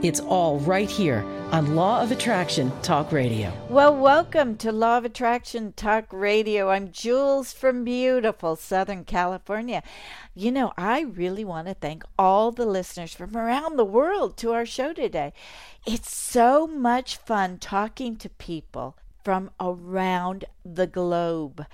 It's 0.00 0.20
all 0.20 0.60
right 0.60 0.88
here 0.88 1.24
on 1.50 1.74
Law 1.74 2.00
of 2.00 2.12
Attraction 2.12 2.70
Talk 2.82 3.10
Radio. 3.10 3.52
Well, 3.68 3.96
welcome 3.96 4.56
to 4.58 4.70
Law 4.70 4.98
of 4.98 5.04
Attraction 5.04 5.72
Talk 5.72 6.06
Radio. 6.12 6.70
I'm 6.70 6.92
Jules 6.92 7.52
from 7.52 7.82
beautiful 7.82 8.54
Southern 8.54 9.02
California. 9.04 9.82
You 10.36 10.52
know, 10.52 10.72
I 10.78 11.00
really 11.00 11.44
want 11.44 11.66
to 11.66 11.74
thank 11.74 12.04
all 12.16 12.52
the 12.52 12.64
listeners 12.64 13.12
from 13.12 13.36
around 13.36 13.76
the 13.76 13.84
world 13.84 14.36
to 14.36 14.52
our 14.52 14.64
show 14.64 14.92
today. 14.92 15.32
It's 15.84 16.14
so 16.14 16.68
much 16.68 17.16
fun 17.16 17.58
talking 17.58 18.14
to 18.18 18.28
people 18.28 18.96
from 19.24 19.50
around 19.58 20.44
the 20.64 20.86
globe. 20.86 21.66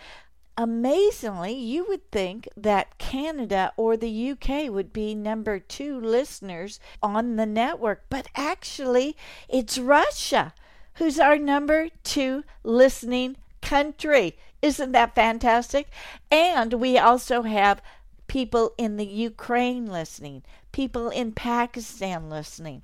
Amazingly, 0.56 1.52
you 1.54 1.84
would 1.88 2.10
think 2.12 2.48
that 2.56 2.96
Canada 2.98 3.72
or 3.76 3.96
the 3.96 4.30
UK 4.30 4.70
would 4.70 4.92
be 4.92 5.14
number 5.14 5.58
two 5.58 6.00
listeners 6.00 6.78
on 7.02 7.36
the 7.36 7.46
network, 7.46 8.04
but 8.08 8.28
actually, 8.36 9.16
it's 9.48 9.78
Russia 9.78 10.54
who's 10.94 11.18
our 11.18 11.38
number 11.38 11.88
two 12.02 12.44
listening 12.62 13.36
country. 13.60 14.36
Isn't 14.62 14.92
that 14.92 15.14
fantastic? 15.14 15.88
And 16.30 16.74
we 16.74 16.98
also 16.98 17.42
have 17.42 17.82
people 18.28 18.72
in 18.78 18.96
the 18.96 19.06
Ukraine 19.06 19.86
listening, 19.86 20.42
people 20.72 21.08
in 21.08 21.32
Pakistan 21.32 22.30
listening, 22.30 22.82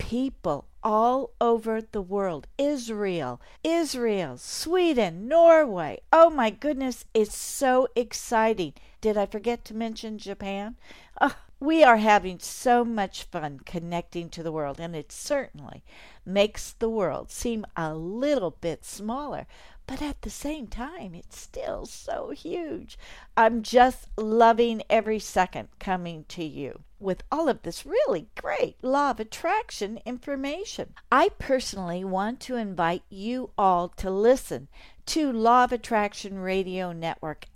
people 0.00 0.64
all 0.82 1.30
over 1.42 1.82
the 1.82 2.00
world. 2.00 2.46
Israel, 2.56 3.38
Israel, 3.62 4.38
Sweden, 4.38 5.28
Norway. 5.28 6.00
Oh 6.10 6.30
my 6.30 6.48
goodness, 6.48 7.04
it's 7.12 7.36
so 7.36 7.86
exciting. 7.94 8.72
Did 9.02 9.18
I 9.18 9.26
forget 9.26 9.62
to 9.66 9.74
mention 9.74 10.16
Japan? 10.16 10.76
Oh, 11.20 11.36
we 11.60 11.84
are 11.84 11.98
having 11.98 12.38
so 12.38 12.82
much 12.82 13.24
fun 13.24 13.60
connecting 13.66 14.30
to 14.30 14.42
the 14.42 14.50
world, 14.50 14.80
and 14.80 14.96
it 14.96 15.12
certainly 15.12 15.84
makes 16.24 16.72
the 16.72 16.88
world 16.88 17.30
seem 17.30 17.66
a 17.76 17.94
little 17.94 18.52
bit 18.52 18.86
smaller. 18.86 19.46
But 19.86 20.00
at 20.00 20.22
the 20.22 20.30
same 20.30 20.66
time, 20.66 21.14
it's 21.14 21.38
still 21.38 21.84
so 21.84 22.30
huge. 22.30 22.98
I'm 23.36 23.62
just 23.62 24.08
loving 24.16 24.82
every 24.88 25.18
second 25.18 25.68
coming 25.78 26.24
to 26.28 26.42
you 26.42 26.84
with 27.00 27.22
all 27.32 27.48
of 27.48 27.62
this 27.62 27.86
really 27.86 28.28
great 28.40 28.76
law 28.82 29.10
of 29.10 29.20
attraction 29.20 30.00
information. 30.04 30.94
I 31.10 31.30
personally 31.38 32.04
want 32.04 32.40
to 32.40 32.56
invite 32.56 33.02
you 33.08 33.50
all 33.56 33.88
to 33.96 34.10
listen 34.10 34.68
to 35.06 35.32
Law 35.32 35.64
of 35.64 35.72
Attraction 35.72 36.38
Radio 36.38 36.92
Network 36.92 37.46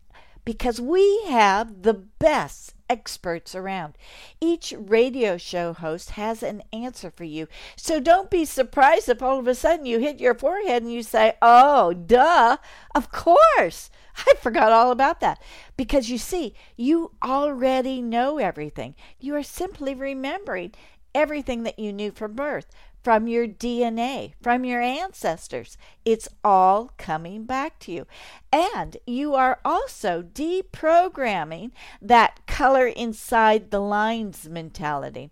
because 0.45 0.81
we 0.81 1.25
have 1.27 1.83
the 1.83 1.95
best 1.95 2.75
experts 2.89 3.55
around. 3.55 3.95
Each 4.41 4.75
radio 4.77 5.37
show 5.37 5.73
host 5.73 6.11
has 6.11 6.43
an 6.43 6.63
answer 6.73 7.11
for 7.11 7.25
you. 7.25 7.49
So 7.77 7.99
don't 7.99 8.31
be 8.31 8.45
surprised 8.45 9.09
if 9.09 9.23
all 9.23 9.39
of 9.39 9.49
a 9.49 9.55
sudden 9.55 9.87
you 9.87 9.99
hit 9.99 10.21
your 10.21 10.35
forehead 10.35 10.83
and 10.83 10.93
you 10.93 11.03
say, 11.03 11.35
Oh, 11.41 11.93
duh, 11.93 12.59
of 12.95 13.11
course. 13.11 13.91
I 14.27 14.35
forgot 14.41 14.73
all 14.73 14.91
about 14.91 15.21
that. 15.21 15.43
Because 15.77 16.11
you 16.11 16.19
see, 16.19 16.55
you 16.77 17.13
already 17.23 18.03
know 18.03 18.39
everything. 18.39 18.95
You 19.21 19.35
are 19.37 19.43
simply 19.43 19.95
remembering 19.95 20.73
everything 21.15 21.63
that 21.63 21.79
you 21.79 21.93
knew 21.93 22.11
from 22.11 22.35
birth 22.35 22.67
from 23.05 23.29
your 23.29 23.47
DNA, 23.47 24.33
from 24.43 24.65
your 24.65 24.81
ancestors. 24.81 25.77
It's 26.07 26.27
all 26.43 26.91
coming 26.97 27.45
back 27.45 27.79
to 27.81 27.93
you. 27.93 28.07
And 28.51 28.97
you 29.07 29.35
are 29.35 29.61
also 29.63 30.23
deprogramming 30.23 31.73
that 32.01 32.47
color 32.47 32.87
inside 32.87 33.71
the 33.71 33.81
lines 33.81 34.49
mentality. 34.49 35.31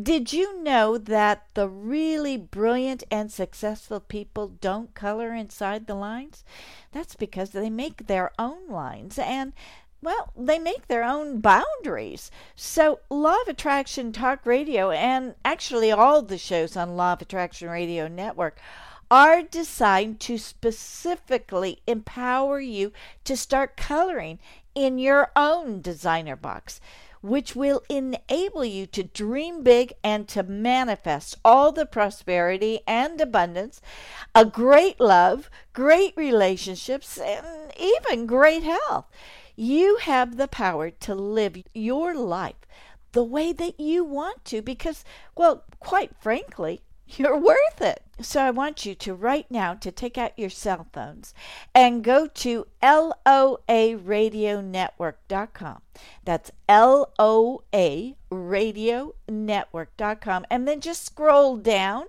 Did 0.00 0.34
you 0.34 0.62
know 0.62 0.98
that 0.98 1.46
the 1.54 1.68
really 1.68 2.36
brilliant 2.36 3.02
and 3.10 3.32
successful 3.32 4.00
people 4.00 4.48
don't 4.48 4.94
color 4.94 5.32
inside 5.34 5.86
the 5.86 5.94
lines? 5.94 6.44
That's 6.92 7.16
because 7.16 7.50
they 7.50 7.70
make 7.70 8.08
their 8.08 8.30
own 8.38 8.68
lines 8.68 9.18
and 9.18 9.54
well, 10.02 10.30
they 10.36 10.58
make 10.58 10.86
their 10.86 11.02
own 11.02 11.40
boundaries. 11.40 12.30
So, 12.54 13.00
Law 13.10 13.40
of 13.42 13.48
Attraction 13.48 14.12
Talk 14.12 14.44
Radio, 14.44 14.90
and 14.90 15.34
actually 15.44 15.90
all 15.90 16.22
the 16.22 16.38
shows 16.38 16.76
on 16.76 16.96
Law 16.96 17.14
of 17.14 17.22
Attraction 17.22 17.68
Radio 17.68 18.06
Network, 18.06 18.58
are 19.10 19.42
designed 19.42 20.20
to 20.20 20.36
specifically 20.36 21.80
empower 21.86 22.60
you 22.60 22.92
to 23.24 23.36
start 23.36 23.76
coloring 23.76 24.38
in 24.74 24.98
your 24.98 25.30
own 25.34 25.80
designer 25.80 26.36
box, 26.36 26.80
which 27.22 27.56
will 27.56 27.82
enable 27.88 28.64
you 28.64 28.86
to 28.86 29.02
dream 29.02 29.62
big 29.62 29.92
and 30.04 30.28
to 30.28 30.42
manifest 30.42 31.36
all 31.44 31.72
the 31.72 31.86
prosperity 31.86 32.80
and 32.86 33.20
abundance, 33.20 33.80
a 34.34 34.44
great 34.44 35.00
love, 35.00 35.50
great 35.72 36.12
relationships, 36.16 37.18
and 37.18 37.72
even 37.78 38.26
great 38.26 38.62
health. 38.62 39.06
You 39.56 39.96
have 40.02 40.36
the 40.36 40.48
power 40.48 40.90
to 40.90 41.14
live 41.14 41.56
your 41.72 42.14
life 42.14 42.66
the 43.12 43.24
way 43.24 43.52
that 43.54 43.80
you 43.80 44.04
want 44.04 44.44
to 44.44 44.60
because, 44.60 45.02
well, 45.34 45.64
quite 45.80 46.14
frankly, 46.20 46.82
you're 47.06 47.38
worth 47.38 47.80
it. 47.80 48.02
So 48.20 48.42
I 48.42 48.50
want 48.50 48.84
you 48.84 48.94
to 48.94 49.14
right 49.14 49.50
now 49.50 49.72
to 49.74 49.90
take 49.90 50.18
out 50.18 50.38
your 50.38 50.50
cell 50.50 50.86
phones 50.92 51.32
and 51.74 52.04
go 52.04 52.26
to 52.26 52.66
loaradionetwork.com. 52.86 55.82
That's 56.24 56.52
L-O-A 56.68 58.16
radionetwork.com 58.30 60.46
and 60.50 60.68
then 60.68 60.80
just 60.80 61.04
scroll 61.04 61.56
down 61.56 62.04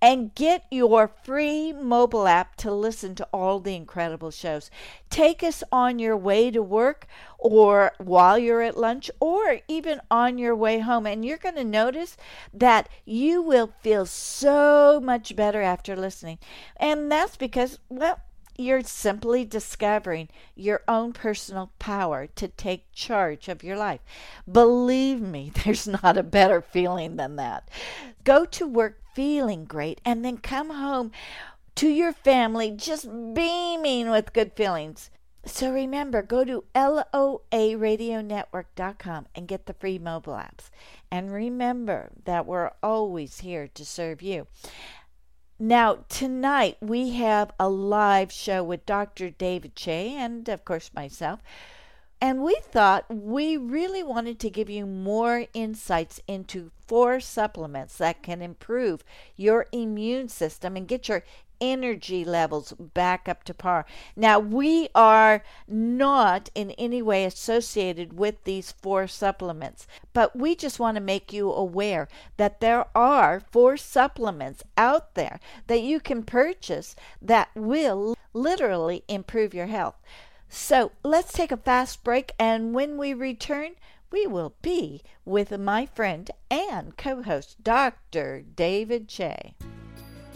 and 0.00 0.34
get 0.34 0.64
your 0.70 1.08
free 1.08 1.70
mobile 1.72 2.26
app 2.28 2.56
to 2.56 2.70
listen 2.70 3.14
to 3.14 3.26
all 3.32 3.60
the 3.60 3.74
incredible 3.74 4.30
shows. 4.30 4.70
Take 5.08 5.42
us 5.42 5.64
on 5.72 5.98
your 5.98 6.14
way 6.16 6.50
to 6.50 6.62
work 6.62 7.06
or 7.38 7.92
while 7.98 8.38
you're 8.38 8.60
at 8.60 8.76
lunch 8.76 9.10
or 9.20 9.60
even 9.66 10.02
on 10.10 10.36
your 10.36 10.54
way 10.54 10.80
home 10.80 11.06
and 11.06 11.24
you're 11.24 11.38
going 11.38 11.54
to 11.54 11.64
notice 11.64 12.18
that 12.52 12.90
you 13.06 13.40
will 13.40 13.72
feel 13.80 14.04
so 14.04 15.00
much 15.02 15.34
better 15.34 15.62
after 15.62 15.96
listening. 15.96 16.38
And 16.76 17.10
that's 17.10 17.38
because 17.38 17.78
well 17.88 18.20
you're 18.56 18.82
simply 18.82 19.44
discovering 19.44 20.28
your 20.54 20.82
own 20.86 21.12
personal 21.12 21.72
power 21.78 22.28
to 22.36 22.48
take 22.48 22.92
charge 22.92 23.48
of 23.48 23.64
your 23.64 23.76
life. 23.76 24.00
Believe 24.50 25.20
me, 25.20 25.52
there's 25.64 25.86
not 25.86 26.16
a 26.16 26.22
better 26.22 26.60
feeling 26.60 27.16
than 27.16 27.36
that. 27.36 27.68
Go 28.24 28.44
to 28.46 28.66
work 28.66 29.00
feeling 29.14 29.64
great 29.64 30.00
and 30.04 30.24
then 30.24 30.38
come 30.38 30.70
home 30.70 31.12
to 31.76 31.88
your 31.88 32.12
family 32.12 32.70
just 32.70 33.08
beaming 33.34 34.10
with 34.10 34.32
good 34.32 34.52
feelings. 34.54 35.10
So 35.46 35.70
remember, 35.70 36.22
go 36.22 36.42
to 36.44 36.64
loaradionetwork.com 36.74 39.26
and 39.34 39.48
get 39.48 39.66
the 39.66 39.74
free 39.74 39.98
mobile 39.98 40.32
apps. 40.32 40.70
And 41.10 41.30
remember 41.30 42.12
that 42.24 42.46
we're 42.46 42.70
always 42.82 43.40
here 43.40 43.68
to 43.68 43.84
serve 43.84 44.22
you. 44.22 44.46
Now, 45.66 46.04
tonight 46.10 46.76
we 46.82 47.12
have 47.12 47.50
a 47.58 47.70
live 47.70 48.30
show 48.30 48.62
with 48.62 48.84
Dr. 48.84 49.30
David 49.30 49.74
Che 49.74 50.14
and, 50.14 50.46
of 50.46 50.62
course, 50.62 50.90
myself. 50.94 51.40
And 52.20 52.42
we 52.42 52.60
thought 52.60 53.06
we 53.08 53.56
really 53.56 54.02
wanted 54.02 54.38
to 54.40 54.50
give 54.50 54.68
you 54.68 54.84
more 54.84 55.46
insights 55.54 56.20
into 56.28 56.70
four 56.86 57.18
supplements 57.18 57.96
that 57.96 58.22
can 58.22 58.42
improve 58.42 59.04
your 59.36 59.64
immune 59.72 60.28
system 60.28 60.76
and 60.76 60.86
get 60.86 61.08
your 61.08 61.24
energy 61.60 62.24
levels 62.24 62.72
back 62.72 63.28
up 63.28 63.44
to 63.44 63.54
par. 63.54 63.86
Now, 64.16 64.38
we 64.38 64.88
are 64.94 65.42
not 65.66 66.50
in 66.54 66.72
any 66.72 67.02
way 67.02 67.24
associated 67.24 68.18
with 68.18 68.44
these 68.44 68.72
four 68.72 69.06
supplements, 69.06 69.86
but 70.12 70.36
we 70.36 70.54
just 70.54 70.78
want 70.78 70.96
to 70.96 71.02
make 71.02 71.32
you 71.32 71.52
aware 71.52 72.08
that 72.36 72.60
there 72.60 72.86
are 72.94 73.40
four 73.40 73.76
supplements 73.76 74.62
out 74.76 75.14
there 75.14 75.40
that 75.66 75.82
you 75.82 76.00
can 76.00 76.22
purchase 76.22 76.96
that 77.20 77.48
will 77.54 78.16
literally 78.32 79.04
improve 79.08 79.54
your 79.54 79.66
health. 79.66 79.96
So, 80.48 80.92
let's 81.02 81.32
take 81.32 81.50
a 81.50 81.56
fast 81.56 82.04
break, 82.04 82.32
and 82.38 82.74
when 82.74 82.96
we 82.96 83.12
return, 83.12 83.72
we 84.14 84.26
will 84.28 84.54
be 84.62 85.02
with 85.24 85.50
my 85.58 85.86
friend 85.86 86.30
and 86.48 86.96
co 86.96 87.22
host, 87.22 87.64
Dr. 87.64 88.42
David 88.42 89.08
Che. 89.08 89.56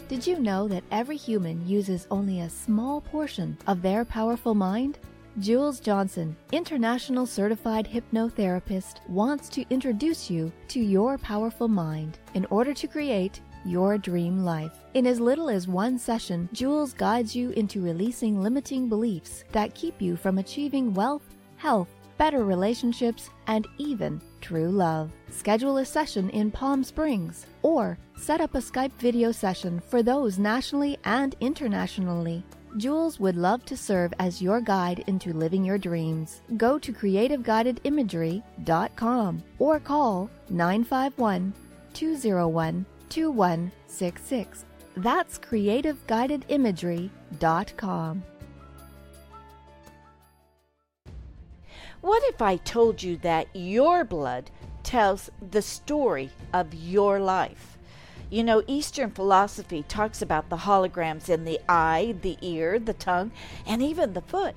Did 0.09 0.25
you 0.25 0.39
know 0.39 0.67
that 0.69 0.83
every 0.89 1.17
human 1.17 1.63
uses 1.67 2.07
only 2.09 2.41
a 2.41 2.49
small 2.49 2.99
portion 2.99 3.55
of 3.67 3.83
their 3.83 4.03
powerful 4.03 4.55
mind? 4.55 4.97
Jules 5.37 5.79
Johnson, 5.79 6.35
international 6.51 7.27
certified 7.27 7.87
hypnotherapist, 7.87 9.07
wants 9.07 9.49
to 9.49 9.63
introduce 9.69 10.27
you 10.27 10.51
to 10.69 10.79
your 10.79 11.19
powerful 11.19 11.67
mind 11.67 12.17
in 12.33 12.47
order 12.49 12.73
to 12.73 12.87
create 12.87 13.39
your 13.63 13.99
dream 13.99 14.43
life. 14.43 14.79
In 14.95 15.05
as 15.05 15.19
little 15.19 15.47
as 15.47 15.67
one 15.67 15.99
session, 15.99 16.49
Jules 16.53 16.91
guides 16.93 17.35
you 17.35 17.51
into 17.51 17.79
releasing 17.79 18.41
limiting 18.41 18.89
beliefs 18.89 19.43
that 19.51 19.75
keep 19.75 20.01
you 20.01 20.15
from 20.15 20.39
achieving 20.39 20.91
wealth, 20.91 21.35
health, 21.57 21.89
better 22.17 22.43
relationships, 22.43 23.29
and 23.45 23.67
even 23.77 24.19
true 24.41 24.69
love. 24.69 25.11
Schedule 25.29 25.77
a 25.77 25.85
session 25.85 26.31
in 26.31 26.49
Palm 26.49 26.83
Springs 26.83 27.45
or 27.61 27.97
set 28.17 28.41
up 28.41 28.55
a 28.55 28.59
Skype 28.59 28.91
video 28.99 29.31
session 29.31 29.79
for 29.79 30.03
those 30.03 30.39
nationally 30.39 30.97
and 31.03 31.35
internationally. 31.39 32.43
Jules 32.77 33.19
would 33.19 33.35
love 33.35 33.65
to 33.65 33.75
serve 33.75 34.13
as 34.19 34.39
your 34.41 34.61
guide 34.61 35.03
into 35.07 35.33
living 35.33 35.65
your 35.65 35.77
dreams. 35.77 36.41
Go 36.57 36.79
to 36.79 36.93
creativeguidedimagery.com 36.93 39.43
or 39.57 39.79
call 39.79 40.29
951 40.49 41.53
201 41.93 42.85
2166. 43.09 44.65
That's 44.97 45.39
creativeguidedimagery.com. 45.39 48.23
What 52.01 52.23
if 52.27 52.41
I 52.41 52.55
told 52.57 53.01
you 53.03 53.17
that 53.17 53.47
your 53.53 54.03
blood 54.05 54.49
tells 54.83 55.29
the 55.51 55.61
story 55.61 56.31
of 56.53 56.73
your 56.73 57.19
life? 57.19 57.77
You 58.29 58.43
know, 58.43 58.63
Eastern 58.67 59.09
philosophy 59.09 59.83
talks 59.87 60.21
about 60.21 60.49
the 60.49 60.57
holograms 60.57 61.29
in 61.29 61.45
the 61.45 61.59
eye, 61.67 62.15
the 62.21 62.37
ear, 62.41 62.77
the 62.77 62.93
tongue, 62.93 63.31
and 63.65 63.81
even 63.81 64.13
the 64.13 64.21
foot. 64.21 64.55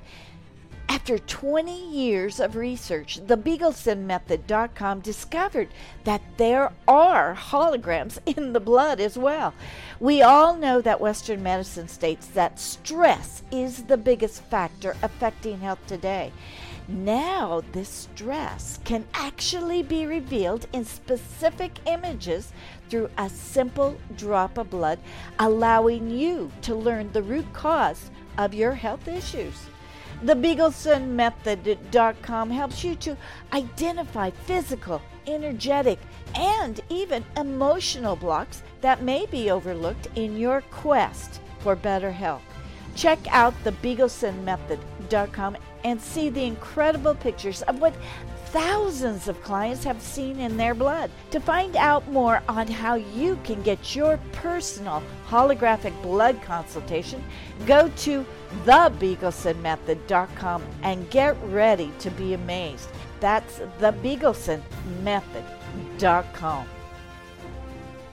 After 0.89 1.19
20 1.19 1.91
years 1.91 2.39
of 2.39 2.55
research, 2.55 3.21
the 3.27 3.39
BigelsenMethod.com 3.39 5.01
discovered 5.01 5.69
that 6.05 6.21
there 6.37 6.71
are 6.87 7.35
holograms 7.35 8.19
in 8.37 8.53
the 8.53 8.61
blood 8.61 9.01
as 9.01 9.17
well. 9.17 9.55
We 10.01 10.21
all 10.21 10.55
know 10.55 10.83
that 10.83 11.01
Western 11.01 11.43
medicine 11.43 11.89
states 11.89 12.27
that 12.29 12.61
stress 12.61 13.43
is 13.51 13.85
the 13.85 13.97
biggest 13.97 14.43
factor 14.43 14.95
affecting 15.03 15.61
health 15.61 15.85
today. 15.87 16.31
Now, 16.93 17.63
this 17.73 18.09
stress 18.13 18.79
can 18.85 19.07
actually 19.15 19.83
be 19.83 20.05
revealed 20.05 20.67
in 20.75 20.85
specific 20.85 21.73
images 21.87 22.53
through 22.91 23.09
a 23.17 23.31
simple 23.31 23.97
drop 24.15 24.59
of 24.59 24.69
blood, 24.69 24.99
allowing 25.39 26.11
you 26.11 26.53
to 26.61 26.75
learn 26.75 27.11
the 27.11 27.23
root 27.23 27.51
cause 27.55 28.11
of 28.37 28.53
your 28.53 28.73
health 28.73 29.09
issues. 29.09 29.55
The 30.23 30.35
BigelsenMethod.com 30.35 32.51
helps 32.51 32.85
you 32.85 32.95
to 32.97 33.17
identify 33.55 34.29
physical, 34.29 35.01
energetic, 35.27 35.99
and 36.35 36.79
even 36.91 37.25
emotional 37.39 38.17
blocks 38.17 38.63
that 38.83 39.03
may 39.03 39.25
be 39.25 39.51
overlooked 39.51 40.09
in 40.15 40.37
your 40.37 40.61
quest 40.71 41.41
for 41.61 41.75
better 41.75 42.13
health. 42.13 42.43
Check 42.95 43.19
out 43.31 43.55
the 43.65 43.73
BigelsenMethod.com 43.73 45.57
and 45.85 46.01
see 46.01 46.31
the 46.31 46.45
incredible 46.45 47.15
pictures 47.15 47.63
of 47.63 47.81
what 47.81 47.95
thousands 48.47 49.29
of 49.29 49.43
clients 49.43 49.85
have 49.85 50.03
seen 50.03 50.39
in 50.39 50.59
their 50.59 50.75
blood. 50.75 51.11
To 51.31 51.41
find 51.41 51.75
out 51.77 52.07
more 52.11 52.43
on 52.49 52.67
how 52.67 52.97
you 52.97 53.39
can 53.45 53.63
get 53.63 53.97
your 53.97 54.19
personal 54.33 55.03
holographic 55.27 56.03
blood 56.03 56.43
consultation, 56.43 57.25
go 57.67 57.89
to 57.89 58.27
thebigelsenmethod.com 58.65 60.63
and 60.83 61.11
get 61.11 61.37
ready 61.45 61.91
to 62.01 62.11
be 62.11 62.35
amazed. 62.35 62.91
That's 63.21 63.61
thebigelsenmethod.com. 63.81 66.67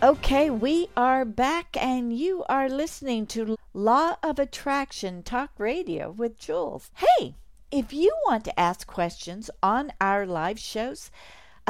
Okay, 0.01 0.49
we 0.49 0.87
are 0.95 1.25
back, 1.25 1.75
and 1.77 2.17
you 2.17 2.45
are 2.47 2.69
listening 2.69 3.27
to 3.27 3.57
Law 3.73 4.15
of 4.23 4.39
Attraction 4.39 5.23
Talk 5.23 5.51
Radio 5.57 6.11
with 6.11 6.39
Jules. 6.39 6.89
Hey, 6.95 7.35
if 7.71 7.93
you 7.93 8.15
want 8.27 8.45
to 8.45 8.59
ask 8.59 8.87
questions 8.87 9.49
on 9.61 9.91
our 9.99 10.25
live 10.25 10.59
shows, 10.59 11.11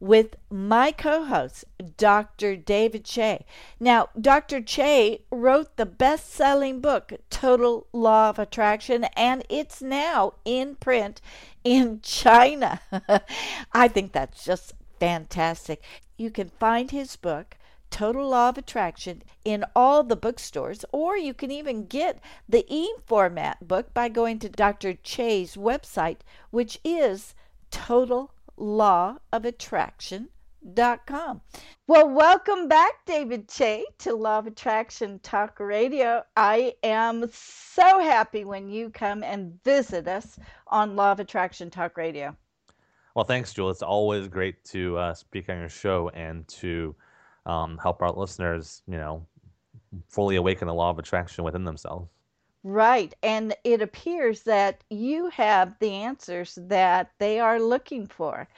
with 0.00 0.36
my 0.50 0.92
co 0.92 1.24
host, 1.24 1.64
Dr. 1.96 2.56
David 2.56 3.04
Che. 3.04 3.44
Now, 3.80 4.08
Dr. 4.20 4.60
Che 4.60 5.24
wrote 5.30 5.76
the 5.76 5.86
best 5.86 6.30
selling 6.30 6.80
book, 6.80 7.12
Total 7.30 7.86
Law 7.92 8.30
of 8.30 8.38
Attraction, 8.38 9.04
and 9.16 9.44
it's 9.48 9.80
now 9.80 10.34
in 10.44 10.76
print 10.76 11.20
in 11.64 12.00
China. 12.02 12.80
I 13.72 13.88
think 13.88 14.12
that's 14.12 14.44
just 14.44 14.74
fantastic. 15.00 15.82
You 16.16 16.30
can 16.30 16.50
find 16.60 16.90
his 16.90 17.16
book, 17.16 17.56
Total 17.94 18.28
Law 18.28 18.48
of 18.48 18.58
Attraction 18.58 19.22
in 19.44 19.64
all 19.76 20.02
the 20.02 20.16
bookstores, 20.16 20.84
or 20.90 21.16
you 21.16 21.32
can 21.32 21.52
even 21.52 21.86
get 21.86 22.18
the 22.48 22.66
e 22.68 22.92
format 23.06 23.68
book 23.68 23.94
by 23.94 24.08
going 24.08 24.40
to 24.40 24.48
Dr. 24.48 24.94
Che's 24.94 25.54
website, 25.54 26.18
which 26.50 26.80
is 26.82 27.36
Total 27.70 28.32
Law 28.56 29.18
of 29.32 29.44
Attraction. 29.44 30.28
Dot 30.74 31.06
com. 31.06 31.40
Well, 31.86 32.08
welcome 32.08 32.66
back, 32.66 33.06
David 33.06 33.48
Che, 33.48 33.84
to 33.98 34.14
Law 34.16 34.40
of 34.40 34.48
Attraction 34.48 35.20
Talk 35.20 35.60
Radio. 35.60 36.24
I 36.36 36.74
am 36.82 37.30
so 37.30 38.00
happy 38.00 38.44
when 38.44 38.68
you 38.68 38.90
come 38.90 39.22
and 39.22 39.62
visit 39.62 40.08
us 40.08 40.36
on 40.66 40.96
Law 40.96 41.12
of 41.12 41.20
Attraction 41.20 41.70
Talk 41.70 41.96
Radio. 41.96 42.36
Well, 43.14 43.24
thanks, 43.24 43.52
Jewel. 43.52 43.70
It's 43.70 43.82
always 43.82 44.26
great 44.26 44.64
to 44.64 44.96
uh, 44.96 45.14
speak 45.14 45.48
on 45.48 45.60
your 45.60 45.68
show 45.68 46.08
and 46.08 46.48
to 46.48 46.96
um, 47.46 47.78
help 47.78 48.02
our 48.02 48.12
listeners, 48.12 48.82
you 48.86 48.96
know, 48.96 49.26
fully 50.08 50.36
awaken 50.36 50.68
the 50.68 50.74
law 50.74 50.90
of 50.90 50.98
attraction 50.98 51.44
within 51.44 51.64
themselves. 51.64 52.08
Right. 52.62 53.14
And 53.22 53.54
it 53.64 53.82
appears 53.82 54.42
that 54.44 54.82
you 54.88 55.28
have 55.28 55.78
the 55.80 55.90
answers 55.90 56.58
that 56.62 57.10
they 57.18 57.38
are 57.38 57.60
looking 57.60 58.06
for. 58.06 58.48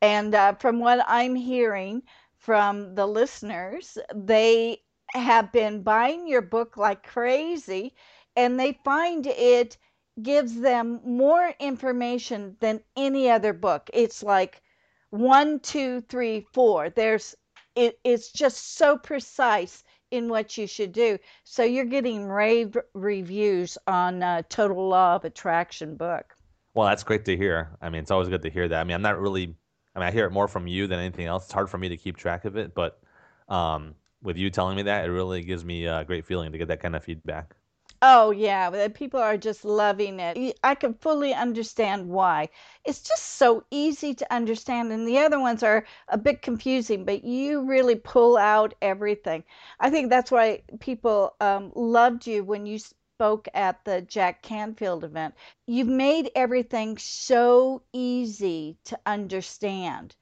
And 0.00 0.34
uh, 0.34 0.54
from 0.54 0.78
what 0.78 1.04
I'm 1.08 1.34
hearing 1.34 2.02
from 2.38 2.94
the 2.94 3.06
listeners, 3.06 3.98
they 4.14 4.82
have 5.14 5.50
been 5.52 5.82
buying 5.82 6.28
your 6.28 6.42
book 6.42 6.76
like 6.76 7.06
crazy 7.06 7.94
and 8.36 8.60
they 8.60 8.78
find 8.84 9.26
it 9.26 9.78
gives 10.22 10.60
them 10.60 11.00
more 11.04 11.52
information 11.58 12.56
than 12.60 12.82
any 12.96 13.28
other 13.30 13.52
book. 13.52 13.90
It's 13.92 14.22
like 14.22 14.62
one, 15.10 15.60
two, 15.60 16.02
three, 16.02 16.46
four. 16.52 16.90
There's 16.90 17.34
it, 17.76 17.98
it's 18.02 18.32
just 18.32 18.76
so 18.76 18.96
precise 18.96 19.84
in 20.10 20.28
what 20.28 20.56
you 20.56 20.66
should 20.66 20.92
do. 20.92 21.18
So 21.44 21.62
you're 21.62 21.84
getting 21.84 22.26
rave 22.26 22.76
reviews 22.94 23.76
on 23.86 24.22
uh, 24.22 24.42
Total 24.48 24.88
Law 24.88 25.16
of 25.16 25.24
Attraction 25.24 25.96
book. 25.96 26.34
Well, 26.74 26.88
that's 26.88 27.02
great 27.02 27.24
to 27.26 27.36
hear. 27.36 27.70
I 27.80 27.88
mean, 27.88 28.02
it's 28.02 28.10
always 28.10 28.28
good 28.28 28.42
to 28.42 28.50
hear 28.50 28.68
that. 28.68 28.80
I 28.80 28.84
mean, 28.84 28.94
I'm 28.94 29.02
not 29.02 29.20
really. 29.20 29.54
I 29.94 29.98
mean, 29.98 30.08
I 30.08 30.10
hear 30.10 30.26
it 30.26 30.30
more 30.30 30.46
from 30.46 30.66
you 30.66 30.86
than 30.86 30.98
anything 30.98 31.26
else. 31.26 31.44
It's 31.44 31.52
hard 31.52 31.70
for 31.70 31.78
me 31.78 31.88
to 31.88 31.96
keep 31.96 32.18
track 32.18 32.44
of 32.44 32.56
it, 32.56 32.74
but 32.74 33.00
um, 33.48 33.94
with 34.22 34.36
you 34.36 34.50
telling 34.50 34.76
me 34.76 34.82
that, 34.82 35.06
it 35.06 35.10
really 35.10 35.42
gives 35.42 35.64
me 35.64 35.86
a 35.86 36.04
great 36.04 36.26
feeling 36.26 36.52
to 36.52 36.58
get 36.58 36.68
that 36.68 36.80
kind 36.80 36.94
of 36.94 37.02
feedback. 37.02 37.55
Oh, 38.02 38.30
yeah. 38.30 38.88
People 38.88 39.20
are 39.20 39.36
just 39.36 39.64
loving 39.64 40.20
it. 40.20 40.58
I 40.62 40.74
can 40.74 40.94
fully 40.94 41.34
understand 41.34 42.08
why. 42.08 42.48
It's 42.84 43.00
just 43.02 43.22
so 43.36 43.64
easy 43.70 44.14
to 44.14 44.34
understand, 44.34 44.92
and 44.92 45.06
the 45.06 45.18
other 45.18 45.38
ones 45.40 45.62
are 45.62 45.84
a 46.08 46.16
bit 46.18 46.42
confusing, 46.42 47.04
but 47.04 47.24
you 47.24 47.62
really 47.62 47.96
pull 47.96 48.36
out 48.38 48.74
everything. 48.80 49.44
I 49.80 49.90
think 49.90 50.10
that's 50.10 50.30
why 50.30 50.62
people 50.80 51.34
um, 51.40 51.72
loved 51.74 52.26
you 52.26 52.44
when 52.44 52.66
you 52.66 52.78
spoke 52.78 53.48
at 53.54 53.84
the 53.84 54.02
Jack 54.02 54.42
Canfield 54.42 55.04
event. 55.04 55.34
You've 55.66 55.88
made 55.88 56.30
everything 56.34 56.98
so 56.98 57.82
easy 57.92 58.78
to 58.84 58.98
understand, 59.06 60.14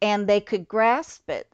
and 0.00 0.26
they 0.26 0.40
could 0.40 0.68
grasp 0.68 1.28
it. 1.30 1.52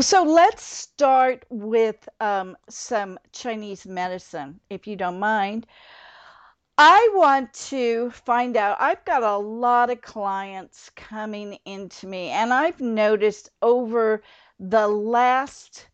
So 0.00 0.24
let's 0.24 0.64
start 0.64 1.44
with 1.50 2.08
um, 2.18 2.56
some 2.68 3.16
Chinese 3.30 3.86
medicine, 3.86 4.58
if 4.68 4.88
you 4.88 4.96
don't 4.96 5.20
mind. 5.20 5.68
I 6.76 7.10
want 7.14 7.52
to 7.68 8.10
find 8.10 8.56
out. 8.56 8.76
I've 8.80 9.04
got 9.04 9.22
a 9.22 9.36
lot 9.36 9.90
of 9.90 10.02
clients 10.02 10.90
coming 10.96 11.58
into 11.64 12.08
me, 12.08 12.30
and 12.30 12.52
I've 12.52 12.80
noticed 12.80 13.50
over 13.62 14.20
the 14.58 14.88
last, 14.88 15.86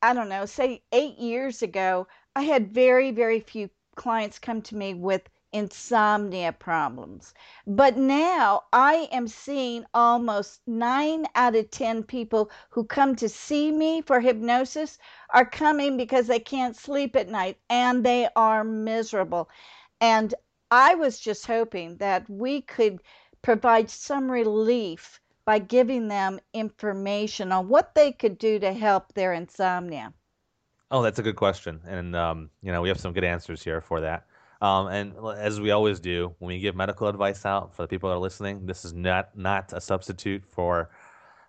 I 0.00 0.14
don't 0.14 0.28
know, 0.28 0.46
say 0.46 0.84
eight 0.92 1.18
years 1.18 1.62
ago, 1.62 2.06
I 2.36 2.42
had 2.42 2.72
very, 2.72 3.10
very 3.10 3.40
few 3.40 3.68
clients 3.96 4.38
come 4.38 4.62
to 4.62 4.76
me 4.76 4.94
with 4.94 5.22
insomnia 5.54 6.52
problems. 6.52 7.32
But 7.64 7.96
now 7.96 8.64
I 8.72 9.08
am 9.12 9.28
seeing 9.28 9.86
almost 9.94 10.60
nine 10.66 11.26
out 11.36 11.54
of 11.54 11.70
10 11.70 12.02
people 12.02 12.50
who 12.70 12.84
come 12.84 13.14
to 13.16 13.28
see 13.28 13.70
me 13.70 14.02
for 14.02 14.18
hypnosis 14.18 14.98
are 15.30 15.46
coming 15.46 15.96
because 15.96 16.26
they 16.26 16.40
can't 16.40 16.76
sleep 16.76 17.14
at 17.14 17.28
night 17.28 17.56
and 17.70 18.04
they 18.04 18.28
are 18.34 18.64
miserable. 18.64 19.48
And 20.00 20.34
I 20.72 20.96
was 20.96 21.20
just 21.20 21.46
hoping 21.46 21.98
that 21.98 22.28
we 22.28 22.60
could 22.60 23.00
provide 23.40 23.88
some 23.88 24.28
relief 24.28 25.20
by 25.44 25.60
giving 25.60 26.08
them 26.08 26.40
information 26.52 27.52
on 27.52 27.68
what 27.68 27.94
they 27.94 28.10
could 28.10 28.38
do 28.38 28.58
to 28.58 28.72
help 28.72 29.12
their 29.14 29.32
insomnia. 29.32 30.12
Oh, 30.90 31.02
that's 31.02 31.18
a 31.18 31.22
good 31.22 31.36
question. 31.36 31.80
And, 31.86 32.16
um, 32.16 32.50
you 32.60 32.72
know, 32.72 32.82
we 32.82 32.88
have 32.88 33.00
some 33.00 33.12
good 33.12 33.24
answers 33.24 33.62
here 33.62 33.80
for 33.80 34.00
that. 34.00 34.26
Um, 34.64 34.86
and 34.86 35.14
as 35.36 35.60
we 35.60 35.72
always 35.72 36.00
do, 36.00 36.34
when 36.38 36.48
we 36.48 36.58
give 36.58 36.74
medical 36.74 37.06
advice 37.06 37.44
out 37.44 37.74
for 37.74 37.82
the 37.82 37.88
people 37.88 38.08
that 38.08 38.16
are 38.16 38.18
listening, 38.28 38.64
this 38.64 38.86
is 38.86 38.94
not 38.94 39.36
not 39.36 39.70
a 39.74 39.80
substitute 39.80 40.42
for 40.46 40.88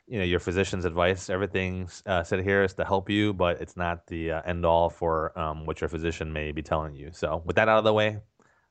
you 0.06 0.20
know 0.20 0.26
your 0.26 0.42
physician's 0.42 0.84
advice. 0.84 1.30
Everything 1.30 1.88
uh, 2.06 2.24
said 2.24 2.44
here 2.44 2.62
is 2.64 2.74
to 2.74 2.84
help 2.84 3.10
you, 3.10 3.32
but 3.34 3.62
it's 3.62 3.78
not 3.78 4.06
the 4.08 4.32
uh, 4.32 4.42
end 4.46 4.66
all 4.66 4.90
for 4.90 5.38
um, 5.40 5.66
what 5.66 5.80
your 5.80 5.88
physician 5.88 6.34
may 6.34 6.52
be 6.52 6.62
telling 6.62 6.94
you. 6.94 7.10
So 7.14 7.42
with 7.46 7.56
that 7.56 7.70
out 7.70 7.78
of 7.78 7.86
the 7.86 7.94
way, 7.94 8.20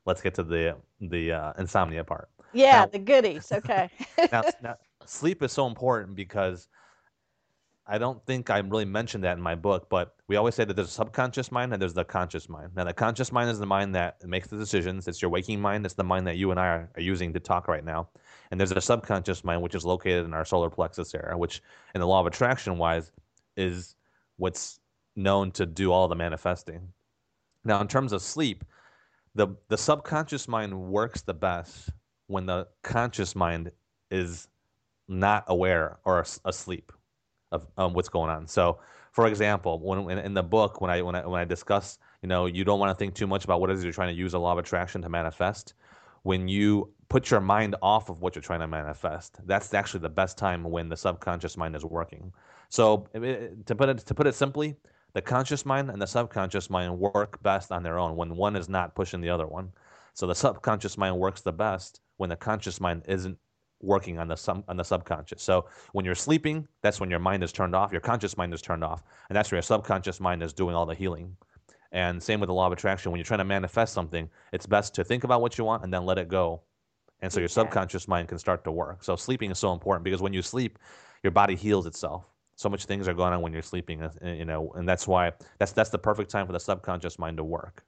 let's 0.05 0.21
get 0.21 0.35
to 0.35 0.43
the 0.43 0.77
the 1.01 1.33
uh, 1.33 1.53
insomnia 1.57 2.05
part. 2.05 2.29
Yeah, 2.53 2.81
now, 2.81 2.87
the 2.87 2.99
goodies. 2.99 3.51
Okay. 3.51 3.89
now, 4.31 4.43
now, 4.63 4.77
sleep 5.07 5.43
is 5.43 5.53
so 5.53 5.67
important 5.67 6.15
because 6.15 6.69
I 7.87 7.99
don't 7.99 8.25
think 8.25 8.49
I 8.49 8.61
really 8.61 8.87
mentioned 8.87 9.25
that 9.25 9.37
in 9.37 9.43
my 9.43 9.55
book, 9.55 9.91
but 9.91 10.15
we 10.27 10.37
always 10.37 10.55
say 10.55 10.65
that 10.65 10.75
there's 10.75 10.89
a 10.89 10.91
subconscious 10.91 11.53
mind 11.53 11.73
and 11.73 11.83
there's 11.83 11.93
the 11.93 12.05
conscious 12.05 12.49
mind. 12.49 12.71
Now, 12.75 12.85
the 12.85 12.95
conscious 12.95 13.31
mind 13.31 13.51
is 13.51 13.59
the 13.59 13.67
mind 13.67 13.95
that 13.95 14.27
makes 14.27 14.49
the 14.49 14.57
decisions. 14.57 15.07
It's 15.07 15.21
your 15.21 15.31
waking 15.31 15.61
mind. 15.61 15.85
It's 15.85 15.95
the 15.95 16.03
mind 16.03 16.27
that 16.27 16.39
you 16.39 16.51
and 16.51 16.59
I 16.59 16.67
are, 16.67 16.91
are 16.97 17.03
using 17.03 17.35
to 17.35 17.41
talk 17.41 17.69
right 17.69 17.85
now. 17.85 18.09
And 18.51 18.59
there's 18.59 18.73
a 18.73 18.81
subconscious 18.81 19.45
mind, 19.45 19.61
which 19.61 19.75
is 19.75 19.85
located 19.85 20.25
in 20.25 20.33
our 20.33 20.47
solar 20.47 20.71
plexus 20.71 21.15
area, 21.15 21.37
which, 21.37 21.63
in 21.95 22.01
the 22.01 22.07
law 22.07 22.21
of 22.21 22.27
attraction 22.27 22.79
wise, 22.79 23.13
is 23.59 23.97
what's 24.39 24.81
known 25.15 25.51
to 25.53 25.67
do 25.67 25.93
all 25.93 26.09
the 26.09 26.17
manifesting. 26.17 26.89
Now, 27.67 27.83
in 27.83 27.89
terms 27.89 28.15
of 28.15 28.23
sleep, 28.23 28.65
the, 29.35 29.49
the 29.69 29.77
subconscious 29.77 30.49
mind 30.49 30.75
works 30.75 31.21
the 31.21 31.35
best 31.35 31.91
when 32.29 32.47
the 32.47 32.67
conscious 32.83 33.37
mind 33.37 33.71
is 34.11 34.49
not 35.07 35.45
aware 35.49 35.99
or 36.05 36.25
asleep 36.47 36.91
of 37.55 37.67
um, 37.79 37.95
what's 37.95 38.09
going 38.09 38.31
on. 38.31 38.47
So, 38.47 38.79
for 39.13 39.27
example, 39.27 39.79
when 39.79 40.11
in, 40.11 40.19
in, 40.19 40.35
the 40.35 40.43
book, 40.43 40.81
when 40.81 40.91
I 40.91 41.01
when 41.03 41.15
I 41.15 41.27
when 41.27 41.41
I 41.41 41.45
discuss, 41.45 41.99
you 42.23 42.29
know, 42.29 42.47
you 42.47 42.65
don't 42.65 42.81
want 42.81 42.91
to 42.91 42.95
think 42.95 43.15
too 43.15 43.27
much 43.27 43.45
about 43.45 43.61
what 43.61 43.71
it 43.71 43.75
is 43.75 43.85
you're 43.85 43.93
trying 43.93 44.15
to 44.15 44.21
use 44.21 44.35
a 44.35 44.39
law 44.39 44.53
of 44.53 44.59
attraction 44.59 45.03
to 45.03 45.09
manifest. 45.09 45.75
When 46.23 46.49
you 46.49 46.93
put 47.09 47.31
your 47.31 47.41
mind 47.41 47.77
off 47.83 48.09
of 48.09 48.23
what 48.23 48.35
you're 48.35 48.43
trying 48.43 48.61
to 48.61 48.67
manifest, 48.67 49.39
that's 49.47 49.73
actually 49.75 50.01
the 50.01 50.09
best 50.09 50.37
time 50.37 50.65
when 50.65 50.89
the 50.89 50.97
subconscious 50.97 51.57
mind 51.57 51.77
is 51.77 51.85
working. 51.85 52.33
So, 52.71 53.07
to 53.15 53.75
put 53.75 53.89
it 53.89 53.99
to 53.99 54.15
put 54.15 54.27
it 54.27 54.35
simply, 54.35 54.77
the 55.15 55.23
conscious 55.23 55.65
mind 55.65 55.91
and 55.91 56.03
the 56.03 56.07
subconscious 56.07 56.69
mind 56.69 56.99
work 56.99 57.41
best 57.43 57.71
on 57.71 57.85
their 57.85 57.99
own 57.99 58.17
when 58.17 58.37
one 58.37 58.57
is 58.57 58.69
not 58.69 58.97
pushing 58.97 59.21
the 59.21 59.31
other 59.31 59.47
one. 59.47 59.73
So 60.15 60.27
the 60.27 60.35
subconscious 60.35 60.99
mind 60.99 61.19
works 61.19 61.41
the 61.41 61.53
best 61.53 62.01
when 62.17 62.31
the 62.31 62.37
conscious 62.37 62.81
mind 62.81 63.03
isn't 63.07 63.39
working 63.85 64.19
on 64.19 64.29
the 64.29 64.37
sub, 64.37 64.65
on 64.69 64.77
the 64.77 64.85
subconscious. 64.85 65.43
So 65.43 65.67
when 65.93 66.05
you're 66.05 66.15
sleeping, 66.15 66.67
that's 66.83 67.01
when 67.01 67.11
your 67.11 67.19
mind 67.19 67.45
is 67.45 67.53
turned 67.53 67.75
off. 67.75 67.93
Your 67.93 68.01
conscious 68.01 68.37
mind 68.37 68.55
is 68.55 68.63
turned 68.63 68.85
off, 68.85 69.03
and 69.29 69.37
that's 69.37 69.51
where 69.51 69.57
your 69.57 69.63
subconscious 69.63 70.21
mind 70.21 70.43
is 70.43 70.53
doing 70.53 70.75
all 70.75 70.87
the 70.87 70.95
healing. 70.95 71.37
And 71.93 72.21
same 72.21 72.41
with 72.41 72.49
the 72.49 72.55
law 72.55 72.67
of 72.67 72.73
attraction. 72.73 73.13
When 73.13 73.21
you're 73.21 73.25
trying 73.25 73.39
to 73.39 73.45
manifest 73.45 73.95
something, 73.95 74.29
it's 74.53 74.67
best 74.67 74.95
to 74.97 75.05
think 75.05 75.23
about 75.23 75.41
what 75.41 75.57
you 75.57 75.65
want 75.65 75.85
and 75.85 75.95
then 75.95 76.05
let 76.05 76.19
it 76.19 76.29
go. 76.29 76.63
And 77.23 77.33
so 77.33 77.39
your 77.39 77.49
subconscious 77.49 78.09
mind 78.09 78.29
can 78.29 78.39
start 78.39 78.65
to 78.65 78.73
work. 78.73 79.05
So 79.05 79.15
sleeping 79.15 79.51
is 79.53 79.59
so 79.59 79.73
important 79.73 80.05
because 80.05 80.21
when 80.21 80.33
you 80.33 80.43
sleep, 80.43 80.79
your 81.23 81.31
body 81.31 81.55
heals 81.55 81.87
itself. 81.87 82.25
So 82.57 82.69
much 82.69 82.85
things 82.85 83.07
are 83.09 83.15
going 83.15 83.33
on 83.33 83.41
when 83.43 83.53
you're 83.53 83.63
sleeping, 83.63 84.03
uh, 84.03 84.11
you 84.23 84.45
know, 84.45 84.73
and 84.75 84.89
that's 84.89 85.09
why 85.09 85.33
that's 85.59 85.73
that's 85.73 85.91
the 85.91 85.99
perfect 85.99 86.31
time 86.31 86.47
for 86.47 86.53
the 86.53 86.61
subconscious 86.61 87.19
mind 87.19 87.37
to 87.39 87.45
work. 87.45 87.85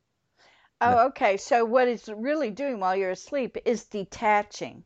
Oh, 0.81 1.07
okay. 1.09 1.37
So 1.37 1.65
what 1.65 1.89
it's 1.89 2.09
really 2.09 2.51
doing 2.51 2.81
while 2.81 2.97
you're 2.97 3.11
asleep 3.11 3.57
is 3.65 3.85
detaching 3.85 4.85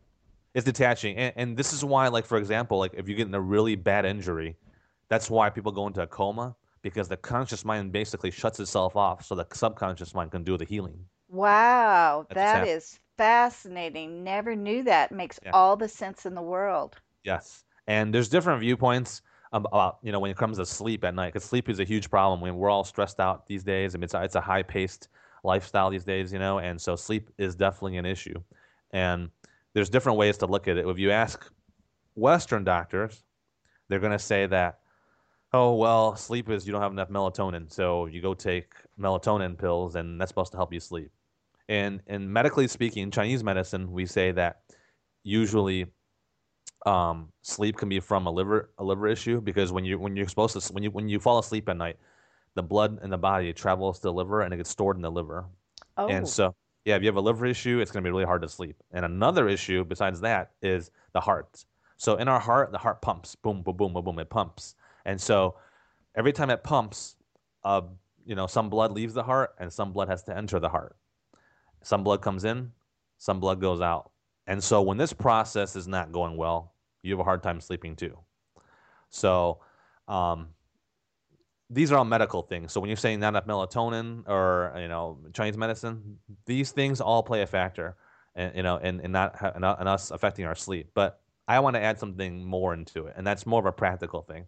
is 0.55 0.65
detaching, 0.65 1.17
and, 1.17 1.33
and 1.37 1.57
this 1.57 1.73
is 1.73 1.85
why, 1.85 2.09
like 2.09 2.27
for 2.27 2.39
example, 2.39 2.79
like 2.79 2.93
if 2.95 3.09
you 3.09 3.15
get 3.15 3.27
in 3.27 3.35
a 3.35 3.41
really 3.41 3.77
bad 3.77 4.05
injury, 4.05 4.57
that's 5.09 5.31
why 5.31 5.51
people 5.51 5.73
go 5.73 5.87
into 5.87 6.03
a 6.03 6.07
coma 6.07 6.55
because 6.83 7.09
the 7.09 7.17
conscious 7.17 7.65
mind 7.65 7.93
basically 7.93 8.31
shuts 8.31 8.59
itself 8.61 8.97
off, 8.97 9.25
so 9.25 9.35
the 9.35 9.47
subconscious 9.53 10.15
mind 10.15 10.31
can 10.31 10.43
do 10.43 10.57
the 10.57 10.65
healing. 10.65 10.99
Wow, 11.29 12.27
that's 12.29 12.37
that 12.37 12.69
is 12.69 13.01
fascinating. 13.17 14.25
Never 14.25 14.57
knew 14.57 14.83
that. 14.85 15.13
Makes 15.13 15.39
yeah. 15.45 15.51
all 15.53 15.77
the 15.77 15.89
sense 15.89 16.27
in 16.27 16.35
the 16.35 16.43
world. 16.43 16.97
Yes, 17.25 17.65
and 17.87 18.15
there's 18.15 18.29
different 18.29 18.61
viewpoints 18.61 19.23
about 19.53 19.73
uh, 19.73 19.93
you 20.03 20.13
know 20.13 20.21
when 20.21 20.31
it 20.31 20.37
comes 20.37 20.57
to 20.59 20.67
sleep 20.67 21.05
at 21.05 21.15
night 21.15 21.33
because 21.33 21.45
sleep 21.45 21.69
is 21.69 21.81
a 21.81 21.85
huge 21.85 22.11
problem. 22.11 22.41
When 22.41 22.57
we're 22.57 22.71
all 22.71 22.85
stressed 22.85 23.21
out 23.21 23.47
these 23.47 23.63
days, 23.63 23.95
I 23.95 23.99
mean 23.99 24.05
it's 24.05 24.15
a, 24.15 24.23
it's 24.23 24.35
a 24.37 24.41
high 24.41 24.63
paced 24.63 25.09
lifestyle 25.45 25.91
these 25.91 26.05
days, 26.05 26.33
you 26.33 26.39
know, 26.39 26.59
and 26.59 26.81
so 26.81 26.97
sleep 26.97 27.31
is 27.39 27.55
definitely 27.55 27.97
an 27.97 28.07
issue. 28.07 28.41
And 28.93 29.31
there's 29.75 29.91
different 29.91 30.19
ways 30.19 30.39
to 30.39 30.47
look 30.47 30.69
at 30.69 30.77
it. 30.77 30.87
If 30.87 30.99
you 30.99 31.11
ask 31.11 31.49
Western 32.15 32.65
doctors, 32.65 33.23
they're 33.89 34.01
going 34.01 34.13
to 34.13 34.19
say 34.19 34.47
that, 34.47 34.81
oh, 35.53 35.75
well, 35.75 36.17
sleep 36.17 36.49
is 36.49 36.67
you 36.67 36.73
don't 36.73 36.83
have 36.83 36.93
enough 36.93 37.09
melatonin. 37.09 37.73
So 37.73 38.07
you 38.07 38.21
go 38.21 38.35
take 38.35 38.73
melatonin 38.99 39.59
pills, 39.59 39.97
and 39.97 40.21
that's 40.21 40.31
supposed 40.31 40.53
to 40.53 40.59
help 40.59 40.73
you 40.73 40.81
sleep. 40.81 41.11
And, 41.69 42.01
and 42.07 42.29
medically 42.29 42.67
speaking, 42.67 43.11
Chinese 43.11 43.45
medicine, 43.45 43.93
we 43.93 44.07
say 44.07 44.33
that 44.33 44.63
usually 45.23 45.87
um, 46.87 47.29
sleep 47.43 47.77
can 47.77 47.89
be 47.89 48.01
from 48.01 48.27
a 48.27 48.31
liver 48.31 48.71
a 48.79 48.85
liver 48.85 49.07
issue 49.07 49.41
because 49.41 49.71
when 49.71 49.85
you 49.85 49.99
when 49.99 50.17
you're 50.17 50.29
supposed 50.29 50.59
to 50.59 50.73
when 50.73 50.83
you 50.83 50.91
when 50.91 51.09
you 51.09 51.21
fall 51.21 51.39
asleep 51.39 51.69
at 51.69 51.77
night, 51.77 51.97
the 52.55 52.63
blood 52.63 52.99
in 53.03 53.11
the 53.11 53.19
body 53.19 53.53
travels 53.53 53.99
to 53.99 54.05
the 54.05 54.13
liver 54.13 54.43
and 54.43 54.55
it 54.55 54.57
gets 54.57 54.71
stored 54.71 54.97
in 54.97 55.03
the 55.03 55.11
liver. 55.11 55.45
Oh. 55.97 56.09
And 56.09 56.27
so 56.27 56.55
yeah, 56.85 56.97
if 56.97 57.03
you 57.03 57.09
have 57.09 57.17
a 57.17 57.21
liver 57.21 57.47
issue, 57.47 57.81
it's 57.81 57.91
going 57.91 58.03
to 58.03 58.07
be 58.07 58.13
really 58.13 58.25
hard 58.25 58.43
to 58.43 58.49
sleep. 58.49 58.77
And 58.93 59.05
another 59.05 59.49
issue 59.49 59.85
besides 59.85 60.21
that 60.23 60.53
is 60.63 60.91
the 61.13 61.21
heart. 61.21 61.65
So 61.97 62.17
in 62.17 62.29
our 62.29 62.41
heart, 62.41 62.73
the 62.73 62.79
heart 62.79 63.03
pumps, 63.03 63.35
boom, 63.35 63.63
boom, 63.63 63.77
boom, 63.77 63.93
boom, 63.93 64.05
boom, 64.05 64.19
it 64.19 64.31
pumps. 64.31 64.75
And 65.05 65.21
so 65.21 65.57
every 66.17 66.33
time 66.33 66.51
it 66.51 66.65
pumps, 66.65 67.17
uh, 67.65 67.83
you 68.25 68.35
know, 68.35 68.47
some 68.47 68.71
blood 68.71 68.93
leaves 68.93 69.13
the 69.13 69.23
heart 69.23 69.55
and 69.59 69.73
some 69.73 69.93
blood 69.93 70.09
has 70.09 70.23
to 70.25 70.37
enter 70.37 70.59
the 70.59 70.69
heart. 70.69 70.97
Some 71.83 72.05
blood 72.05 72.23
comes 72.23 72.45
in, 72.45 72.73
some 73.19 73.41
blood 73.41 73.61
goes 73.61 73.81
out. 73.81 74.11
And 74.47 74.63
so 74.63 74.83
when 74.83 74.97
this 74.97 75.13
process 75.13 75.77
is 75.77 75.87
not 75.87 76.13
going 76.13 76.37
well, 76.37 76.75
you 77.03 77.13
have 77.13 77.21
a 77.21 77.25
hard 77.25 77.43
time 77.43 77.61
sleeping 77.61 77.97
too. 77.97 78.19
So 79.11 79.61
um, 80.09 80.49
these 81.71 81.93
are 81.93 81.97
all 81.99 82.05
medical 82.05 82.43
things. 82.43 82.73
So 82.73 82.81
when 82.81 82.89
you're 82.89 82.97
saying 82.97 83.21
not 83.21 83.29
enough 83.31 83.47
melatonin 83.47 84.29
or 84.29 84.75
you 84.79 84.89
know 84.89 85.19
Chinese 85.33 85.57
medicine, 85.57 86.19
these 86.45 86.73
things 86.73 87.01
all 87.01 87.23
play 87.23 87.43
a 87.43 87.47
factor, 87.47 87.97
and 88.35 88.55
you 88.57 88.63
know, 88.63 88.77
in, 88.79 89.01
in 89.01 89.13
not 89.13 89.37
in 89.55 89.65
us 89.65 90.11
affecting 90.11 90.45
our 90.45 90.55
sleep. 90.55 90.91
But 90.95 91.21
I 91.49 91.61
want 91.61 91.75
to 91.77 91.81
add 91.81 91.99
something 91.99 92.45
more 92.45 92.75
into 92.75 93.07
it, 93.07 93.15
and 93.17 93.27
that's 93.27 93.47
more 93.47 93.61
of 93.61 93.67
a 93.67 93.73
practical 93.73 94.23
thing. 94.23 94.47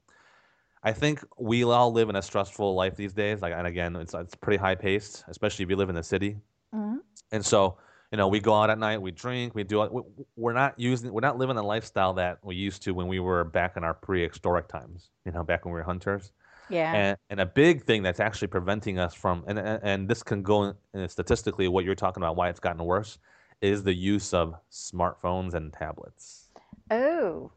I 0.82 0.92
think 0.92 1.24
we 1.38 1.62
all 1.62 1.92
live 1.92 2.08
in 2.08 2.16
a 2.16 2.22
stressful 2.22 2.74
life 2.74 2.96
these 2.96 3.12
days. 3.12 3.40
Like, 3.40 3.54
and 3.54 3.66
again, 3.66 3.94
it's 3.96 4.14
it's 4.14 4.34
pretty 4.34 4.58
high 4.58 4.74
paced, 4.74 5.24
especially 5.28 5.62
if 5.62 5.70
you 5.70 5.76
live 5.76 5.88
in 5.88 5.94
the 5.94 6.02
city. 6.02 6.38
Mm-hmm. 6.74 6.96
And 7.30 7.46
so 7.46 7.78
you 8.10 8.18
know, 8.18 8.28
we 8.28 8.40
go 8.40 8.52
out 8.54 8.68
at 8.68 8.78
night, 8.78 9.00
we 9.00 9.10
drink, 9.10 9.54
we 9.54 9.64
do. 9.64 9.80
we- 9.90 10.24
We're 10.36 10.52
not 10.52 10.78
using, 10.78 11.10
we're 11.12 11.22
not 11.22 11.38
living 11.38 11.56
the 11.56 11.62
lifestyle 11.62 12.12
that 12.14 12.38
we 12.42 12.54
used 12.56 12.82
to 12.82 12.92
when 12.92 13.06
we 13.08 13.20
were 13.20 13.42
back 13.42 13.78
in 13.78 13.84
our 13.84 13.94
prehistoric 13.94 14.68
times. 14.68 15.08
You 15.24 15.32
know, 15.32 15.42
back 15.42 15.64
when 15.64 15.72
we 15.72 15.78
were 15.80 15.84
hunters. 15.84 16.30
Yeah. 16.68 16.94
And, 16.94 17.18
and 17.30 17.40
a 17.40 17.46
big 17.46 17.84
thing 17.84 18.02
that's 18.02 18.20
actually 18.20 18.48
preventing 18.48 18.98
us 18.98 19.14
from, 19.14 19.44
and, 19.46 19.58
and, 19.58 20.08
this 20.08 20.22
can 20.22 20.42
go 20.42 20.74
in 20.94 21.08
statistically, 21.08 21.68
what 21.68 21.84
you're 21.84 21.94
talking 21.94 22.22
about, 22.22 22.36
why 22.36 22.48
it's 22.48 22.60
gotten 22.60 22.84
worse, 22.84 23.18
is 23.60 23.82
the 23.82 23.94
use 23.94 24.32
of 24.32 24.54
smartphones 24.70 25.54
and 25.54 25.72
tablets. 25.72 26.48
oh. 26.90 27.50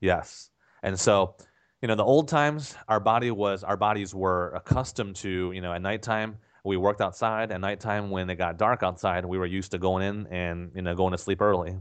Yes. 0.00 0.50
And 0.82 0.98
so, 0.98 1.34
you 1.82 1.88
know, 1.88 1.94
the 1.94 2.04
old 2.04 2.28
times, 2.28 2.74
our 2.88 3.00
body 3.00 3.30
was, 3.30 3.64
our 3.64 3.76
bodies 3.76 4.14
were 4.14 4.50
accustomed 4.54 5.16
to, 5.16 5.52
you 5.52 5.60
know, 5.60 5.72
at 5.72 5.82
nighttime, 5.82 6.38
we 6.64 6.76
worked 6.76 7.00
outside. 7.00 7.52
At 7.52 7.60
nighttime, 7.60 8.10
when 8.10 8.28
it 8.30 8.36
got 8.36 8.58
dark 8.58 8.82
outside, 8.82 9.24
we 9.24 9.38
were 9.38 9.46
used 9.46 9.70
to 9.72 9.78
going 9.78 10.02
in 10.06 10.26
and, 10.28 10.72
you 10.74 10.82
know, 10.82 10.94
going 10.94 11.12
to 11.12 11.18
sleep 11.18 11.40
early. 11.40 11.76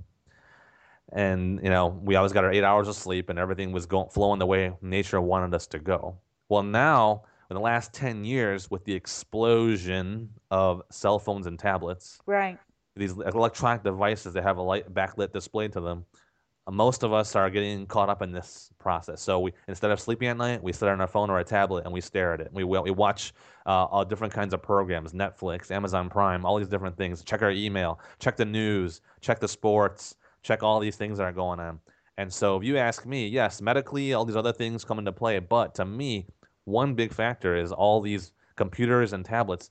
And, 1.11 1.59
you 1.63 1.69
know, 1.69 1.87
we 1.87 2.15
always 2.15 2.33
got 2.33 2.43
our 2.43 2.51
eight 2.51 2.63
hours 2.63 2.87
of 2.87 2.95
sleep 2.95 3.29
and 3.29 3.39
everything 3.39 3.71
was 3.71 3.85
going, 3.85 4.09
flowing 4.09 4.39
the 4.39 4.45
way 4.45 4.73
nature 4.81 5.19
wanted 5.19 5.53
us 5.53 5.67
to 5.67 5.79
go. 5.79 6.17
Well, 6.49 6.63
now, 6.63 7.23
in 7.51 7.53
the 7.55 7.61
last 7.61 7.93
10 7.93 8.25
years, 8.25 8.69
with 8.69 8.83
the 8.83 8.93
explosion 8.93 10.29
of 10.51 10.81
cell 10.89 11.19
phones 11.19 11.45
and 11.45 11.57
tablets, 11.57 12.19
Right. 12.25 12.57
these 12.95 13.11
electronic 13.11 13.83
devices 13.83 14.33
that 14.33 14.43
have 14.43 14.57
a 14.57 14.61
light 14.61 14.91
backlit 14.93 15.31
display 15.31 15.67
to 15.69 15.79
them, 15.79 16.05
uh, 16.65 16.71
most 16.71 17.03
of 17.03 17.13
us 17.13 17.35
are 17.35 17.49
getting 17.51 17.85
caught 17.85 18.09
up 18.09 18.23
in 18.23 18.31
this 18.31 18.71
process. 18.79 19.21
So 19.21 19.39
we 19.39 19.53
instead 19.67 19.91
of 19.91 19.99
sleeping 19.99 20.27
at 20.27 20.37
night, 20.37 20.61
we 20.61 20.73
sit 20.73 20.89
on 20.89 20.99
our 20.99 21.07
phone 21.07 21.29
or 21.29 21.39
a 21.39 21.43
tablet 21.43 21.85
and 21.85 21.93
we 21.93 22.01
stare 22.01 22.33
at 22.33 22.41
it. 22.41 22.51
We 22.51 22.63
we 22.63 22.91
watch 22.91 23.33
uh, 23.67 23.85
all 23.85 24.03
different 24.03 24.33
kinds 24.33 24.53
of 24.53 24.61
programs, 24.61 25.13
Netflix, 25.13 25.69
Amazon 25.69 26.09
Prime, 26.09 26.45
all 26.45 26.57
these 26.57 26.67
different 26.67 26.97
things. 26.97 27.23
Check 27.23 27.43
our 27.43 27.51
email, 27.51 27.99
check 28.17 28.37
the 28.37 28.45
news, 28.45 29.01
check 29.21 29.39
the 29.39 29.47
sports, 29.47 30.15
check 30.41 30.63
all 30.63 30.79
these 30.79 30.95
things 30.95 31.19
that 31.19 31.25
are 31.25 31.31
going 31.31 31.59
on. 31.59 31.79
And 32.17 32.33
so 32.33 32.57
if 32.57 32.63
you 32.65 32.77
ask 32.77 33.05
me, 33.05 33.27
yes, 33.27 33.61
medically, 33.61 34.13
all 34.13 34.25
these 34.25 34.35
other 34.35 34.51
things 34.51 34.83
come 34.83 34.99
into 34.99 35.13
play, 35.13 35.39
but 35.39 35.73
to 35.75 35.85
me, 35.85 36.27
one 36.69 36.93
big 36.93 37.13
factor 37.13 37.55
is 37.55 37.71
all 37.71 38.01
these 38.01 38.31
computers 38.55 39.13
and 39.13 39.25
tablets 39.25 39.69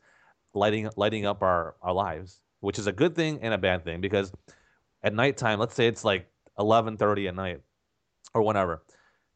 lighting 0.54 0.90
lighting 0.96 1.26
up 1.26 1.42
our, 1.42 1.76
our 1.82 1.92
lives, 1.92 2.40
which 2.60 2.78
is 2.78 2.86
a 2.86 2.92
good 2.92 3.14
thing 3.14 3.38
and 3.42 3.54
a 3.54 3.58
bad 3.58 3.84
thing 3.84 4.00
because 4.00 4.32
at 5.02 5.14
nighttime, 5.14 5.58
let's 5.58 5.74
say 5.74 5.86
it's 5.86 6.04
like 6.04 6.28
11:30 6.58 7.28
at 7.28 7.34
night 7.34 7.60
or 8.34 8.42
whatever, 8.42 8.82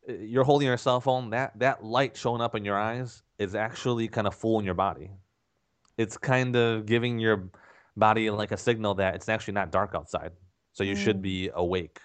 uh, 0.09 0.15
you're 0.15 0.45
holding 0.45 0.67
your 0.67 0.77
cell 0.77 1.01
phone, 1.01 1.31
that 1.31 1.59
that 1.59 1.85
light 1.85 2.17
showing 2.17 2.41
up 2.41 2.55
in 2.55 2.65
your 2.65 2.79
eyes 2.79 3.23
is 3.39 3.55
actually 3.55 4.09
kind 4.09 4.27
of 4.27 4.35
fooling 4.35 4.65
your 4.65 4.75
body. 4.75 5.11
It's 5.99 6.17
kind 6.17 6.57
of 6.57 6.87
giving 6.87 7.19
your 7.19 7.51
body 7.97 8.31
like 8.31 8.53
a 8.53 8.57
signal 8.57 8.95
that 8.95 9.15
it's 9.15 9.29
actually 9.29 9.55
not 9.55 9.71
dark 9.71 9.95
outside. 9.95 10.33
So 10.73 10.85
you 10.85 10.97
should 10.97 11.21
be 11.21 11.51
awake. 11.55 12.01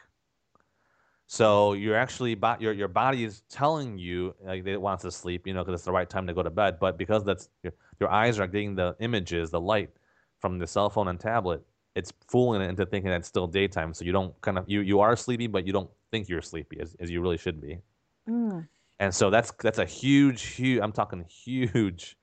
So 1.30 1.74
you're 1.74 1.98
actually 1.98 2.38
your 2.60 2.72
your 2.72 2.88
body 2.88 3.26
is 3.26 3.42
telling 3.50 3.98
you 3.98 4.34
like 4.44 4.64
that 4.64 4.72
it 4.72 4.82
wants 4.82 5.04
to 5.04 5.12
sleep, 5.12 5.46
you 5.46 5.54
know, 5.54 5.64
because 5.64 5.80
it's 5.80 5.86
the 5.86 5.92
right 5.92 6.10
time 6.10 6.26
to 6.28 6.34
go 6.34 6.42
to 6.42 6.50
bed. 6.50 6.80
But 6.80 6.98
because 6.98 7.26
that's 7.26 7.50
your, 7.64 7.74
your 8.00 8.10
eyes 8.10 8.40
are 8.40 8.48
getting 8.48 8.76
the 8.76 8.96
images, 9.02 9.52
the 9.52 9.60
light 9.60 9.90
from 10.40 10.58
the 10.58 10.66
cell 10.66 10.90
phone 10.90 11.10
and 11.10 11.20
tablet, 11.20 11.62
it's 11.96 12.14
fooling 12.30 12.62
it 12.62 12.70
into 12.70 12.86
thinking 12.86 13.10
that 13.10 13.18
it's 13.18 13.28
still 13.28 13.46
daytime. 13.46 13.94
So 13.94 14.06
you 14.06 14.14
don't 14.14 14.40
kind 14.40 14.58
of 14.58 14.70
you 14.70 14.80
you 14.80 15.02
are 15.02 15.18
sleepy, 15.18 15.48
but 15.48 15.68
you 15.68 15.74
don't 15.74 15.90
think 16.12 16.30
you're 16.30 16.42
sleepy 16.42 16.80
as, 16.80 16.96
as 17.02 17.12
you 17.12 17.22
really 17.22 17.38
should 17.38 17.60
be. 17.60 17.80
Mm. 18.30 18.66
And 19.00 19.14
so 19.14 19.30
that's 19.30 19.52
that's 19.62 19.80
a 19.80 19.86
huge, 19.86 20.44
huge. 20.44 20.80
I'm 20.82 20.94
talking 20.94 21.26
huge 21.28 22.18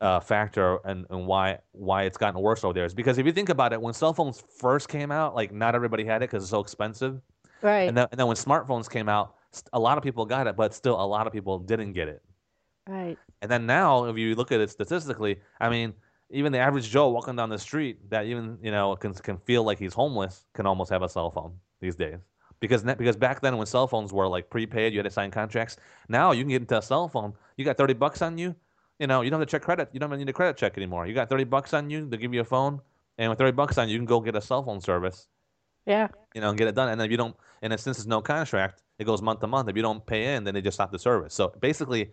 uh, 0.00 0.20
factor 0.20 0.78
and 0.84 1.06
and 1.08 1.26
why 1.26 1.58
why 1.72 2.02
it's 2.02 2.18
gotten 2.18 2.40
worse 2.40 2.64
over 2.64 2.74
there 2.74 2.84
is 2.84 2.92
because 2.92 3.16
if 3.16 3.24
you 3.24 3.32
think 3.32 3.48
about 3.48 3.72
it, 3.72 3.80
when 3.80 3.94
cell 3.94 4.12
phones 4.12 4.42
first 4.58 4.88
came 4.88 5.10
out, 5.10 5.34
like 5.34 5.52
not 5.52 5.74
everybody 5.74 6.04
had 6.04 6.22
it 6.22 6.30
because 6.30 6.42
it's 6.42 6.50
so 6.50 6.60
expensive. 6.60 7.20
Right. 7.66 7.88
And 7.88 7.96
then, 7.96 8.06
and 8.10 8.18
then 8.18 8.26
when 8.28 8.36
smartphones 8.36 8.88
came 8.88 9.08
out, 9.08 9.34
a 9.72 9.80
lot 9.80 9.98
of 9.98 10.04
people 10.04 10.24
got 10.26 10.46
it, 10.46 10.54
but 10.56 10.74
still 10.74 10.96
a 11.00 11.08
lot 11.16 11.26
of 11.26 11.32
people 11.32 11.58
didn't 11.58 11.92
get 11.94 12.08
it. 12.08 12.22
right. 12.86 13.18
And 13.42 13.50
then 13.50 13.66
now, 13.66 14.04
if 14.10 14.16
you 14.16 14.34
look 14.34 14.50
at 14.52 14.60
it 14.60 14.70
statistically, 14.70 15.34
I 15.60 15.68
mean, 15.68 15.92
even 16.30 16.52
the 16.52 16.58
average 16.58 16.88
Joe 16.90 17.08
walking 17.10 17.36
down 17.36 17.48
the 17.50 17.58
street 17.58 18.08
that 18.10 18.24
even 18.26 18.58
you 18.62 18.70
know 18.70 18.96
can 18.96 19.12
can 19.14 19.36
feel 19.48 19.62
like 19.68 19.78
he's 19.78 19.94
homeless 19.94 20.46
can 20.54 20.66
almost 20.66 20.90
have 20.90 21.02
a 21.02 21.08
cell 21.08 21.30
phone 21.30 21.52
these 21.80 21.96
days. 21.96 22.18
Because 22.60 22.82
ne- 22.84 22.94
because 22.94 23.16
back 23.16 23.40
then 23.42 23.56
when 23.58 23.66
cell 23.66 23.86
phones 23.86 24.12
were 24.12 24.26
like 24.36 24.48
prepaid, 24.50 24.92
you 24.92 24.98
had 24.98 25.04
to 25.04 25.10
sign 25.18 25.30
contracts. 25.30 25.76
Now 26.08 26.32
you 26.32 26.42
can 26.44 26.50
get 26.50 26.62
into 26.62 26.78
a 26.78 26.82
cell 26.82 27.08
phone. 27.08 27.34
You 27.56 27.64
got 27.64 27.76
thirty 27.76 27.94
bucks 27.94 28.22
on 28.22 28.38
you. 28.38 28.54
You 29.00 29.06
know 29.06 29.20
you 29.22 29.30
don't 29.30 29.40
have 29.40 29.48
to 29.48 29.52
check 29.54 29.62
credit. 29.62 29.90
You 29.92 30.00
don't 30.00 30.10
even 30.10 30.18
need 30.20 30.28
a 30.30 30.38
credit 30.40 30.56
check 30.56 30.76
anymore. 30.78 31.06
You 31.06 31.14
got 31.14 31.28
thirty 31.28 31.44
bucks 31.44 31.74
on 31.74 31.90
you. 31.90 32.08
They 32.08 32.16
give 32.16 32.32
you 32.34 32.40
a 32.40 32.44
phone, 32.56 32.80
and 33.18 33.28
with 33.30 33.38
thirty 33.38 33.52
bucks 33.52 33.76
on 33.78 33.88
you, 33.88 33.94
you 33.94 33.98
can 34.00 34.06
go 34.06 34.20
get 34.20 34.34
a 34.36 34.40
cell 34.40 34.62
phone 34.64 34.80
service 34.80 35.28
Yeah. 35.86 36.08
you 36.34 36.40
know, 36.40 36.48
and 36.50 36.58
get 36.58 36.66
it 36.68 36.74
done. 36.74 36.88
And 36.88 36.98
then 37.00 37.04
if 37.06 37.10
you 37.10 37.18
don't, 37.18 37.36
and 37.62 37.70
then 37.70 37.78
since 37.78 37.96
there's 37.96 38.06
no 38.06 38.20
contract, 38.20 38.82
it 38.98 39.04
goes 39.04 39.22
month 39.22 39.40
to 39.40 39.46
month. 39.46 39.68
If 39.68 39.76
you 39.76 39.82
don't 39.82 40.04
pay 40.06 40.34
in, 40.34 40.44
then 40.44 40.54
they 40.54 40.62
just 40.62 40.76
stop 40.76 40.92
the 40.92 40.98
service. 40.98 41.34
So 41.34 41.52
basically, 41.60 42.10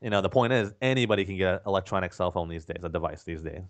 you 0.00 0.10
know, 0.10 0.20
the 0.20 0.28
point 0.28 0.52
is 0.52 0.74
anybody 0.82 1.24
can 1.24 1.36
get 1.36 1.54
an 1.54 1.60
electronic 1.66 2.12
cell 2.12 2.30
phone 2.30 2.48
these 2.48 2.64
days, 2.64 2.82
a 2.82 2.88
device 2.88 3.22
these 3.24 3.42
days. 3.42 3.62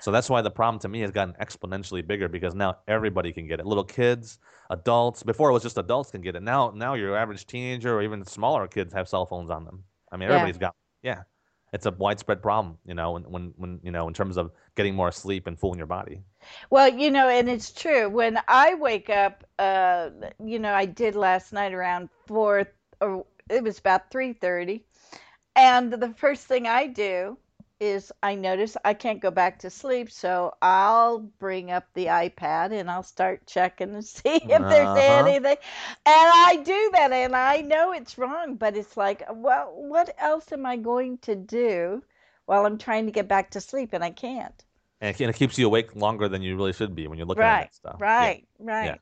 So 0.00 0.12
that's 0.12 0.30
why 0.30 0.42
the 0.42 0.50
problem 0.50 0.78
to 0.80 0.88
me 0.88 1.00
has 1.00 1.10
gotten 1.10 1.34
exponentially 1.40 2.06
bigger 2.06 2.28
because 2.28 2.54
now 2.54 2.76
everybody 2.86 3.32
can 3.32 3.48
get 3.48 3.58
it. 3.58 3.66
Little 3.66 3.84
kids, 3.84 4.38
adults. 4.70 5.24
Before 5.24 5.50
it 5.50 5.52
was 5.52 5.62
just 5.62 5.76
adults 5.76 6.12
can 6.12 6.20
get 6.20 6.36
it. 6.36 6.42
Now, 6.42 6.72
now 6.74 6.94
your 6.94 7.16
average 7.16 7.46
teenager 7.46 7.96
or 7.96 8.02
even 8.02 8.24
smaller 8.24 8.68
kids 8.68 8.92
have 8.94 9.08
cell 9.08 9.26
phones 9.26 9.50
on 9.50 9.64
them. 9.64 9.82
I 10.12 10.16
mean, 10.16 10.28
Yeah. 10.28 10.36
everybody's 10.36 10.58
got. 10.58 10.74
Yeah, 11.02 11.22
it's 11.72 11.86
a 11.86 11.90
widespread 11.90 12.42
problem. 12.42 12.78
You 12.86 12.94
know, 12.94 13.12
when, 13.12 13.22
when 13.24 13.54
when 13.56 13.80
you 13.82 13.90
know 13.90 14.08
in 14.08 14.14
terms 14.14 14.36
of 14.36 14.50
getting 14.74 14.94
more 14.94 15.12
sleep 15.12 15.46
and 15.46 15.58
fooling 15.58 15.78
your 15.78 15.86
body. 15.86 16.20
Well, 16.70 16.88
you 16.88 17.10
know, 17.10 17.28
and 17.28 17.48
it's 17.48 17.72
true. 17.72 18.08
When 18.08 18.38
I 18.48 18.74
wake 18.74 19.10
up, 19.10 19.44
uh, 19.58 20.10
you 20.44 20.58
know, 20.58 20.72
I 20.72 20.86
did 20.86 21.14
last 21.14 21.52
night 21.52 21.72
around 21.72 22.08
four, 22.26 22.68
or 23.00 23.26
it 23.50 23.62
was 23.62 23.78
about 23.78 24.10
three 24.10 24.32
thirty, 24.32 24.84
and 25.56 25.92
the 25.92 26.14
first 26.16 26.46
thing 26.46 26.66
I 26.66 26.86
do 26.86 27.36
is 27.80 28.12
I 28.22 28.34
notice 28.34 28.76
I 28.84 28.94
can't 28.94 29.20
go 29.20 29.30
back 29.30 29.58
to 29.60 29.70
sleep, 29.70 30.10
so 30.10 30.54
I'll 30.62 31.18
bring 31.20 31.70
up 31.70 31.86
the 31.94 32.06
iPad 32.06 32.72
and 32.72 32.90
I'll 32.90 33.02
start 33.02 33.46
checking 33.46 33.92
to 33.94 34.02
see 34.02 34.44
if 34.48 34.66
there's 34.68 34.94
Uh-huh. 34.94 34.96
anything, 34.96 35.56
and 36.06 36.30
I 36.32 36.56
do 36.64 36.90
that, 36.94 37.12
and 37.12 37.34
I 37.36 37.60
know 37.62 37.92
it's 37.92 38.18
wrong, 38.18 38.56
but 38.56 38.76
it's 38.76 38.96
like, 38.96 39.22
well, 39.30 39.72
what 39.74 40.14
else 40.18 40.52
am 40.52 40.66
I 40.66 40.76
going 40.76 41.18
to 41.18 41.34
do 41.34 42.02
while 42.46 42.66
I'm 42.66 42.78
trying 42.78 43.06
to 43.06 43.12
get 43.12 43.28
back 43.28 43.50
to 43.52 43.60
sleep, 43.60 43.92
and 43.92 44.04
I 44.04 44.10
can't. 44.10 44.64
And 45.00 45.18
it, 45.20 45.36
keeps 45.36 45.58
you 45.58 45.66
awake 45.66 45.94
longer 45.94 46.28
than 46.28 46.42
you 46.42 46.56
really 46.56 46.72
should 46.72 46.94
be 46.94 47.06
when 47.06 47.18
you're 47.18 47.26
looking 47.26 47.48
at 47.48 47.56
that 47.58 47.74
stuff. 47.74 48.02
Yeah. 48.18 48.32
right, 48.32 48.46
right. 48.58 48.96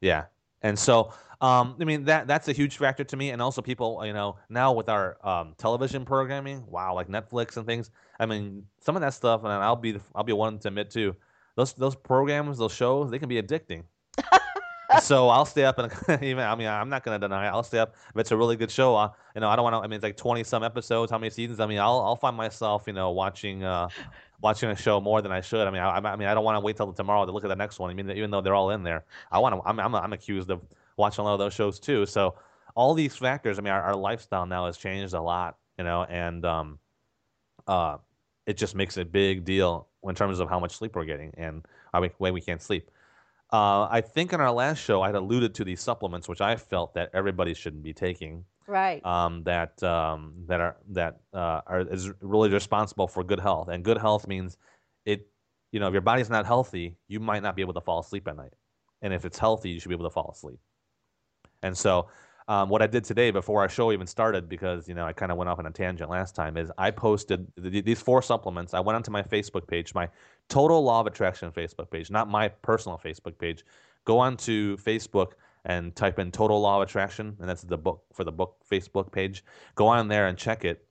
Yeah. 0.00 0.26
And 0.62 0.78
so, 0.78 1.12
um, 1.40 1.76
I 1.80 1.84
mean, 1.84 2.04
that 2.04 2.26
that's 2.26 2.48
a 2.48 2.52
huge 2.52 2.76
factor 2.78 3.04
to 3.04 3.16
me. 3.16 3.30
And 3.30 3.40
also, 3.40 3.62
people, 3.62 4.04
you 4.04 4.12
know, 4.12 4.36
now 4.48 4.72
with 4.72 4.88
our 4.88 5.18
um, 5.26 5.54
television 5.56 6.04
programming, 6.04 6.64
wow, 6.66 6.94
like 6.94 7.08
Netflix 7.08 7.56
and 7.56 7.66
things. 7.66 7.90
I 8.18 8.26
mean, 8.26 8.64
some 8.80 8.96
of 8.96 9.02
that 9.02 9.14
stuff, 9.14 9.44
and 9.44 9.52
I'll 9.52 9.76
be 9.76 9.98
I'll 10.14 10.24
be 10.24 10.32
one 10.32 10.58
to 10.58 10.68
admit 10.68 10.90
too. 10.90 11.14
Those 11.54 11.74
those 11.74 11.94
programs, 11.94 12.58
those 12.58 12.74
shows, 12.74 13.10
they 13.10 13.18
can 13.18 13.28
be 13.28 13.40
addicting. 13.40 13.84
so 15.02 15.28
I'll 15.28 15.44
stay 15.44 15.64
up 15.64 15.78
and 15.78 15.92
even 16.22 16.44
I 16.44 16.54
mean 16.54 16.68
I'm 16.68 16.88
not 16.88 17.04
gonna 17.04 17.18
deny 17.18 17.46
it. 17.46 17.50
I'll 17.50 17.62
stay 17.62 17.78
up 17.78 17.94
if 18.10 18.16
it's 18.16 18.30
a 18.30 18.36
really 18.36 18.56
good 18.56 18.70
show. 18.70 18.94
I, 18.94 19.10
you 19.34 19.40
know 19.40 19.48
I 19.48 19.56
don't 19.56 19.62
want 19.62 19.74
to. 19.74 19.78
I 19.78 19.82
mean 19.82 19.94
it's 19.94 20.02
like 20.02 20.16
20 20.16 20.44
some 20.44 20.62
episodes. 20.62 21.10
How 21.10 21.18
many 21.18 21.30
seasons? 21.30 21.60
I 21.60 21.66
mean 21.66 21.78
I'll 21.78 22.00
I'll 22.00 22.16
find 22.16 22.36
myself 22.36 22.84
you 22.86 22.92
know 22.92 23.10
watching 23.10 23.64
uh 23.64 23.88
watching 24.40 24.70
a 24.70 24.76
show 24.76 25.00
more 25.00 25.22
than 25.22 25.32
I 25.32 25.40
should. 25.40 25.66
I 25.66 25.70
mean 25.70 25.80
I, 25.80 25.96
I 25.96 26.16
mean 26.16 26.28
I 26.28 26.34
don't 26.34 26.44
want 26.44 26.56
to 26.56 26.60
wait 26.60 26.76
till 26.76 26.92
tomorrow 26.92 27.24
to 27.26 27.32
look 27.32 27.44
at 27.44 27.48
the 27.48 27.56
next 27.56 27.78
one. 27.78 27.90
I 27.90 27.94
mean 27.94 28.10
even 28.10 28.30
though 28.30 28.40
they're 28.40 28.54
all 28.54 28.70
in 28.70 28.82
there, 28.82 29.04
I 29.30 29.38
want 29.38 29.54
to. 29.54 29.68
I'm, 29.68 29.78
I'm 29.80 29.94
I'm 29.94 30.12
accused 30.12 30.50
of 30.50 30.62
watching 30.96 31.22
a 31.22 31.24
lot 31.24 31.34
of 31.34 31.38
those 31.38 31.54
shows 31.54 31.78
too. 31.78 32.06
So 32.06 32.34
all 32.74 32.94
these 32.94 33.16
factors. 33.16 33.58
I 33.58 33.62
mean 33.62 33.72
our, 33.72 33.82
our 33.82 33.96
lifestyle 33.96 34.46
now 34.46 34.66
has 34.66 34.78
changed 34.78 35.14
a 35.14 35.20
lot. 35.22 35.56
You 35.78 35.84
know 35.84 36.04
and 36.04 36.44
um 36.44 36.78
uh 37.66 37.98
it 38.46 38.56
just 38.56 38.74
makes 38.74 38.96
a 38.96 39.04
big 39.04 39.44
deal 39.44 39.88
in 40.04 40.14
terms 40.14 40.40
of 40.40 40.48
how 40.48 40.58
much 40.58 40.74
sleep 40.74 40.96
we're 40.96 41.04
getting 41.04 41.32
and 41.36 41.66
how 41.92 42.02
when 42.18 42.32
we 42.32 42.40
can't 42.40 42.62
sleep. 42.62 42.90
Uh, 43.50 43.88
I 43.90 44.02
think 44.02 44.32
in 44.32 44.40
our 44.40 44.52
last 44.52 44.78
show, 44.78 45.00
I 45.00 45.06
had 45.06 45.14
alluded 45.14 45.54
to 45.54 45.64
these 45.64 45.80
supplements, 45.80 46.28
which 46.28 46.40
I 46.40 46.56
felt 46.56 46.94
that 46.94 47.10
everybody 47.14 47.54
should 47.54 47.82
be 47.82 47.94
taking. 47.94 48.44
Right. 48.66 49.04
Um, 49.06 49.42
that 49.44 49.82
um, 49.82 50.34
that 50.46 50.60
are 50.60 50.76
that 50.90 51.20
uh, 51.32 51.62
are 51.66 51.80
is 51.80 52.10
really 52.20 52.50
responsible 52.50 53.08
for 53.08 53.24
good 53.24 53.40
health, 53.40 53.68
and 53.68 53.82
good 53.82 53.96
health 53.96 54.28
means 54.28 54.58
it. 55.06 55.26
You 55.72 55.80
know, 55.80 55.86
if 55.86 55.92
your 55.92 56.02
body's 56.02 56.28
not 56.28 56.44
healthy, 56.44 56.96
you 57.08 57.20
might 57.20 57.42
not 57.42 57.56
be 57.56 57.62
able 57.62 57.74
to 57.74 57.80
fall 57.80 58.00
asleep 58.00 58.28
at 58.28 58.36
night, 58.36 58.52
and 59.00 59.14
if 59.14 59.24
it's 59.24 59.38
healthy, 59.38 59.70
you 59.70 59.80
should 59.80 59.88
be 59.88 59.94
able 59.94 60.04
to 60.04 60.12
fall 60.12 60.30
asleep. 60.30 60.58
And 61.62 61.76
so, 61.76 62.08
um, 62.46 62.68
what 62.68 62.82
I 62.82 62.86
did 62.86 63.04
today 63.04 63.30
before 63.30 63.62
our 63.62 63.68
show 63.70 63.90
even 63.90 64.06
started, 64.06 64.50
because 64.50 64.86
you 64.86 64.94
know 64.94 65.06
I 65.06 65.14
kind 65.14 65.32
of 65.32 65.38
went 65.38 65.48
off 65.48 65.58
on 65.58 65.66
a 65.66 65.70
tangent 65.70 66.10
last 66.10 66.34
time, 66.34 66.58
is 66.58 66.70
I 66.76 66.90
posted 66.90 67.46
th- 67.62 67.86
these 67.86 68.02
four 68.02 68.20
supplements. 68.20 68.74
I 68.74 68.80
went 68.80 68.96
onto 68.96 69.10
my 69.10 69.22
Facebook 69.22 69.66
page, 69.66 69.94
my 69.94 70.10
Total 70.48 70.82
Law 70.82 71.00
of 71.00 71.06
Attraction 71.06 71.50
Facebook 71.52 71.90
page, 71.90 72.10
not 72.10 72.28
my 72.28 72.48
personal 72.48 72.98
Facebook 72.98 73.38
page. 73.38 73.64
Go 74.04 74.18
on 74.18 74.36
to 74.38 74.76
Facebook 74.78 75.32
and 75.64 75.94
type 75.94 76.18
in 76.18 76.30
Total 76.30 76.58
Law 76.60 76.76
of 76.80 76.88
Attraction, 76.88 77.36
and 77.40 77.48
that's 77.48 77.62
the 77.62 77.76
book 77.76 78.04
for 78.12 78.24
the 78.24 78.32
book 78.32 78.56
Facebook 78.70 79.12
page. 79.12 79.44
Go 79.74 79.86
on 79.86 80.08
there 80.08 80.28
and 80.28 80.38
check 80.38 80.64
it. 80.64 80.84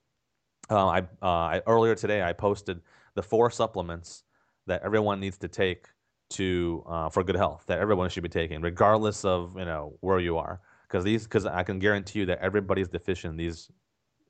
Uh, 0.70 0.86
I, 0.86 0.98
uh, 1.22 1.26
I 1.26 1.62
earlier 1.66 1.94
today 1.94 2.22
I 2.22 2.32
posted 2.32 2.80
the 3.14 3.22
four 3.22 3.50
supplements 3.50 4.24
that 4.66 4.82
everyone 4.82 5.18
needs 5.18 5.38
to 5.38 5.48
take 5.48 5.86
to 6.30 6.84
uh, 6.86 7.08
for 7.08 7.24
good 7.24 7.36
health 7.36 7.64
that 7.68 7.78
everyone 7.78 8.10
should 8.10 8.22
be 8.22 8.28
taking, 8.28 8.60
regardless 8.60 9.24
of 9.24 9.56
you 9.58 9.64
know 9.64 9.94
where 10.00 10.20
you 10.20 10.36
are, 10.36 10.60
because 10.86 11.02
these 11.02 11.24
because 11.24 11.46
I 11.46 11.62
can 11.62 11.78
guarantee 11.78 12.20
you 12.20 12.26
that 12.26 12.38
everybody's 12.40 12.88
deficient 12.88 13.32
in 13.32 13.36
these 13.38 13.70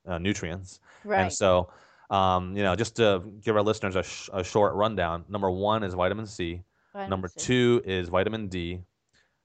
uh, 0.06 0.16
nutrients, 0.18 0.80
Right. 1.04 1.22
and 1.22 1.32
so 1.32 1.70
um, 2.10 2.56
you 2.56 2.62
know 2.62 2.74
just 2.74 2.96
to 2.96 3.22
give 3.42 3.56
our 3.56 3.62
listeners 3.62 3.96
a, 3.96 4.02
sh- 4.02 4.30
a 4.32 4.42
short 4.42 4.74
rundown. 4.74 5.24
Number 5.28 5.50
one 5.50 5.82
is 5.82 5.94
vitamin 5.94 6.26
C. 6.26 6.62
Vitamin 6.92 7.10
Number 7.10 7.28
C. 7.28 7.40
two 7.40 7.82
is 7.84 8.08
vitamin 8.08 8.48
D. 8.48 8.80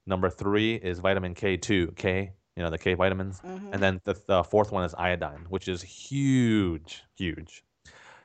Number 0.06 0.30
three 0.30 0.76
is 0.76 1.00
vitamin 1.00 1.34
K2, 1.34 1.96
K, 1.96 2.32
you 2.58 2.64
know, 2.64 2.70
the 2.70 2.78
K 2.78 2.94
vitamins. 2.94 3.40
Mhm. 3.42 3.70
And 3.72 3.82
then 3.82 4.02
the, 4.04 4.16
the 4.28 4.44
fourth 4.44 4.72
one 4.72 4.84
is 4.84 4.94
iodine, 4.96 5.46
which 5.50 5.68
is 5.68 5.82
huge, 5.82 7.04
huge. 7.16 7.64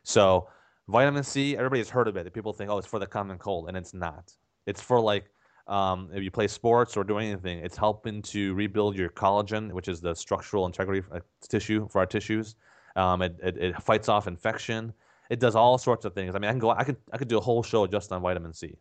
So, 0.03 0.49
vitamin 0.89 1.23
C, 1.23 1.57
everybody's 1.57 1.91
heard 1.91 2.09
of 2.09 2.17
it. 2.17 2.33
People 2.33 2.53
think, 2.53 2.71
oh, 2.71 2.79
it's 2.79 2.87
for 2.87 2.99
the 2.99 3.07
common 3.07 3.39
cold, 3.39 3.69
and 3.69 3.77
it's 3.77 3.95
not. 3.95 4.33
It's 4.67 4.81
for 4.81 5.01
like 5.01 5.31
um, 5.67 6.09
if 6.15 6.23
you 6.23 6.31
play 6.31 6.49
sports 6.49 6.97
or 6.97 7.05
do 7.05 7.19
anything, 7.19 7.59
it's 7.59 7.77
helping 7.77 8.23
to 8.23 8.55
rebuild 8.55 8.97
your 8.97 9.11
collagen, 9.11 9.71
which 9.73 9.87
is 9.89 10.01
the 10.01 10.15
structural 10.15 10.65
integrity 10.67 11.07
uh, 11.13 11.21
tissue 11.47 11.87
for 11.89 11.99
our 11.99 12.07
tissues. 12.07 12.57
Um, 12.99 13.23
it, 13.23 13.39
it, 13.43 13.57
it 13.57 13.83
fights 13.83 14.09
off 14.09 14.27
infection. 14.27 14.93
It 15.31 15.41
does 15.41 15.55
all 15.55 15.79
sorts 15.79 16.05
of 16.05 16.15
things. 16.15 16.35
I 16.35 16.39
mean, 16.39 16.49
I 16.49 16.53
can 16.53 16.59
go. 16.59 16.71
I 16.71 16.85
could. 16.85 16.97
I 17.13 17.17
could 17.19 17.29
do 17.29 17.39
a 17.39 17.41
whole 17.41 17.63
show 17.63 17.87
just 17.87 18.13
on 18.13 18.23
vitamin 18.23 18.53
C. 18.53 18.77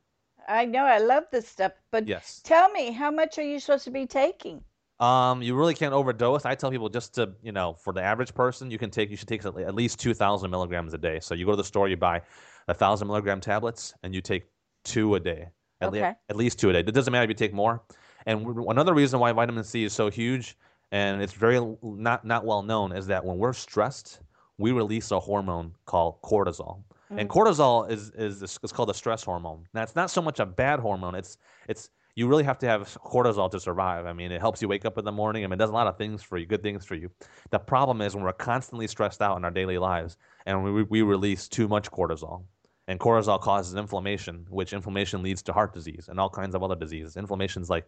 I 0.48 0.66
know 0.66 0.86
I 0.86 0.98
love 1.00 1.26
this 1.32 1.48
stuff, 1.48 1.74
but 1.92 2.08
Yes. 2.08 2.42
tell 2.44 2.70
me, 2.72 2.92
how 2.92 3.12
much 3.12 3.38
are 3.38 3.44
you 3.44 3.60
supposed 3.60 3.84
to 3.84 3.92
be 3.92 4.06
taking? 4.08 4.64
Um, 5.00 5.42
you 5.42 5.56
really 5.56 5.74
can't 5.76 5.94
overdose. 5.94 6.46
I 6.46 6.56
tell 6.56 6.72
people 6.72 6.90
just 6.90 7.14
to, 7.16 7.34
you 7.44 7.52
know, 7.52 7.74
for 7.74 7.92
the 7.94 8.02
average 8.02 8.34
person, 8.34 8.72
you 8.72 8.78
can 8.80 8.90
take, 8.90 9.12
you 9.12 9.18
should 9.18 9.28
take 9.28 9.46
at 9.46 9.76
least 9.76 10.00
2,000 10.00 10.50
milligrams 10.50 10.94
a 10.94 10.98
day. 10.98 11.20
So 11.20 11.36
you 11.36 11.46
go 11.46 11.52
to 11.52 11.58
the 11.58 11.64
store, 11.64 11.88
you 11.90 11.98
buy 11.98 12.22
a 12.70 12.74
thousand 12.74 13.08
milligram 13.08 13.40
tablets, 13.42 13.94
and 14.04 14.16
you 14.16 14.22
take 14.22 14.46
two 14.86 15.16
a 15.16 15.20
day. 15.20 15.50
At, 15.82 15.92
le- 15.92 15.98
Okay. 16.00 16.16
at 16.30 16.36
least 16.36 16.58
two 16.60 16.70
a 16.72 16.74
day. 16.74 16.80
It 16.80 16.94
doesn't 16.94 17.12
matter 17.12 17.26
if 17.26 17.30
you 17.30 17.36
take 17.36 17.54
more. 17.54 17.84
And 18.26 18.46
w- 18.46 18.70
another 18.70 18.96
reason 18.96 19.20
why 19.20 19.32
vitamin 19.34 19.64
C 19.66 19.84
is 19.84 19.94
so 19.94 20.10
huge, 20.10 20.58
and 20.92 21.22
it's 21.22 21.34
very 21.34 21.60
not 21.82 22.26
not 22.26 22.46
well 22.46 22.64
known, 22.64 22.92
is 22.92 23.08
that 23.08 23.24
when 23.24 23.38
we're 23.38 23.54
stressed, 23.54 24.20
we 24.58 24.72
release 24.72 25.12
a 25.12 25.20
hormone 25.20 25.74
called 25.86 26.22
cortisol. 26.22 26.84
And 27.10 27.30
mm. 27.30 27.32
cortisol 27.32 27.90
is 27.90 28.12
is 28.12 28.42
it's 28.42 28.72
called 28.72 28.90
a 28.90 28.94
stress 28.94 29.24
hormone. 29.24 29.68
Now 29.74 29.84
it's 29.84 29.96
not 29.96 30.12
so 30.12 30.22
much 30.22 30.40
a 30.40 30.46
bad 30.46 30.80
hormone. 30.80 31.16
It's 31.16 31.38
it's 31.68 31.90
you 32.16 32.28
really 32.28 32.44
have 32.44 32.58
to 32.58 32.68
have 32.68 32.98
cortisol 33.06 33.50
to 33.52 33.60
survive. 33.60 34.08
I 34.08 34.14
mean, 34.14 34.32
it 34.32 34.42
helps 34.42 34.60
you 34.60 34.68
wake 34.68 34.86
up 34.86 34.98
in 34.98 35.06
the 35.06 35.12
morning. 35.12 35.44
I 35.44 35.48
mean, 35.48 35.54
it 35.54 35.58
does 35.58 35.70
a 35.70 35.74
lot 35.74 35.86
of 35.86 36.00
things 36.00 36.24
for 36.24 36.40
you, 36.40 36.48
good 36.48 36.64
things 36.64 36.84
for 36.84 36.96
you. 36.96 37.12
The 37.52 37.60
problem 37.60 38.02
is 38.02 38.16
when 38.16 38.24
we're 38.24 38.34
constantly 38.34 38.88
stressed 38.88 39.22
out 39.22 39.38
in 39.38 39.46
our 39.46 39.52
daily 39.52 39.78
lives 39.78 40.18
and 40.48 40.64
we, 40.64 40.82
we 40.82 41.04
release 41.04 41.48
too 41.48 41.68
much 41.68 41.92
cortisol. 41.92 42.42
And 42.88 43.00
cortisol 43.00 43.40
causes 43.40 43.76
inflammation, 43.76 44.48
which 44.50 44.74
inflammation 44.74 45.22
leads 45.22 45.44
to 45.44 45.54
heart 45.54 45.74
disease 45.74 46.08
and 46.10 46.20
all 46.20 46.30
kinds 46.30 46.56
of 46.56 46.64
other 46.64 46.76
diseases. 46.76 47.18
Inflammation 47.18 47.62
is 47.62 47.70
like 47.70 47.86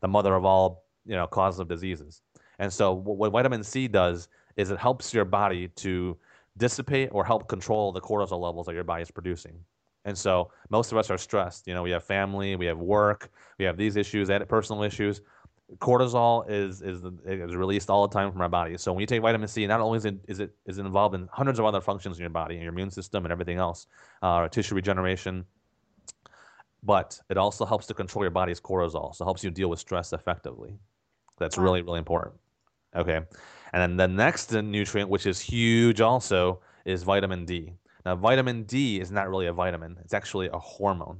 the 0.00 0.06
mother 0.06 0.36
of 0.36 0.44
all, 0.44 0.84
you 1.04 1.16
know, 1.16 1.26
causes 1.26 1.58
of 1.58 1.66
diseases. 1.66 2.22
And 2.58 2.72
so 2.72 2.92
what, 2.92 3.30
vitamin 3.32 3.62
C 3.62 3.88
does 3.88 4.28
is 4.56 4.70
it 4.70 4.78
helps 4.78 5.14
your 5.14 5.24
body 5.24 5.68
to 5.68 6.16
dissipate 6.58 7.08
or 7.12 7.24
help 7.24 7.48
control 7.48 7.92
the 7.92 8.00
cortisol 8.00 8.40
levels 8.40 8.66
that 8.66 8.74
your 8.74 8.84
body 8.84 9.02
is 9.02 9.10
producing. 9.10 9.58
And 10.04 10.16
so 10.18 10.50
most 10.68 10.92
of 10.92 10.98
us 10.98 11.10
are 11.10 11.18
stressed. 11.18 11.66
You 11.66 11.74
know, 11.74 11.82
we 11.82 11.90
have 11.92 12.04
family, 12.04 12.56
we 12.56 12.66
have 12.66 12.78
work, 12.78 13.30
we 13.58 13.64
have 13.64 13.76
these 13.76 13.96
issues, 13.96 14.30
and 14.30 14.46
personal 14.48 14.82
issues. 14.82 15.20
Cortisol 15.78 16.44
is 16.50 16.82
is 16.82 17.02
is 17.24 17.56
released 17.56 17.88
all 17.88 18.06
the 18.06 18.12
time 18.12 18.30
from 18.30 18.42
our 18.42 18.48
body. 18.48 18.76
So 18.76 18.92
when 18.92 19.00
you 19.00 19.06
take 19.06 19.22
vitamin 19.22 19.48
C, 19.48 19.66
not 19.66 19.80
only 19.80 19.96
is 19.96 20.04
it 20.04 20.16
is 20.28 20.40
it 20.40 20.50
is 20.66 20.78
it 20.78 20.84
involved 20.84 21.14
in 21.14 21.28
hundreds 21.32 21.58
of 21.58 21.64
other 21.64 21.80
functions 21.80 22.18
in 22.18 22.20
your 22.20 22.30
body, 22.30 22.56
and 22.56 22.62
your 22.62 22.72
immune 22.72 22.90
system, 22.90 23.24
and 23.24 23.32
everything 23.32 23.58
else, 23.58 23.86
uh, 24.22 24.48
tissue 24.48 24.74
regeneration, 24.74 25.46
but 26.82 27.18
it 27.30 27.38
also 27.38 27.64
helps 27.64 27.86
to 27.86 27.94
control 27.94 28.24
your 28.24 28.30
body's 28.30 28.60
cortisol. 28.60 29.14
So 29.14 29.24
it 29.24 29.26
helps 29.26 29.42
you 29.44 29.50
deal 29.50 29.70
with 29.70 29.78
stress 29.78 30.12
effectively. 30.12 30.76
That's 31.38 31.56
Wow. 31.56 31.64
really 31.64 31.82
really 31.82 32.00
important. 32.00 32.34
Okay, 32.94 33.20
and 33.72 33.82
then 33.82 33.96
the 33.96 34.08
next 34.08 34.52
nutrient, 34.52 35.08
which 35.08 35.26
is 35.26 35.40
huge, 35.40 36.00
also 36.00 36.60
is 36.84 37.02
vitamin 37.02 37.44
D. 37.44 37.72
Now, 38.04 38.16
vitamin 38.16 38.64
D 38.64 39.00
is 39.00 39.10
not 39.10 39.28
really 39.28 39.46
a 39.46 39.52
vitamin; 39.52 39.96
it's 40.04 40.14
actually 40.14 40.48
a 40.52 40.58
hormone. 40.58 41.18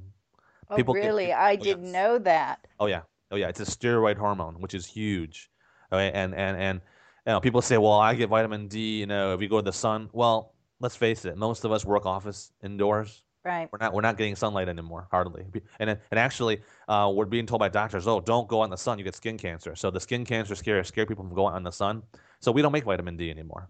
Oh, 0.69 0.75
People 0.75 0.93
really? 0.93 1.33
I 1.33 1.53
oh, 1.53 1.57
didn't 1.57 1.85
yes. 1.85 1.93
know 1.93 2.19
that. 2.19 2.67
Oh 2.79 2.85
yeah, 2.85 3.01
oh 3.31 3.35
yeah, 3.35 3.47
it's 3.47 3.59
a 3.59 3.65
steroid 3.65 4.17
hormone, 4.17 4.55
which 4.61 4.73
is 4.73 4.85
huge. 4.85 5.49
Okay, 5.91 6.11
and 6.11 6.35
and 6.35 6.57
and 6.57 6.81
you 7.25 7.31
know, 7.33 7.39
people 7.39 7.61
say, 7.61 7.77
well, 7.77 7.93
I 7.93 8.13
get 8.15 8.29
vitamin 8.29 8.67
D, 8.67 8.99
you 8.99 9.05
know, 9.05 9.33
if 9.33 9.41
you 9.41 9.47
go 9.47 9.57
to 9.57 9.65
the 9.65 9.73
sun. 9.73 10.09
Well, 10.13 10.53
let's 10.79 10.95
face 10.95 11.25
it, 11.25 11.37
most 11.37 11.63
of 11.63 11.71
us 11.71 11.85
work 11.85 12.05
office 12.05 12.51
indoors. 12.61 13.22
Right. 13.45 13.69
We're 13.71 13.79
not 13.79 13.93
we're 13.93 14.01
not 14.01 14.17
getting 14.17 14.35
sunlight 14.35 14.69
anymore, 14.69 15.07
hardly. 15.11 15.45
And 15.79 15.89
and 15.89 16.19
actually, 16.19 16.61
uh, 16.87 17.11
we're 17.13 17.25
being 17.25 17.45
told 17.45 17.59
by 17.59 17.69
doctors, 17.69 18.07
oh, 18.07 18.19
don't 18.21 18.47
go 18.47 18.61
out 18.61 18.65
in 18.65 18.69
the 18.69 18.77
sun, 18.77 18.99
you 18.99 19.03
get 19.03 19.15
skin 19.15 19.37
cancer. 19.37 19.75
So 19.75 19.89
the 19.89 19.99
skin 19.99 20.25
cancer 20.25 20.55
scare 20.55 20.83
scare 20.83 21.05
people 21.05 21.25
from 21.25 21.33
going 21.35 21.53
out 21.53 21.57
in 21.57 21.63
the 21.63 21.71
sun. 21.71 22.03
So 22.39 22.51
we 22.51 22.61
don't 22.61 22.71
make 22.71 22.85
vitamin 22.85 23.17
D 23.17 23.29
anymore. 23.31 23.69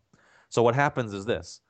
So 0.50 0.62
what 0.62 0.76
happens 0.76 1.14
is 1.14 1.26
this: 1.26 1.62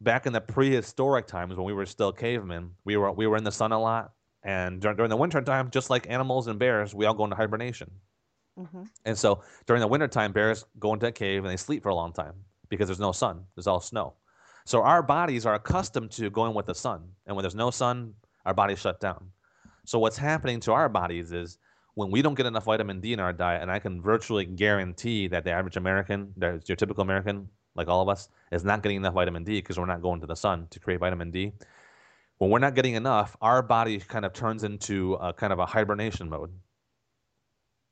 back 0.00 0.26
in 0.26 0.32
the 0.32 0.40
prehistoric 0.40 1.26
times 1.26 1.56
when 1.56 1.66
we 1.66 1.72
were 1.74 1.86
still 1.86 2.12
cavemen, 2.12 2.72
we 2.84 2.96
were 2.96 3.12
we 3.12 3.26
were 3.26 3.36
in 3.36 3.44
the 3.44 3.52
sun 3.52 3.72
a 3.72 3.80
lot, 3.80 4.12
and 4.44 4.80
during, 4.80 4.96
during 4.96 5.10
the 5.10 5.16
winter 5.16 5.42
time, 5.42 5.70
just 5.70 5.90
like 5.90 6.08
animals 6.10 6.48
and 6.48 6.58
bears, 6.58 6.94
we 6.94 7.06
all 7.06 7.14
go 7.14 7.24
into 7.24 7.36
hibernation. 7.36 7.90
hmm 8.56 8.84
And 9.04 9.18
so 9.18 9.42
during 9.66 9.80
the 9.80 9.86
wintertime, 9.86 10.32
bears 10.32 10.64
go 10.78 10.92
into 10.94 11.06
a 11.06 11.12
cave 11.12 11.44
and 11.44 11.52
they 11.52 11.56
sleep 11.56 11.82
for 11.82 11.88
a 11.88 11.94
long 11.94 12.12
time 12.12 12.34
because 12.68 12.88
there's 12.88 13.00
no 13.00 13.12
sun. 13.12 13.44
There's 13.54 13.66
all 13.66 13.80
snow. 13.80 14.14
So 14.64 14.82
our 14.82 15.02
bodies 15.02 15.46
are 15.46 15.54
accustomed 15.54 16.10
to 16.12 16.30
going 16.30 16.54
with 16.54 16.66
the 16.66 16.74
sun. 16.74 17.02
And 17.26 17.36
when 17.36 17.42
there's 17.42 17.54
no 17.54 17.70
sun, 17.70 18.14
our 18.46 18.54
bodies 18.54 18.78
shut 18.80 19.00
down. 19.00 19.30
So 19.84 19.98
what's 19.98 20.16
happening 20.16 20.60
to 20.60 20.72
our 20.72 20.88
bodies 20.88 21.32
is 21.32 21.58
when 21.94 22.10
we 22.10 22.22
don't 22.22 22.34
get 22.34 22.46
enough 22.46 22.64
vitamin 22.64 23.00
D 23.00 23.12
in 23.12 23.20
our 23.20 23.32
diet, 23.32 23.62
and 23.62 23.70
I 23.70 23.78
can 23.78 24.00
virtually 24.00 24.44
guarantee 24.44 25.28
that 25.28 25.44
the 25.44 25.50
average 25.50 25.76
American, 25.76 26.32
your 26.40 26.76
typical 26.76 27.02
American, 27.02 27.48
like 27.74 27.88
all 27.88 28.00
of 28.00 28.08
us, 28.08 28.28
is 28.50 28.64
not 28.64 28.82
getting 28.82 28.98
enough 28.98 29.14
vitamin 29.14 29.44
D 29.44 29.60
because 29.60 29.78
we're 29.78 29.86
not 29.86 30.02
going 30.02 30.20
to 30.20 30.26
the 30.26 30.36
sun 30.36 30.68
to 30.70 30.80
create 30.80 31.00
vitamin 31.00 31.30
D. 31.30 31.52
When 32.38 32.50
we're 32.50 32.60
not 32.60 32.74
getting 32.74 32.94
enough, 32.94 33.36
our 33.40 33.62
body 33.62 33.98
kind 33.98 34.24
of 34.24 34.32
turns 34.32 34.64
into 34.64 35.14
a 35.14 35.32
kind 35.32 35.52
of 35.52 35.58
a 35.58 35.66
hibernation 35.66 36.28
mode. 36.28 36.50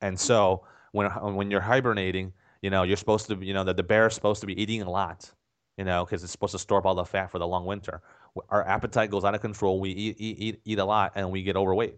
And 0.00 0.18
so 0.18 0.64
when 0.92 1.06
when 1.10 1.50
you're 1.50 1.60
hibernating, 1.60 2.32
you 2.62 2.70
know, 2.70 2.82
you're 2.82 2.96
supposed 2.96 3.26
to, 3.28 3.36
you 3.36 3.54
know, 3.54 3.64
that 3.64 3.76
the 3.76 3.82
bear 3.82 4.06
is 4.06 4.14
supposed 4.14 4.40
to 4.40 4.46
be 4.46 4.60
eating 4.60 4.82
a 4.82 4.90
lot, 4.90 5.30
you 5.80 5.84
know, 5.86 6.04
because 6.04 6.22
it's 6.22 6.30
supposed 6.30 6.52
to 6.52 6.58
store 6.58 6.76
up 6.80 6.84
all 6.84 6.94
the 6.94 7.06
fat 7.06 7.30
for 7.30 7.38
the 7.38 7.46
long 7.46 7.64
winter. 7.64 8.02
Our 8.50 8.68
appetite 8.68 9.10
goes 9.10 9.24
out 9.24 9.34
of 9.34 9.40
control. 9.40 9.80
We 9.80 9.88
eat 9.88 10.16
eat 10.20 10.38
eat, 10.38 10.60
eat 10.66 10.78
a 10.78 10.84
lot, 10.84 11.12
and 11.14 11.30
we 11.30 11.42
get 11.42 11.56
overweight. 11.56 11.94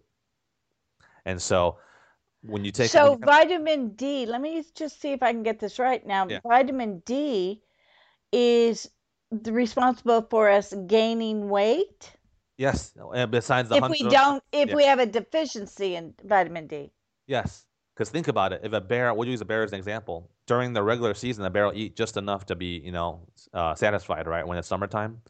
And 1.25 1.43
so 1.43 1.79
when 2.43 2.65
you 2.65 2.71
take 2.71 2.91
So 2.91 3.15
you- 3.15 3.19
vitamin 3.19 3.89
D, 3.97 4.25
let 4.25 4.41
me 4.41 4.65
just 4.77 5.01
see 5.01 5.11
if 5.11 5.21
I 5.21 5.33
can 5.33 5.43
get 5.43 5.59
this 5.59 5.81
right 5.81 6.07
now. 6.07 6.29
Yeah. 6.29 6.39
Vitamin 6.45 7.03
D 7.05 7.61
is 8.31 8.89
the 9.33 9.53
responsible 9.53 10.29
for 10.31 10.49
us 10.49 10.73
gaining 10.87 11.49
weight 11.49 12.13
yes, 12.59 12.95
and 13.13 13.33
besides 13.33 13.69
the 13.69 13.79
if 13.79 13.89
we 13.89 14.05
don't 14.09 14.45
if 14.53 14.69
yeah. 14.69 14.77
we 14.77 14.85
have 14.85 15.01
a 15.01 15.07
deficiency 15.07 15.97
in 15.97 16.15
vitamin 16.23 16.69
D. 16.69 16.93
Yes, 17.27 17.67
because 18.03 18.11
think 18.11 18.27
about 18.27 18.53
it. 18.53 18.63
If 18.65 18.73
a 18.73 18.81
bear, 18.81 19.15
we'll 19.15 19.29
use 19.29 19.41
a 19.43 19.45
bear 19.45 19.63
as 19.63 19.71
an 19.71 19.79
example. 19.79 20.29
During 20.49 20.73
the 20.73 20.83
regular 20.83 21.15
season, 21.15 21.45
the 21.45 21.51
bear 21.51 21.67
will 21.67 21.77
eat 21.77 21.95
just 21.95 22.17
enough 22.17 22.45
to 22.47 22.57
be, 22.57 22.81
you 22.85 22.91
know, 22.91 23.21
uh, 23.55 23.77
satisfied, 23.77 24.27
right? 24.27 24.45
When 24.45 24.59
it's 24.59 24.67
summertime. 24.67 25.21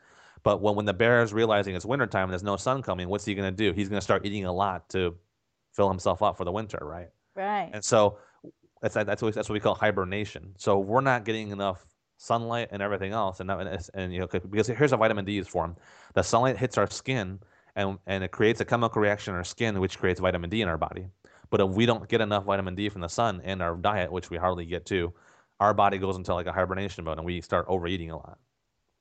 But 0.43 0.63
when, 0.63 0.75
when 0.75 0.87
the 0.87 0.95
bear 0.95 1.23
is 1.23 1.35
realizing 1.35 1.75
it's 1.75 1.85
wintertime 1.85 2.25
and 2.25 2.33
there's 2.33 2.43
no 2.43 2.57
sun 2.57 2.81
coming, 2.81 3.11
what's 3.11 3.27
he 3.27 3.35
going 3.35 3.55
to 3.55 3.55
do? 3.55 3.75
He's 3.75 3.91
going 3.91 3.99
to 3.99 4.05
start 4.05 4.25
eating 4.25 4.47
a 4.47 4.53
lot 4.53 4.89
to 4.91 5.15
fill 5.75 5.91
himself 5.91 6.23
up 6.23 6.39
for 6.39 6.45
the 6.45 6.53
winter, 6.53 6.79
right? 6.81 7.09
Right. 7.37 7.69
And 7.75 7.85
so 7.85 8.17
that's 8.81 8.95
that's 8.95 9.21
what, 9.21 9.35
that's 9.35 9.51
what 9.51 9.55
we 9.55 9.61
call 9.61 9.75
hibernation. 9.75 10.55
So 10.57 10.79
we're 10.79 11.03
not 11.03 11.27
getting 11.27 11.51
enough 11.51 11.85
sunlight 12.17 12.69
and 12.71 12.81
everything 12.81 13.13
else, 13.13 13.41
and 13.41 13.51
and, 13.51 13.89
and 13.95 14.13
you 14.15 14.21
know 14.21 14.27
'cause- 14.27 14.41
because 14.49 14.67
here's 14.67 14.93
how 14.93 14.97
vitamin 14.97 15.25
D 15.27 15.37
is 15.39 15.47
formed. 15.47 15.77
The 16.15 16.23
sunlight 16.23 16.57
hits 16.57 16.79
our 16.79 16.89
skin, 16.91 17.39
and 17.77 17.99
and 18.07 18.25
it 18.25 18.31
creates 18.33 18.61
a 18.61 18.65
chemical 18.65 19.03
reaction 19.03 19.35
in 19.35 19.39
our 19.39 19.45
skin, 19.45 19.79
which 19.79 19.99
creates 19.99 20.21
vitamin 20.21 20.49
D 20.51 20.63
in 20.63 20.69
our 20.69 20.79
body. 20.79 21.07
But 21.53 21.61
if 21.61 21.69
we 21.69 21.85
don't 21.85 22.09
get 22.09 22.23
enough 22.23 22.45
vitamin 22.45 22.75
D 22.75 22.89
from 22.89 23.03
the 23.03 23.09
sun 23.09 23.43
in 23.43 23.61
our 23.61 23.77
diet, 23.77 24.11
which 24.11 24.31
we 24.31 24.39
hardly 24.39 24.65
get 24.65 24.87
to, 24.87 25.13
our 25.61 25.75
body 25.75 25.99
goes 25.99 26.17
into 26.17 26.33
like 26.33 26.47
a 26.47 26.53
hibernation 26.53 27.05
mode, 27.05 27.19
and 27.19 27.27
we 27.27 27.43
start 27.43 27.67
overeating 27.69 28.11
a 28.11 28.17
lot 28.17 28.39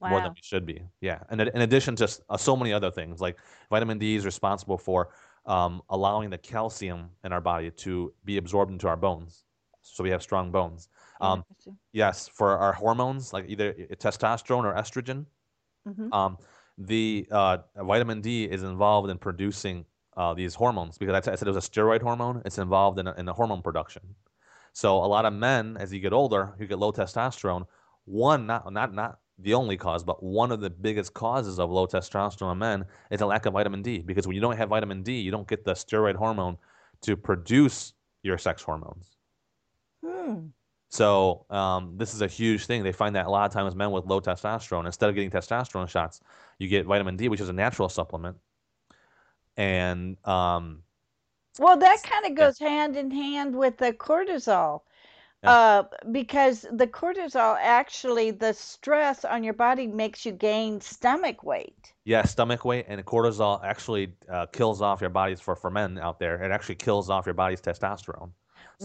more 0.01 0.19
than 0.19 0.31
we 0.31 0.41
should 0.43 0.65
be. 0.65 0.83
Yeah, 0.99 1.23
and 1.29 1.39
in 1.39 1.61
addition 1.61 1.95
to 1.95 2.09
uh, 2.29 2.35
so 2.35 2.57
many 2.57 2.73
other 2.73 2.91
things, 2.91 3.21
like 3.21 3.39
vitamin 3.69 3.97
D 3.99 4.15
is 4.15 4.25
responsible 4.25 4.77
for 4.77 5.11
um, 5.45 5.81
allowing 5.89 6.29
the 6.29 6.37
calcium 6.37 7.09
in 7.23 7.31
our 7.31 7.39
body 7.39 7.71
to 7.71 8.13
be 8.25 8.35
absorbed 8.35 8.71
into 8.73 8.87
our 8.89 8.97
bones, 8.97 9.45
so 9.81 10.03
we 10.03 10.09
have 10.09 10.21
strong 10.21 10.51
bones. 10.51 10.89
Um, 11.21 11.45
yes, 11.93 12.27
for 12.27 12.57
our 12.57 12.73
hormones, 12.73 13.31
like 13.31 13.45
either 13.47 13.73
testosterone 13.95 14.65
or 14.65 14.73
estrogen, 14.73 15.25
Mhm. 15.87 16.13
um, 16.13 16.37
the 16.77 17.27
uh, 17.31 17.59
vitamin 17.77 18.19
D 18.19 18.43
is 18.43 18.63
involved 18.63 19.09
in 19.09 19.17
producing 19.17 19.85
uh, 20.17 20.33
these 20.33 20.55
hormones 20.55 20.97
because 20.97 21.15
I 21.15 21.19
t- 21.21 21.31
I 21.31 21.35
said 21.35 21.47
it 21.47 21.53
was 21.53 21.65
a 21.65 21.69
steroid 21.69 22.01
hormone. 22.01 22.41
It's 22.45 22.57
involved 22.57 22.99
in, 22.99 23.07
a, 23.07 23.13
in 23.13 23.25
the 23.25 23.33
hormone 23.33 23.61
production. 23.61 24.01
So 24.73 24.97
a 24.97 25.05
lot 25.05 25.25
of 25.25 25.33
men, 25.33 25.77
as 25.79 25.91
you 25.93 25.99
get 25.99 26.13
older, 26.13 26.53
who 26.57 26.65
get 26.65 26.79
low 26.79 26.91
testosterone, 26.91 27.65
one 28.05 28.45
not 28.45 28.71
not 28.71 28.93
not 28.93 29.19
the 29.39 29.53
only 29.53 29.77
cause, 29.77 30.03
but 30.03 30.21
one 30.21 30.51
of 30.51 30.61
the 30.61 30.69
biggest 30.69 31.13
causes 31.13 31.59
of 31.59 31.71
low 31.71 31.87
testosterone 31.87 32.51
in 32.51 32.57
men 32.57 32.85
is 33.09 33.21
a 33.21 33.25
lack 33.25 33.45
of 33.45 33.53
vitamin 33.53 33.81
D. 33.81 33.99
Because 33.99 34.27
when 34.27 34.35
you 34.35 34.41
don't 34.41 34.57
have 34.57 34.69
vitamin 34.69 35.03
D, 35.03 35.19
you 35.19 35.31
don't 35.31 35.47
get 35.47 35.63
the 35.65 35.73
steroid 35.73 36.15
hormone 36.15 36.57
to 37.01 37.17
produce 37.17 37.93
your 38.23 38.37
sex 38.37 38.61
hormones. 38.61 39.17
Hmm. 40.05 40.47
So 40.89 41.45
um, 41.49 41.95
this 41.97 42.13
is 42.13 42.21
a 42.21 42.27
huge 42.27 42.65
thing. 42.65 42.83
They 42.83 42.91
find 42.91 43.15
that 43.15 43.25
a 43.25 43.29
lot 43.29 43.45
of 43.45 43.53
times 43.53 43.75
men 43.75 43.91
with 43.91 44.05
low 44.05 44.19
testosterone, 44.19 44.85
instead 44.85 45.09
of 45.09 45.15
getting 45.15 45.31
testosterone 45.31 45.87
shots, 45.87 46.21
you 46.59 46.67
get 46.67 46.85
vitamin 46.85 47.15
D, 47.15 47.29
which 47.29 47.39
is 47.39 47.49
a 47.49 47.53
natural 47.53 47.89
supplement. 47.89 48.37
And 49.57 50.17
um, 50.25 50.83
Well, 51.59 51.77
that 51.77 52.03
kind 52.03 52.25
of 52.25 52.35
goes 52.35 52.59
hand 52.59 52.97
in 52.97 53.11
hand 53.11 53.55
with 53.55 53.77
the 53.77 53.93
cortisol. 53.93 54.81
Yeah. 55.43 55.51
Uh, 55.53 55.83
because 56.11 56.65
the 56.71 56.87
cortisol 56.87 57.57
actually, 57.59 58.31
the 58.31 58.53
stress 58.53 59.25
on 59.25 59.43
your 59.43 59.53
body 59.53 59.87
makes 59.87 60.25
you 60.25 60.31
gain 60.33 60.81
stomach 60.81 61.43
weight. 61.43 61.93
yeah, 62.05 62.23
stomach 62.23 62.65
weight 62.65 62.85
and 62.87 63.03
cortisol 63.05 63.63
actually 63.63 64.13
uh, 64.29 64.45
kills 64.47 64.81
off 64.81 65.01
your 65.01 65.09
body's 65.09 65.41
for, 65.41 65.55
for 65.55 65.69
men 65.69 65.97
out 65.99 66.19
there. 66.19 66.43
It 66.43 66.51
actually 66.51 66.75
kills 66.75 67.09
off 67.09 67.25
your 67.25 67.35
body's 67.35 67.61
testosterone. 67.61 68.31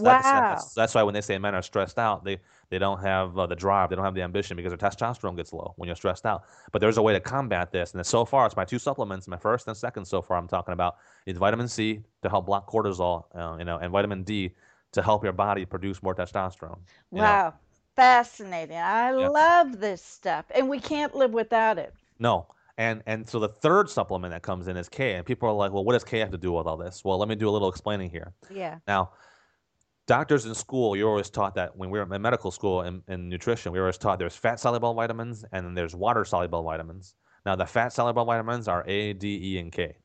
Wow. 0.01 0.21
that's, 0.21 0.73
that's 0.73 0.95
why 0.95 1.03
when 1.03 1.13
they 1.13 1.21
say 1.21 1.37
men 1.37 1.55
are 1.55 1.61
stressed 1.61 1.97
out, 1.97 2.23
they, 2.23 2.39
they 2.69 2.79
don't 2.79 2.99
have 3.01 3.37
uh, 3.37 3.45
the 3.47 3.55
drive, 3.55 3.89
they 3.89 3.95
don't 3.95 4.05
have 4.05 4.13
the 4.15 4.21
ambition 4.21 4.55
because 4.57 4.71
their 4.71 4.89
testosterone 4.89 5.35
gets 5.35 5.53
low 5.53 5.73
when 5.77 5.87
you're 5.87 5.95
stressed 5.95 6.25
out. 6.25 6.43
But 6.71 6.81
there's 6.81 6.97
a 6.97 7.01
way 7.01 7.13
to 7.13 7.19
combat 7.19 7.71
this. 7.71 7.93
And 7.93 8.05
so 8.05 8.25
far, 8.25 8.45
it's 8.45 8.55
my 8.55 8.65
two 8.65 8.79
supplements, 8.79 9.27
my 9.27 9.37
first 9.37 9.67
and 9.67 9.75
second 9.75 10.05
so 10.05 10.21
far 10.21 10.37
I'm 10.37 10.47
talking 10.47 10.73
about 10.73 10.97
is 11.25 11.37
vitamin 11.37 11.67
C 11.67 12.01
to 12.23 12.29
help 12.29 12.45
block 12.45 12.69
cortisol, 12.69 13.23
uh, 13.35 13.55
you 13.57 13.65
know, 13.65 13.77
and 13.77 13.91
vitamin 13.91 14.23
D 14.23 14.51
to 14.91 15.01
help 15.01 15.23
your 15.23 15.33
body 15.33 15.65
produce 15.65 16.01
more 16.03 16.15
testosterone. 16.15 16.79
you 17.11 17.17
know. 17.17 17.23
Wow. 17.23 17.53
Fascinating. 17.95 18.77
I 18.77 19.09
Yeah. 19.17 19.27
love 19.29 19.79
this 19.79 20.03
stuff. 20.03 20.45
And 20.53 20.69
we 20.69 20.79
can't 20.79 21.15
live 21.15 21.33
without 21.33 21.77
it. 21.79 21.93
No. 22.19 22.45
And 22.77 23.01
and 23.07 23.27
so 23.27 23.39
the 23.39 23.47
third 23.49 23.89
supplement 23.89 24.31
that 24.33 24.43
comes 24.43 24.67
in 24.67 24.77
is 24.77 24.87
K. 24.87 25.15
And 25.15 25.25
people 25.25 25.49
are 25.49 25.53
like, 25.53 25.71
well, 25.71 25.83
what 25.83 25.93
does 25.93 26.03
K 26.03 26.19
have 26.19 26.29
to 26.31 26.37
do 26.37 26.51
with 26.51 26.67
all 26.67 26.77
this? 26.77 27.03
Well, 27.03 27.17
let 27.17 27.27
me 27.27 27.33
do 27.35 27.49
a 27.49 27.51
little 27.51 27.69
explaining 27.69 28.11
here. 28.11 28.33
Yeah. 28.51 28.77
Now, 28.87 29.11
doctors 30.07 30.45
in 30.45 30.55
school, 30.55 30.95
you're 30.95 31.09
always 31.09 31.29
taught 31.29 31.53
that 31.55 31.75
when 31.77 31.91
we 31.91 31.99
were 31.99 32.15
in 32.15 32.21
medical 32.21 32.49
school 32.49 32.81
in, 32.81 33.03
in 33.07 33.29
nutrition, 33.29 33.71
we 33.71 33.79
were 33.79 33.85
always 33.85 33.97
taught 33.97 34.17
there's 34.17 34.35
fat 34.35 34.59
soluble 34.59 34.93
vitamins 34.93 35.45
and 35.51 35.65
then 35.65 35.75
there's 35.75 35.93
water 35.93 36.25
soluble 36.25 36.63
vitamins. 36.63 37.13
Now, 37.45 37.55
the 37.55 37.65
fat 37.65 37.93
soluble 37.93 38.25
vitamins 38.25 38.67
are 38.67 38.83
A, 38.87 39.13
D, 39.13 39.53
E, 39.53 39.59
and 39.59 39.71
K. 39.71 39.97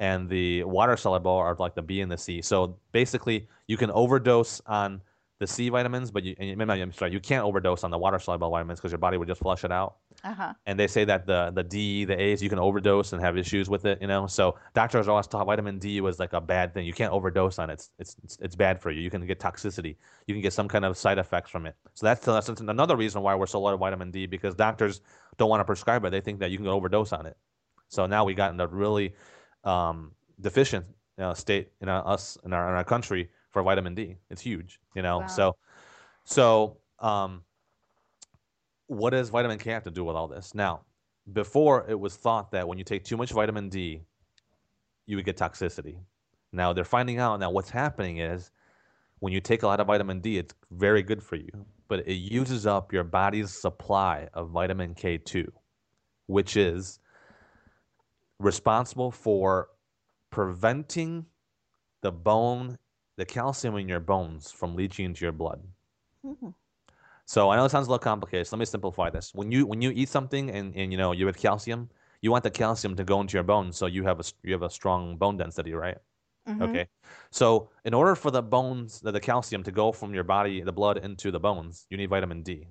And 0.00 0.28
the 0.28 0.64
water 0.64 0.96
soluble 0.96 1.30
are 1.30 1.54
like 1.58 1.74
the 1.74 1.82
B 1.82 2.00
and 2.00 2.10
the 2.10 2.16
C. 2.16 2.40
So 2.40 2.78
basically, 2.92 3.48
you 3.68 3.76
can 3.76 3.90
overdose 3.90 4.60
on 4.66 5.02
the 5.40 5.46
C 5.46 5.70
vitamins, 5.70 6.10
but 6.10 6.22
you, 6.22 6.36
and 6.38 6.48
you, 6.50 6.56
I'm 6.70 6.92
sorry, 6.92 7.12
you 7.12 7.18
can't 7.18 7.44
overdose 7.44 7.82
on 7.82 7.90
the 7.90 7.98
water 7.98 8.18
soluble 8.18 8.50
vitamins 8.50 8.78
because 8.78 8.92
your 8.92 8.98
body 8.98 9.16
would 9.16 9.26
just 9.26 9.40
flush 9.40 9.64
it 9.64 9.72
out 9.72 9.96
Uh 10.22 10.34
huh. 10.34 10.54
and 10.66 10.78
they 10.78 10.86
say 10.86 11.04
that 11.06 11.26
the 11.26 11.50
the 11.50 11.64
D, 11.64 12.04
the 12.04 12.20
A's, 12.20 12.42
you 12.42 12.50
can 12.50 12.58
overdose 12.58 13.14
and 13.14 13.22
have 13.22 13.38
issues 13.38 13.70
with 13.70 13.86
it. 13.86 14.00
You 14.02 14.06
know, 14.06 14.26
so 14.26 14.56
doctors 14.74 15.08
always 15.08 15.26
taught 15.26 15.46
vitamin 15.46 15.78
D 15.78 16.00
was 16.02 16.18
like 16.18 16.34
a 16.34 16.40
bad 16.42 16.74
thing. 16.74 16.84
You 16.86 16.92
can't 16.92 17.12
overdose 17.12 17.58
on 17.58 17.70
it. 17.70 17.74
It's 17.74 17.90
it's 17.98 18.16
it's, 18.22 18.38
it's 18.40 18.54
bad 18.54 18.80
for 18.82 18.90
you. 18.90 19.00
You 19.00 19.10
can 19.10 19.26
get 19.26 19.40
toxicity. 19.40 19.96
You 20.26 20.34
can 20.34 20.42
get 20.42 20.52
some 20.52 20.68
kind 20.68 20.84
of 20.84 20.96
side 20.98 21.18
effects 21.18 21.50
from 21.50 21.64
it. 21.66 21.74
So 21.94 22.06
that's, 22.06 22.24
that's 22.24 22.48
another 22.60 22.96
reason 22.96 23.22
why 23.22 23.34
we're 23.34 23.46
so 23.46 23.60
low 23.60 23.72
on 23.72 23.78
vitamin 23.78 24.10
D 24.10 24.26
because 24.26 24.54
doctors 24.54 25.00
don't 25.38 25.48
want 25.48 25.60
to 25.60 25.64
prescribe 25.64 26.04
it. 26.04 26.10
They 26.10 26.20
think 26.20 26.38
that 26.40 26.50
you 26.50 26.58
can 26.58 26.68
overdose 26.68 27.12
on 27.14 27.24
it. 27.26 27.36
So 27.88 28.06
now 28.06 28.24
we 28.24 28.34
got 28.34 28.52
in 28.52 28.60
a 28.60 28.66
really 28.66 29.14
um, 29.64 30.12
deficient 30.40 30.84
uh, 31.18 31.34
state 31.34 31.72
in 31.80 31.88
our, 31.88 32.06
us 32.06 32.36
in 32.44 32.52
our 32.52 32.68
in 32.68 32.74
our 32.74 32.84
country 32.84 33.30
for 33.50 33.62
vitamin 33.62 33.94
D. 33.94 34.16
It's 34.30 34.42
huge. 34.42 34.80
You 34.94 35.02
know, 35.02 35.20
Wow. 35.20 35.26
so 35.26 35.56
so 36.24 36.76
um, 36.98 37.42
what 38.86 39.10
does 39.10 39.28
vitamin 39.30 39.58
K 39.58 39.70
have 39.70 39.84
to 39.84 39.90
do 39.90 40.04
with 40.04 40.16
all 40.16 40.28
this? 40.28 40.54
Now, 40.54 40.82
before 41.32 41.86
it 41.88 41.98
was 41.98 42.16
thought 42.16 42.50
that 42.52 42.66
when 42.66 42.78
you 42.78 42.84
take 42.84 43.04
too 43.04 43.16
much 43.16 43.32
vitamin 43.32 43.68
D, 43.68 44.02
you 45.06 45.16
would 45.16 45.24
get 45.24 45.36
toxicity. 45.36 45.98
Now 46.52 46.72
they're 46.72 46.84
finding 46.84 47.18
out 47.18 47.38
now 47.40 47.50
what's 47.50 47.70
happening 47.70 48.18
is 48.18 48.50
when 49.20 49.32
you 49.32 49.40
take 49.40 49.62
a 49.62 49.66
lot 49.66 49.80
of 49.80 49.86
vitamin 49.86 50.20
D, 50.20 50.38
it's 50.38 50.54
very 50.70 51.02
good 51.02 51.22
for 51.22 51.36
you, 51.36 51.50
but 51.88 52.00
it 52.08 52.14
uses 52.14 52.66
up 52.66 52.92
your 52.92 53.04
body's 53.04 53.50
supply 53.50 54.28
of 54.34 54.50
vitamin 54.50 54.94
K2, 54.94 55.46
which 56.26 56.56
is 56.56 56.98
responsible 58.38 59.10
for 59.10 59.68
preventing 60.30 61.26
the 62.00 62.10
bone, 62.10 62.78
the 63.20 63.26
calcium 63.26 63.76
in 63.76 63.88
your 63.88 64.00
bones 64.00 64.50
from 64.50 64.74
leaching 64.74 65.06
into 65.06 65.24
your 65.24 65.32
blood. 65.32 65.62
Mhm. 66.24 66.54
So 67.26 67.50
I 67.50 67.56
know 67.56 67.64
it 67.64 67.70
sounds 67.70 67.86
a 67.86 67.90
little 67.90 68.02
complicated. 68.02 68.46
So 68.46 68.56
let 68.56 68.60
me 68.60 68.64
simplify 68.66 69.10
this. 69.10 69.34
When 69.34 69.52
you 69.52 69.66
when 69.66 69.80
you 69.82 69.90
eat 69.90 70.08
something 70.08 70.50
and, 70.50 70.74
and 70.76 70.92
you 70.92 70.98
know 70.98 71.12
you 71.12 71.26
have 71.26 71.36
calcium, 71.36 71.90
you 72.22 72.30
want 72.30 72.44
the 72.44 72.50
calcium 72.50 72.96
to 72.96 73.04
go 73.04 73.20
into 73.20 73.34
your 73.34 73.44
bones 73.44 73.76
so 73.76 73.86
you 73.86 74.04
have 74.04 74.20
a 74.20 74.24
you 74.42 74.52
have 74.52 74.62
a 74.62 74.70
strong 74.70 75.16
bone 75.16 75.36
density, 75.36 75.72
right? 75.74 75.98
Mhm. 76.48 76.62
Okay. 76.62 76.88
So 77.30 77.70
in 77.84 77.94
order 77.94 78.16
for 78.16 78.30
the 78.30 78.42
bones, 78.42 79.00
the, 79.00 79.12
the 79.12 79.20
calcium 79.20 79.62
to 79.64 79.72
go 79.72 79.92
from 79.92 80.14
your 80.14 80.24
body, 80.24 80.62
the 80.62 80.72
blood 80.72 80.98
into 80.98 81.30
the 81.30 81.40
bones, 81.40 81.86
you 81.90 81.96
need 81.96 82.10
vitamin 82.10 82.42
D. 82.42 82.68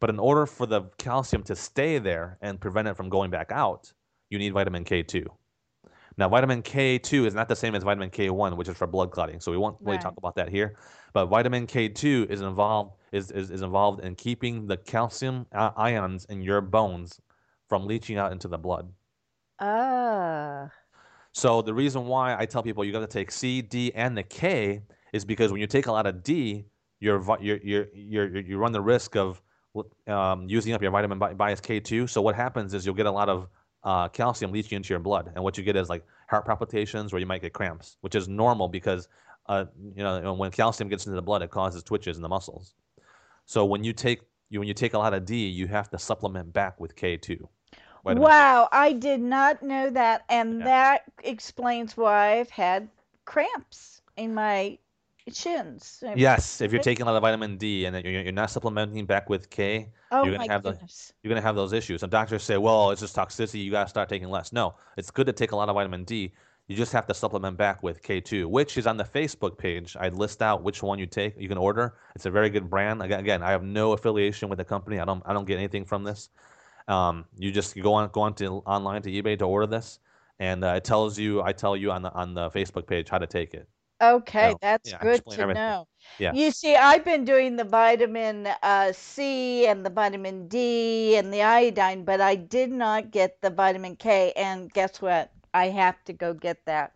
But 0.00 0.10
in 0.10 0.18
order 0.20 0.46
for 0.46 0.66
the 0.66 0.90
calcium 0.98 1.42
to 1.44 1.56
stay 1.56 1.98
there 1.98 2.38
and 2.42 2.60
prevent 2.60 2.88
it 2.88 2.96
from 2.96 3.08
going 3.10 3.30
back 3.30 3.52
out, 3.52 3.92
you 4.30 4.38
need 4.38 4.52
vitamin 4.52 4.84
K2. 4.84 5.26
Now, 6.20 6.28
vitamin 6.28 6.62
K2 6.62 7.26
is 7.26 7.34
not 7.34 7.48
the 7.48 7.56
same 7.56 7.74
as 7.74 7.82
vitamin 7.82 8.10
K1, 8.10 8.54
which 8.58 8.68
is 8.68 8.76
for 8.76 8.86
blood 8.86 9.10
clotting. 9.10 9.40
So 9.40 9.50
we 9.50 9.56
won't 9.56 9.78
really 9.80 9.96
Right. 9.96 10.02
talk 10.02 10.18
about 10.18 10.34
that 10.34 10.50
here. 10.50 10.76
But 11.14 11.26
vitamin 11.26 11.66
K2 11.66 12.28
is 12.28 12.42
involved 12.42 12.98
is, 13.10 13.30
is, 13.30 13.50
is 13.50 13.62
involved 13.62 14.04
in 14.04 14.14
keeping 14.14 14.66
the 14.66 14.76
calcium 14.76 15.46
ions 15.52 16.26
in 16.26 16.42
your 16.42 16.60
bones 16.60 17.20
from 17.70 17.86
leaching 17.86 18.18
out 18.18 18.32
into 18.32 18.48
the 18.48 18.58
blood. 18.58 18.92
Ah. 19.60 20.70
So 21.32 21.62
the 21.62 21.72
reason 21.72 22.04
why 22.06 22.36
I 22.38 22.44
tell 22.44 22.62
people 22.62 22.84
you 22.84 22.92
got 22.92 23.00
to 23.00 23.06
take 23.06 23.30
C, 23.30 23.62
D, 23.62 23.90
and 23.94 24.16
the 24.16 24.22
K 24.22 24.82
is 25.14 25.24
because 25.24 25.50
when 25.52 25.60
you 25.62 25.66
take 25.66 25.86
a 25.86 25.92
lot 25.92 26.06
of 26.06 26.22
D, 26.22 26.66
you're 27.00 27.20
you're 27.40 27.58
you're, 27.62 27.86
you're 27.94 28.28
you're- 28.28 28.54
run 28.56 28.72
the 28.72 28.80
risk 28.82 29.16
of 29.16 29.42
um, 30.06 30.48
using 30.48 30.74
up 30.74 30.82
your 30.82 30.90
vitamin 30.90 31.18
bias 31.18 31.62
K2. 31.62 32.10
So 32.10 32.20
what 32.20 32.34
happens 32.34 32.74
is 32.74 32.84
you'll 32.84 32.94
get 32.94 33.06
a 33.06 33.10
lot 33.10 33.28
of 33.30 33.48
uh, 33.84 34.08
calcium 34.08 34.52
leaching 34.52 34.76
into 34.76 34.90
your 34.92 35.00
blood, 35.00 35.32
and 35.34 35.42
what 35.42 35.56
you 35.58 35.64
get 35.64 35.76
is 35.76 35.88
like 35.88 36.04
heart 36.28 36.46
palpitations, 36.46 37.12
or 37.12 37.18
you 37.18 37.26
might 37.26 37.42
get 37.42 37.52
cramps, 37.52 37.96
which 38.00 38.14
is 38.14 38.28
normal 38.28 38.68
because 38.68 39.08
uh, 39.46 39.64
you 39.94 40.02
know 40.02 40.32
when 40.34 40.50
calcium 40.50 40.88
gets 40.88 41.06
into 41.06 41.16
the 41.16 41.22
blood, 41.22 41.42
it 41.42 41.50
causes 41.50 41.82
twitches 41.82 42.16
in 42.16 42.22
the 42.22 42.28
muscles. 42.28 42.74
So 43.46 43.64
when 43.64 43.82
you 43.84 43.92
take 43.92 44.20
you 44.50 44.58
when 44.58 44.68
you 44.68 44.74
take 44.74 44.94
a 44.94 44.98
lot 44.98 45.14
of 45.14 45.24
D, 45.24 45.46
you 45.46 45.66
have 45.66 45.90
to 45.90 45.98
supplement 45.98 46.52
back 46.52 46.78
with 46.78 46.94
K2. 46.96 47.48
Wow, 48.04 48.68
I 48.72 48.92
did 48.92 49.20
not 49.20 49.62
know 49.62 49.90
that. 49.90 50.24
And 50.28 50.60
Yeah. 50.60 50.66
that 50.66 51.02
explains 51.22 51.96
why 51.96 52.38
I've 52.38 52.50
had 52.50 52.88
cramps 53.24 54.02
in 54.16 54.34
my 54.34 54.78
shins. 55.32 56.02
Yes, 56.16 56.60
if 56.60 56.72
you're 56.72 56.82
taking 56.82 57.02
a 57.02 57.06
lot 57.10 57.16
of 57.16 57.22
vitamin 57.22 57.56
D 57.56 57.84
and 57.84 58.04
you're, 58.04 58.32
not 58.32 58.50
supplementing 58.50 59.06
back 59.06 59.28
with 59.28 59.50
K, 59.50 59.88
Oh 60.10 60.24
you're 60.24 60.36
gonna 60.36 60.50
have 60.52 60.62
the- 60.62 60.78
you're 61.22 61.28
gonna 61.30 61.40
have 61.40 61.56
those 61.56 61.72
issues. 61.72 62.02
And 62.02 62.10
doctors 62.10 62.42
say, 62.42 62.56
well, 62.58 62.90
it's 62.90 63.00
just 63.00 63.14
toxicity. 63.16 63.62
You 63.64 63.70
gotta 63.70 63.88
start 63.88 64.08
taking 64.08 64.28
less. 64.28 64.52
No, 64.52 64.74
it's 64.96 65.10
good 65.10 65.26
to 65.26 65.32
take 65.32 65.52
a 65.52 65.56
lot 65.56 65.68
of 65.68 65.74
vitamin 65.74 66.04
D. 66.04 66.32
You 66.66 66.76
just 66.76 66.92
have 66.92 67.06
to 67.08 67.14
supplement 67.14 67.56
back 67.56 67.82
with 67.82 68.00
K2, 68.00 68.46
which 68.46 68.78
is 68.78 68.86
on 68.86 68.96
the 68.96 69.04
Facebook 69.04 69.58
page. 69.58 69.96
I 69.98 70.08
list 70.08 70.40
out 70.40 70.62
which 70.62 70.82
one 70.84 71.00
you 71.00 71.06
take. 71.06 71.34
You 71.36 71.48
can 71.48 71.58
order. 71.58 71.94
It's 72.14 72.26
a 72.26 72.30
very 72.30 72.48
good 72.48 72.70
brand. 72.70 73.02
Again, 73.02 73.18
again, 73.18 73.42
I 73.42 73.50
have 73.50 73.64
no 73.64 73.92
affiliation 73.92 74.48
with 74.48 74.58
the 74.58 74.64
company. 74.64 75.00
I 75.00 75.04
don't 75.04 75.22
I 75.26 75.32
don't 75.32 75.46
get 75.46 75.58
anything 75.58 75.84
from 75.84 76.04
this. 76.04 76.28
Um, 76.86 77.24
you 77.36 77.52
just 77.52 77.76
go 77.80 77.94
on 77.94 78.08
go 78.10 78.20
on 78.22 78.34
to 78.34 78.62
online 78.66 79.02
to 79.02 79.10
eBay 79.10 79.38
to 79.38 79.44
order 79.44 79.66
this, 79.66 79.98
and 80.38 80.64
uh, 80.64 80.74
it 80.76 80.84
tells 80.84 81.18
you. 81.18 81.42
I 81.42 81.52
tell 81.52 81.76
you 81.76 81.90
on 81.90 82.02
the 82.02 82.12
on 82.12 82.34
the 82.34 82.50
Facebook 82.50 82.86
page 82.86 83.08
how 83.08 83.18
to 83.18 83.26
take 83.26 83.54
it. 83.54 83.68
Okay, 84.00 84.54
So, 84.54 84.60
that's 84.60 84.92
yeah, 84.92 85.00
good 85.00 85.28
to 85.30 85.44
everything. 85.44 85.46
know. 85.46 85.86
Yeah. 86.18 86.32
You 86.32 86.50
see, 86.50 86.74
I've 86.76 87.04
been 87.04 87.24
doing 87.24 87.56
the 87.56 87.64
vitamin 87.64 88.46
uh, 88.62 88.92
C 88.92 89.66
and 89.66 89.84
the 89.84 89.90
vitamin 89.90 90.48
D 90.48 91.16
and 91.16 91.32
the 91.32 91.42
iodine, 91.42 92.04
but 92.04 92.20
I 92.20 92.34
did 92.36 92.70
not 92.70 93.10
get 93.10 93.40
the 93.42 93.50
vitamin 93.50 93.96
K. 93.96 94.32
And 94.36 94.72
guess 94.72 95.00
what? 95.00 95.32
I 95.54 95.68
have 95.68 96.02
to 96.04 96.12
go 96.12 96.32
get 96.34 96.64
that. 96.66 96.92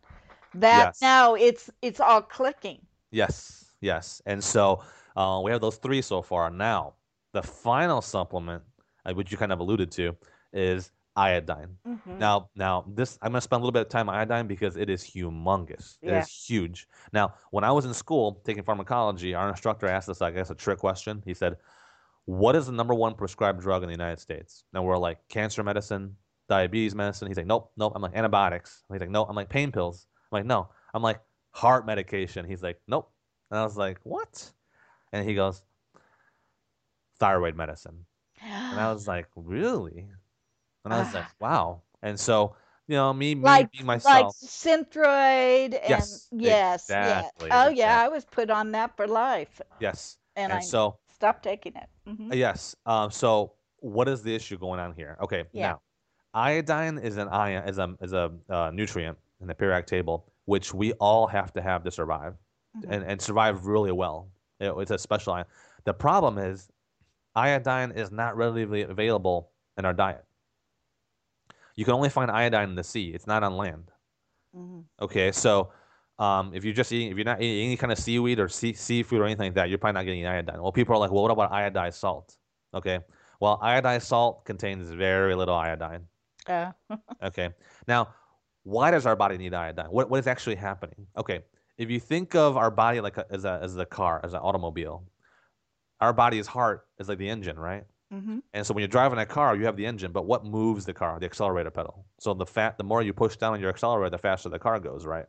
That 0.55 0.89
Yes. 0.89 1.01
now 1.01 1.35
it's 1.35 1.71
it's 1.83 2.01
all 2.01 2.23
clicking. 2.23 2.87
Yes, 3.11 3.75
yes. 3.81 4.23
And 4.27 4.43
so 4.43 4.83
uh, 5.17 5.41
we 5.45 5.51
have 5.51 5.61
those 5.61 5.77
three 5.77 6.03
so 6.03 6.23
far. 6.23 6.51
Now, 6.51 6.95
the 7.33 7.43
final 7.43 8.01
supplement, 8.03 8.63
uh, 9.05 9.13
which 9.15 9.31
you 9.33 9.39
kind 9.39 9.53
of 9.53 9.61
alluded 9.61 9.91
to, 9.93 10.17
is 10.53 10.91
iodine. 11.17 11.79
Mhm. 11.85 12.19
Now, 12.19 12.51
now 12.55 12.85
this 12.89 13.19
I'm 13.23 13.33
going 13.33 13.39
to 13.39 13.43
spend 13.43 13.61
a 13.61 13.65
little 13.65 13.73
bit 13.73 13.83
of 13.83 13.89
time 13.89 14.09
on 14.09 14.15
iodine 14.15 14.47
because 14.47 14.77
it 14.77 14.89
is 14.91 15.03
humongous. 15.05 15.99
It 16.07 16.15
is 16.15 16.29
huge. 16.29 16.89
Now, 17.13 17.35
when 17.51 17.65
I 17.65 17.73
was 17.73 17.85
in 17.87 17.95
school 17.95 18.43
taking 18.45 18.63
pharmacology, 18.63 19.35
our 19.35 19.49
instructor 19.49 19.87
asked 19.87 20.09
us, 20.09 20.23
I 20.23 20.31
guess, 20.31 20.51
a 20.51 20.55
trick 20.55 20.79
question. 20.79 21.23
He 21.27 21.35
said, 21.35 21.59
"What 22.27 22.57
is 22.57 22.67
the 22.67 22.73
number 22.73 22.95
one 22.95 23.15
prescribed 23.15 23.61
drug 23.61 23.83
in 23.83 23.89
the 23.89 23.95
United 23.95 24.21
States?" 24.21 24.65
And 24.75 24.85
we're 24.85 24.99
like, 24.99 25.27
"Cancer 25.29 25.63
medicine, 25.65 26.17
diabetes 26.49 26.95
medicine." 26.95 27.29
He's 27.29 27.37
like, 27.37 27.47
"Nope, 27.47 27.73
nope." 27.77 27.93
I'm 27.97 28.03
like, 28.03 28.15
"Antibiotics." 28.17 28.85
He's 28.93 29.01
like, 29.01 29.11
"No." 29.11 29.25
I'm 29.25 29.37
like, 29.37 29.49
"Pain 29.51 29.73
pills." 29.73 30.09
I'm 30.33 30.39
like, 30.39 30.47
"No." 30.47 30.71
I'm 30.95 31.03
like, 31.03 31.23
"Heart 31.53 31.87
medication." 31.87 32.47
He's 32.47 32.63
like, 32.63 32.81
"Nope." 32.89 33.13
And 33.51 33.59
I 33.61 33.65
was 33.65 33.77
like, 33.77 34.01
"What?" 34.05 34.53
And 35.13 35.29
he 35.29 35.35
goes, 35.35 35.65
"Thyroid 37.19 37.57
medicine." 37.57 38.07
And 38.71 38.81
I 38.81 38.93
was 38.95 39.09
like, 39.09 39.29
really? 39.37 40.13
And 40.85 40.93
I 40.95 40.99
was 40.99 41.15
like, 41.15 41.27
wow. 41.41 41.83
And 42.03 42.19
so, 42.19 42.55
you 42.87 42.97
know, 42.97 43.13
me, 43.13 43.35
me 43.35 43.43
like 43.43 43.73
being 43.73 43.87
like. 43.87 44.03
Synthroid 44.05 45.75
and 45.75 45.89
Yes, 45.89 46.29
yes, 46.33 46.85
exactly, 46.91 47.49
yeah. 47.49 47.65
Oh 47.65 47.69
yeah, 47.69 47.71
exactly. 47.71 47.85
I 47.85 48.09
was 48.09 48.25
put 48.27 48.51
on 48.51 48.73
that 48.73 48.97
for 48.97 49.07
life, 49.07 49.61
yes. 49.81 50.19
and, 50.37 50.53
And 50.53 50.59
I 50.59 50.63
so, 50.65 50.99
stopped 51.13 51.43
taking 51.43 51.75
it. 51.77 51.89
Mhm. 52.09 52.35
yes. 52.35 52.77
Um, 52.85 53.11
so 53.11 53.55
what 53.79 54.09
is 54.09 54.23
the 54.23 54.35
issue 54.35 54.59
going 54.59 54.81
on 54.81 54.93
here? 54.95 55.17
Okay. 55.23 55.45
Yeah. 55.53 55.71
Now, 55.71 55.81
iodine 56.35 56.99
is 56.99 57.17
an 57.17 57.29
ion, 57.29 57.67
is 57.69 57.79
a, 57.79 57.95
is 58.01 58.13
a 58.13 58.33
uh, 58.49 58.71
nutrient 58.73 59.17
in 59.41 59.47
the 59.47 59.55
periodic 59.55 59.87
table, 59.87 60.27
which 60.45 60.75
we 60.75 60.93
all 60.95 61.27
have 61.27 61.53
to 61.55 61.63
have 61.63 61.83
to 61.85 61.91
survive 61.91 62.35
Mhm. 62.77 62.87
and, 62.91 63.05
and 63.05 63.21
survive 63.23 63.67
really 63.67 63.93
well. 63.93 64.29
It- 64.61 64.75
it's 64.79 64.91
a 64.91 64.99
special 64.99 65.33
ion. 65.35 65.47
The 65.85 65.95
problem 65.95 66.39
is 66.39 66.69
iodine 67.35 67.93
is 67.93 68.11
not 68.11 68.37
readily 68.37 68.83
available 68.83 69.51
in 69.79 69.85
our 69.85 69.93
diet. 69.95 70.25
You 71.77 71.85
can 71.85 71.95
only 71.95 72.09
find 72.09 72.31
iodine 72.31 72.71
in 72.71 72.75
the 72.77 72.85
sea. 72.85 73.11
It's 73.11 73.27
not 73.27 73.43
on 73.43 73.57
land. 73.57 73.91
Mhm. 74.55 74.85
Okay, 75.01 75.33
so 75.33 75.73
um, 76.19 76.55
if 76.55 76.65
you're 76.65 76.75
just 76.75 76.93
eating, 76.93 77.11
if 77.11 77.17
you're 77.17 77.25
not 77.25 77.43
eating 77.43 77.67
any 77.67 77.77
kind 77.77 77.93
of 77.93 77.99
seaweed 77.99 78.39
or 78.39 78.49
sea, 78.49 78.73
seafood 78.73 79.21
or 79.21 79.25
anything 79.25 79.47
like 79.49 79.55
that, 79.55 79.69
you're 79.69 79.79
probably 79.79 79.99
not 80.01 80.05
getting 80.05 80.27
iodine. 80.27 80.63
Well, 80.63 80.73
people 80.73 80.95
are 80.95 80.99
like, 80.99 81.11
well, 81.11 81.23
what 81.23 81.33
about 81.33 81.51
iodized 81.53 81.95
salt? 81.95 82.37
Okay, 82.73 83.01
well, 83.41 83.59
iodized 83.61 84.03
salt 84.03 84.45
contains 84.45 84.91
very 84.91 85.35
little 85.35 85.55
iodine. 85.55 86.07
Uh, 86.47 86.73
Okay, 87.23 87.51
now, 87.89 88.15
why 88.63 88.91
does 88.91 89.07
our 89.07 89.17
body 89.17 89.37
need 89.39 89.55
iodine? 89.55 89.87
What, 89.91 90.11
what 90.11 90.19
is 90.21 90.27
actually 90.27 90.57
happening? 90.57 91.07
Okay, 91.17 91.43
if 91.79 91.91
you 91.91 91.99
think 91.99 92.35
of 92.35 92.57
our 92.57 92.71
body 92.71 93.01
like 93.01 93.17
a, 93.17 93.27
as 93.31 93.45
a 93.45 93.59
as 93.63 93.77
a 93.77 93.87
car, 93.87 94.21
as 94.23 94.35
an 94.35 94.41
automobile, 94.41 95.05
our 96.01 96.13
body's 96.13 96.47
heart 96.47 96.87
is 96.99 97.09
like 97.09 97.19
the 97.19 97.29
engine, 97.29 97.59
right? 97.59 97.85
Mhm. 98.15 98.43
And 98.53 98.67
so 98.67 98.75
when 98.75 98.83
you're 98.83 98.89
driving 98.89 99.19
a 99.19 99.27
car, 99.27 99.57
you 99.57 99.65
have 99.67 99.77
the 99.77 99.87
engine, 99.87 100.13
but 100.13 100.27
what 100.27 100.45
moves 100.45 100.85
the 100.85 100.95
car? 100.95 101.19
The 101.19 101.27
accelerator 101.27 101.71
pedal. 101.71 102.07
So 102.19 102.35
the 102.35 102.47
fat, 102.47 102.79
the 102.79 102.85
more 102.85 103.03
you 103.03 103.13
push 103.13 103.37
down 103.37 103.55
on 103.55 103.61
your 103.61 103.71
accelerator, 103.71 104.11
the 104.11 104.19
faster 104.19 104.49
the 104.49 104.59
car 104.59 104.79
goes, 104.81 105.05
right? 105.07 105.27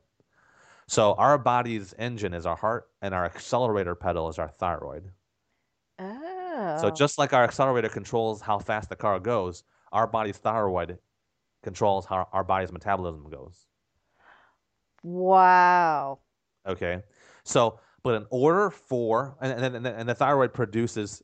So 0.87 1.13
our 1.13 1.37
body's 1.37 1.93
engine 1.97 2.33
is 2.33 2.45
our 2.45 2.55
heart, 2.55 2.89
and 3.01 3.13
our 3.13 3.25
accelerator 3.25 3.95
pedal 3.95 4.29
is 4.29 4.37
our 4.37 4.49
thyroid. 4.49 5.09
Oh. 5.97 6.77
So 6.79 6.91
just 6.91 7.17
like 7.17 7.33
our 7.33 7.43
accelerator 7.43 7.89
controls 7.89 8.41
how 8.41 8.59
fast 8.59 8.89
the 8.89 8.95
car 8.95 9.19
goes, 9.19 9.63
our 9.91 10.07
body's 10.07 10.37
thyroid 10.37 10.97
controls 11.63 12.05
how 12.05 12.27
our 12.31 12.43
body's 12.43 12.71
metabolism 12.71 13.29
goes. 13.29 13.65
wow. 15.03 16.19
Okay. 16.67 17.01
So, 17.43 17.79
but 18.03 18.15
in 18.15 18.25
order 18.29 18.69
for, 18.69 19.35
and, 19.41 19.51
and, 19.51 19.75
and, 19.75 19.87
and 19.87 20.09
the 20.09 20.15
thyroid 20.15 20.53
produces 20.53 21.23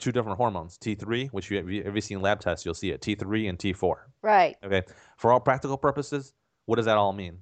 two 0.00 0.12
different 0.12 0.36
hormones, 0.38 0.78
T3, 0.78 1.28
which 1.30 1.50
you, 1.50 1.56
have, 1.58 1.68
you- 1.70 1.82
if 1.84 1.94
you've 1.94 2.04
seen 2.04 2.20
lab 2.20 2.40
tests, 2.40 2.64
you'll 2.64 2.74
see 2.74 2.90
it, 2.90 3.00
T3 3.00 3.48
and 3.48 3.58
T4. 3.58 3.94
Right. 4.22 4.56
Okay. 4.64 4.82
For 5.16 5.32
all 5.32 5.40
practical 5.40 5.76
purposes, 5.78 6.34
what 6.66 6.76
does 6.76 6.86
that 6.86 6.96
all 6.96 7.12
mean? 7.12 7.38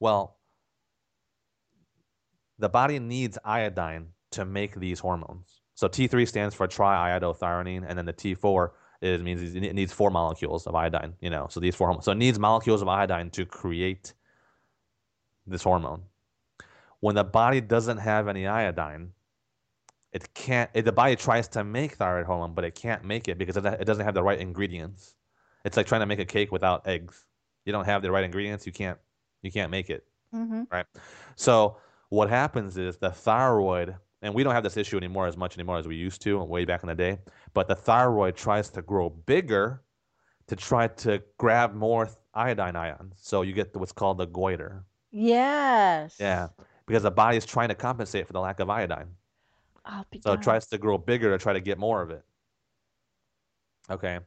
Well, 0.00 0.36
the 2.58 2.68
body 2.68 2.98
needs 2.98 3.38
iodine 3.44 4.08
to 4.32 4.44
make 4.44 4.74
these 4.76 4.98
hormones. 4.98 5.60
So 5.74 5.88
T3 5.88 6.26
stands 6.28 6.54
for 6.54 6.68
triiodothyronine, 6.68 7.84
and 7.88 7.98
then 7.98 8.06
the 8.06 8.12
T4 8.12 8.70
is 9.00 9.20
means 9.20 9.54
it 9.54 9.74
needs 9.74 9.92
four 9.92 10.10
molecules 10.10 10.66
of 10.66 10.74
iodine. 10.74 11.14
You 11.20 11.30
know, 11.30 11.46
so 11.50 11.58
these 11.60 11.74
four 11.74 11.88
hormones. 11.88 12.04
So 12.04 12.12
it 12.12 12.18
needs 12.18 12.38
molecules 12.38 12.82
of 12.82 12.88
iodine 12.88 13.30
to 13.30 13.44
create 13.44 14.14
this 15.46 15.62
hormone. 15.62 16.02
When 17.00 17.16
the 17.16 17.24
body 17.24 17.60
doesn't 17.60 17.98
have 17.98 18.28
any 18.28 18.46
iodine, 18.46 19.10
it 20.12 20.32
can't. 20.34 20.70
It, 20.74 20.84
the 20.84 20.92
body 20.92 21.16
tries 21.16 21.48
to 21.48 21.64
make 21.64 21.94
thyroid 21.94 22.26
hormone, 22.26 22.54
but 22.54 22.64
it 22.64 22.74
can't 22.74 23.04
make 23.04 23.28
it 23.28 23.38
because 23.38 23.56
it 23.56 23.64
it 23.64 23.84
doesn't 23.84 24.04
have 24.04 24.14
the 24.14 24.22
right 24.22 24.38
ingredients. 24.38 25.14
It's 25.64 25.76
like 25.76 25.86
trying 25.86 26.00
to 26.00 26.06
make 26.06 26.18
a 26.18 26.24
cake 26.24 26.52
without 26.52 26.86
eggs. 26.86 27.24
You 27.64 27.72
don't 27.72 27.84
have 27.84 28.02
the 28.02 28.10
right 28.10 28.24
ingredients, 28.24 28.66
you 28.66 28.72
can't 28.72 28.98
you 29.42 29.50
can't 29.50 29.70
make 29.70 29.90
it. 29.90 30.04
Mm-hmm. 30.34 30.64
Right. 30.70 30.86
So 31.36 31.76
what 32.08 32.28
happens 32.28 32.76
is 32.76 32.98
the 32.98 33.10
thyroid, 33.10 33.96
and 34.20 34.34
we 34.34 34.42
don't 34.42 34.54
have 34.54 34.64
this 34.64 34.76
issue 34.76 34.96
anymore 34.96 35.26
as 35.26 35.36
much 35.36 35.56
anymore 35.56 35.78
as 35.78 35.88
we 35.88 35.96
used 35.96 36.20
to 36.22 36.42
way 36.42 36.64
back 36.64 36.82
in 36.82 36.88
the 36.88 36.94
day, 36.94 37.18
but 37.54 37.68
the 37.68 37.74
thyroid 37.74 38.36
tries 38.36 38.68
to 38.70 38.82
grow 38.82 39.08
bigger 39.08 39.82
to 40.48 40.56
try 40.56 40.88
to 40.88 41.22
grab 41.38 41.74
more 41.74 42.10
iodine 42.34 42.76
ions. 42.76 43.14
So 43.20 43.42
you 43.42 43.52
get 43.52 43.74
what's 43.76 43.92
called 43.92 44.18
the 44.18 44.26
goiter. 44.26 44.84
Yes. 45.10 46.16
Yeah. 46.18 46.48
Because 46.86 47.04
the 47.04 47.10
body 47.10 47.36
is 47.36 47.46
trying 47.46 47.68
to 47.68 47.74
compensate 47.74 48.26
for 48.26 48.32
the 48.32 48.40
lack 48.40 48.60
of 48.60 48.68
iodine. 48.68 49.08
Oh, 49.84 49.90
I'll 49.90 50.06
So 50.22 50.32
it 50.32 50.42
tries 50.42 50.66
to 50.68 50.78
grow 50.78 50.98
bigger 50.98 51.30
to 51.30 51.42
try 51.42 51.52
to 51.52 51.60
get 51.60 51.78
more 51.78 52.02
of 52.02 52.10
it. 52.10 52.24
Okay. 53.90 54.20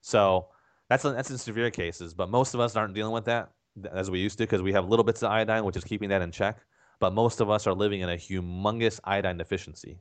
So 0.00 0.48
that's 0.88 1.02
that's 1.02 1.30
in 1.30 1.38
severe 1.38 1.70
cases, 1.70 2.14
but 2.14 2.30
most 2.30 2.54
of 2.54 2.60
us 2.60 2.76
aren't 2.76 2.94
dealing 2.94 3.12
with 3.12 3.24
that 3.26 3.50
as 3.92 4.10
we 4.10 4.18
used 4.18 4.38
to 4.38 4.44
because 4.44 4.62
we 4.62 4.72
have 4.72 4.88
little 4.88 5.04
bits 5.04 5.22
of 5.22 5.30
iodine, 5.30 5.64
which 5.64 5.76
is 5.76 5.84
keeping 5.84 6.08
that 6.10 6.22
in 6.22 6.30
check. 6.30 6.58
But 6.98 7.14
most 7.14 7.40
of 7.40 7.48
us 7.48 7.66
are 7.66 7.72
living 7.72 8.00
in 8.00 8.10
a 8.10 8.16
humongous 8.16 9.00
iodine 9.04 9.38
deficiency. 9.38 9.98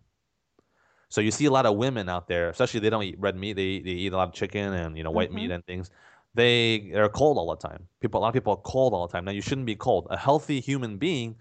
So 1.09 1.21
you 1.21 1.31
see 1.31 1.45
a 1.45 1.51
lot 1.51 1.65
of 1.65 1.75
women 1.75 2.07
out 2.09 2.27
there, 2.27 2.49
especially 2.49 2.81
they 2.81 2.89
don't 2.89 3.03
eat 3.03 3.19
red 3.19 3.35
meat. 3.35 3.53
They 3.53 3.79
they 3.79 3.91
eat 3.91 4.13
a 4.13 4.17
lot 4.17 4.27
of 4.27 4.33
chicken 4.33 4.73
and 4.73 4.97
you 4.97 5.03
know 5.03 5.12
white 5.12 5.31
meat 5.31 5.45
mm-hmm. 5.45 5.53
and 5.53 5.65
things. 5.65 5.89
They 6.35 6.91
they're 6.93 7.09
cold 7.09 7.38
all 7.38 7.49
the 7.49 7.67
time. 7.67 7.88
People 7.99 8.19
a 8.19 8.21
lot 8.21 8.27
of 8.29 8.33
people 8.33 8.53
are 8.53 8.62
cold 8.62 8.93
all 8.93 9.07
the 9.07 9.12
time. 9.12 9.25
Now 9.25 9.31
you 9.31 9.41
shouldn't 9.41 9.65
be 9.65 9.75
cold. 9.75 10.07
A 10.09 10.17
healthy 10.17 10.59
human 10.59 10.97
being 10.97 11.35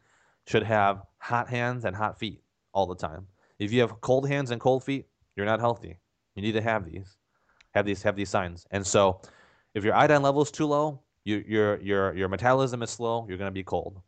should 0.46 0.62
have 0.62 1.02
hot 1.18 1.48
hands 1.48 1.84
and 1.84 1.94
hot 1.94 2.18
feet 2.18 2.42
all 2.72 2.86
the 2.86 2.94
time. 2.94 3.26
If 3.58 3.72
you 3.72 3.80
have 3.80 4.00
cold 4.00 4.28
hands 4.28 4.50
and 4.50 4.60
cold 4.60 4.84
feet, 4.84 5.06
you're 5.36 5.46
not 5.46 5.60
healthy. 5.60 5.98
You 6.34 6.42
need 6.42 6.52
to 6.52 6.60
have 6.60 6.84
these, 6.84 7.16
have 7.72 7.84
these, 7.84 8.02
have 8.02 8.16
these 8.16 8.28
signs. 8.28 8.66
And 8.70 8.86
so, 8.86 9.20
if 9.74 9.84
your 9.84 9.94
iodine 9.94 10.22
level 10.22 10.42
is 10.42 10.50
too 10.50 10.66
low, 10.66 11.00
you, 11.24 11.44
your 11.46 11.80
your 11.80 12.14
your 12.14 12.28
metabolism 12.28 12.82
is 12.82 12.90
slow. 12.90 13.26
You're 13.28 13.38
going 13.38 13.50
to 13.50 13.54
be 13.54 13.64
cold, 13.64 14.00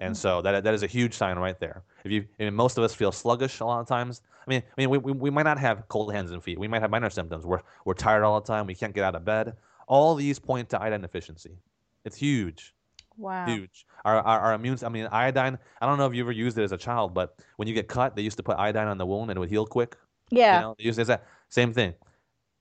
and 0.00 0.10
hmm. 0.10 0.14
so 0.14 0.42
that 0.42 0.64
that 0.64 0.74
is 0.74 0.82
a 0.82 0.86
huge 0.86 1.14
sign 1.14 1.38
right 1.38 1.58
there. 1.60 1.82
If 2.04 2.10
you, 2.10 2.26
I 2.40 2.44
mean, 2.44 2.54
most 2.54 2.78
of 2.78 2.84
us 2.84 2.94
feel 2.94 3.12
sluggish 3.12 3.60
a 3.60 3.64
lot 3.64 3.80
of 3.80 3.86
times. 3.86 4.22
I 4.46 4.50
mean, 4.50 4.62
I 4.66 4.80
mean, 4.80 4.90
we, 4.90 4.98
we, 4.98 5.12
we 5.12 5.30
might 5.30 5.44
not 5.44 5.58
have 5.58 5.86
cold 5.88 6.12
hands 6.12 6.32
and 6.32 6.42
feet. 6.42 6.58
We 6.58 6.68
might 6.68 6.80
have 6.80 6.90
minor 6.90 7.10
symptoms. 7.10 7.44
We're 7.44 7.60
we're 7.84 7.94
tired 7.94 8.24
all 8.24 8.40
the 8.40 8.46
time. 8.46 8.66
We 8.66 8.74
can't 8.74 8.94
get 8.94 9.04
out 9.04 9.14
of 9.14 9.24
bed. 9.24 9.54
All 9.86 10.14
these 10.14 10.38
point 10.38 10.68
to 10.70 10.80
iodine 10.80 11.02
deficiency. 11.02 11.58
It's 12.04 12.16
huge 12.16 12.74
Wow. 13.18 13.46
huge. 13.46 13.84
Our, 14.04 14.20
our, 14.20 14.38
our 14.38 14.54
immune, 14.54 14.78
I 14.84 14.88
mean, 14.88 15.08
iodine. 15.10 15.58
I 15.80 15.86
don't 15.86 15.98
know 15.98 16.06
if 16.06 16.14
you 16.14 16.22
ever 16.22 16.32
used 16.32 16.56
it 16.56 16.62
as 16.62 16.72
a 16.72 16.78
child, 16.78 17.14
but 17.14 17.36
when 17.56 17.66
you 17.66 17.74
get 17.74 17.88
cut, 17.88 18.14
they 18.14 18.22
used 18.22 18.36
to 18.36 18.42
put 18.42 18.56
iodine 18.56 18.86
on 18.86 18.96
the 18.96 19.06
wound 19.06 19.30
and 19.30 19.36
it 19.36 19.40
would 19.40 19.50
heal 19.50 19.66
quick. 19.66 19.96
Yeah. 20.30 20.56
You 20.56 20.60
know, 20.62 20.74
they 20.78 20.84
use 20.84 20.98
it 20.98 21.02
as 21.02 21.08
that 21.08 21.26
same 21.48 21.72
thing. 21.72 21.94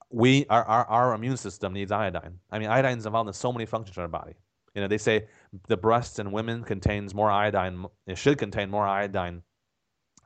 We, 0.10 0.46
our, 0.50 0.64
our, 0.66 0.86
our 0.86 1.14
immune 1.14 1.38
system 1.38 1.74
needs 1.74 1.92
iodine. 1.92 2.40
I 2.52 2.60
mean, 2.60 2.70
iodine 2.70 2.98
is 2.98 3.06
involved 3.06 3.28
in 3.28 3.34
so 3.34 3.54
many 3.54 3.66
functions 3.66 3.98
in 3.98 4.02
our 4.02 4.10
body. 4.10 4.34
You 4.74 4.82
know, 4.82 4.88
they 4.88 4.98
say 4.98 5.28
the 5.68 5.78
breasts 5.78 6.20
in 6.20 6.32
women 6.32 6.64
contains 6.64 7.14
more 7.14 7.32
iodine. 7.32 7.86
It 8.06 8.18
should 8.18 8.38
contain 8.38 8.70
more 8.70 8.86
iodine 8.86 9.42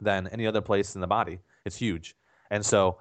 than 0.02 0.28
any 0.28 0.46
other 0.48 0.62
place 0.62 0.96
in 0.96 1.02
the 1.02 1.08
body. 1.08 1.40
It's 1.66 1.78
huge, 1.78 2.16
and 2.50 2.66
so 2.66 2.98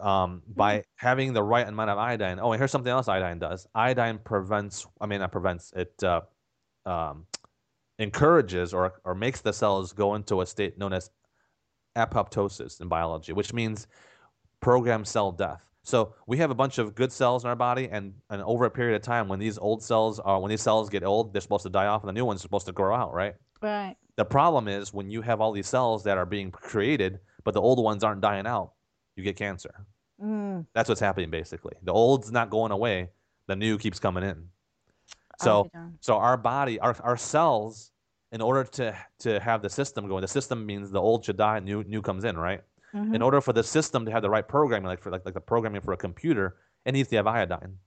um, 0.00 0.42
by 0.54 0.84
having 0.96 1.32
the 1.32 1.42
right 1.42 1.66
amount 1.66 1.90
of 1.90 1.98
iodine. 1.98 2.38
Oh, 2.40 2.52
and 2.52 2.60
here's 2.60 2.70
something 2.70 2.92
else 2.92 3.08
iodine 3.08 3.38
does. 3.38 3.66
Iodine 3.74 4.18
prevents. 4.18 4.86
I 5.00 5.06
mean, 5.06 5.20
not 5.20 5.32
prevents. 5.32 5.72
It 5.74 5.92
uh, 6.04 6.20
um, 6.86 7.26
encourages 7.98 8.72
or 8.72 8.94
or 9.04 9.14
makes 9.14 9.40
the 9.40 9.52
cells 9.52 9.92
go 9.92 10.14
into 10.14 10.40
a 10.40 10.46
state 10.46 10.78
known 10.78 10.92
as 10.92 11.10
apoptosis 11.96 12.80
in 12.80 12.88
biology, 12.88 13.32
which 13.32 13.52
means 13.52 13.86
programmed 14.60 15.06
cell 15.06 15.32
death. 15.32 15.64
So 15.82 16.14
we 16.26 16.36
have 16.38 16.50
a 16.50 16.54
bunch 16.54 16.78
of 16.78 16.94
good 16.94 17.10
cells 17.12 17.44
in 17.44 17.48
our 17.48 17.56
body, 17.56 17.88
and, 17.90 18.12
and 18.28 18.42
over 18.42 18.66
a 18.66 18.70
period 18.70 18.94
of 18.96 19.02
time, 19.02 19.26
when 19.26 19.38
these 19.38 19.56
old 19.56 19.82
cells 19.82 20.20
are 20.20 20.38
when 20.38 20.50
these 20.50 20.60
cells 20.60 20.90
get 20.90 21.02
old, 21.02 21.32
they're 21.32 21.40
supposed 21.40 21.62
to 21.62 21.70
die 21.70 21.86
off, 21.86 22.02
and 22.02 22.08
the 22.08 22.12
new 22.12 22.24
ones 22.24 22.40
are 22.40 22.42
supposed 22.42 22.66
to 22.66 22.72
grow 22.72 22.94
out, 22.94 23.14
right? 23.14 23.34
Right. 23.62 23.96
The 24.16 24.24
problem 24.24 24.68
is 24.68 24.92
when 24.92 25.10
you 25.10 25.22
have 25.22 25.40
all 25.40 25.52
these 25.52 25.66
cells 25.66 26.04
that 26.04 26.18
are 26.18 26.26
being 26.26 26.50
created, 26.50 27.20
but 27.44 27.54
the 27.54 27.62
old 27.62 27.82
ones 27.82 28.04
aren't 28.04 28.20
dying 28.20 28.46
out, 28.46 28.72
you 29.16 29.22
get 29.22 29.36
cancer. 29.36 29.86
Mm. 30.22 30.66
That's 30.74 30.88
what's 30.88 31.00
happening 31.00 31.30
basically. 31.30 31.74
The 31.82 31.92
old's 31.92 32.32
not 32.32 32.50
going 32.50 32.72
away, 32.72 33.08
the 33.46 33.56
new 33.56 33.78
keeps 33.78 33.98
coming 33.98 34.24
in. 34.24 34.48
So 35.38 35.70
so 36.00 36.16
our 36.18 36.36
body, 36.36 36.78
our 36.80 36.96
our 37.02 37.16
cells, 37.16 37.92
in 38.32 38.40
order 38.42 38.64
to 38.64 38.96
to 39.20 39.40
have 39.40 39.62
the 39.62 39.70
system 39.70 40.08
going, 40.08 40.22
the 40.22 40.28
system 40.28 40.66
means 40.66 40.90
the 40.90 41.00
old 41.00 41.24
should 41.24 41.36
die, 41.38 41.60
new 41.60 41.82
new 41.84 42.02
comes 42.02 42.24
in, 42.24 42.36
right? 42.38 42.62
Mhm. 42.92 43.14
In 43.14 43.22
order 43.22 43.40
for 43.40 43.52
the 43.54 43.64
system 43.64 44.04
to 44.06 44.10
have 44.12 44.22
the 44.22 44.30
right 44.30 44.46
programming, 44.46 44.86
like 44.88 45.00
for 45.00 45.10
like, 45.10 45.24
like 45.24 45.34
the 45.34 45.40
programming 45.40 45.80
for 45.80 45.92
a 45.92 45.96
computer, 45.96 46.58
it 46.84 46.92
needs 46.92 47.08
to 47.10 47.16
have 47.16 47.26
iodine. 47.26 47.78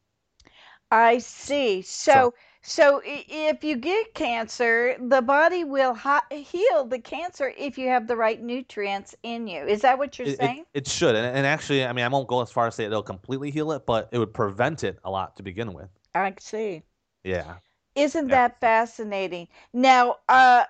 I 0.91 1.17
see. 1.17 1.81
So, 1.81 2.33
so 2.61 3.01
i- 3.03 3.25
if 3.27 3.63
you 3.63 3.75
get 3.75 4.13
cancer, 4.13 4.95
the 4.99 5.21
body 5.21 5.63
will 5.63 5.93
hi- 5.95 6.21
heal 6.29 6.85
the 6.85 6.99
cancer 6.99 7.53
if 7.57 7.77
you 7.77 7.87
have 7.89 8.07
the 8.07 8.15
right 8.15 8.39
nutrients 8.41 9.15
in 9.23 9.47
you. 9.47 9.65
Is 9.65 9.81
that 9.81 9.97
what 9.97 10.17
you're 10.19 10.25
It, 10.25 10.39
it, 10.39 10.51
saying? 10.51 10.65
it 10.73 10.87
should, 10.87 11.15
and, 11.15 11.25
and 11.35 11.45
actually, 11.47 11.83
I 11.85 11.93
mean, 11.93 12.05
I 12.05 12.07
won't 12.07 12.27
go 12.27 12.41
as 12.41 12.51
far 12.51 12.67
as 12.67 12.75
say 12.75 12.85
it'll 12.85 13.01
completely 13.03 13.49
heal 13.51 13.71
it, 13.71 13.85
but 13.85 14.09
it 14.11 14.19
would 14.19 14.33
prevent 14.33 14.83
it 14.83 14.99
a 15.03 15.09
lot 15.11 15.37
to 15.37 15.43
begin 15.43 15.73
with. 15.73 15.89
I 16.15 16.35
see. 16.39 16.83
Yeah. 17.23 17.55
Isn't 17.95 18.29
Yeah. 18.29 18.35
that 18.47 18.59
fascinating? 18.59 19.47
Now, 19.73 20.17
uh, 20.29 20.65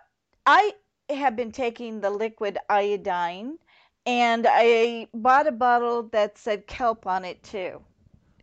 I 0.45 0.74
have 1.10 1.36
been 1.36 1.52
taking 1.52 2.02
the 2.02 2.10
liquid 2.10 2.58
iodine, 2.70 3.58
and 4.06 4.47
I 4.49 5.08
bought 5.14 5.47
a 5.47 5.52
bottle 5.52 6.04
that 6.12 6.38
said 6.38 6.68
kelp 6.68 7.06
on 7.06 7.24
it 7.26 7.43
too. 7.43 7.82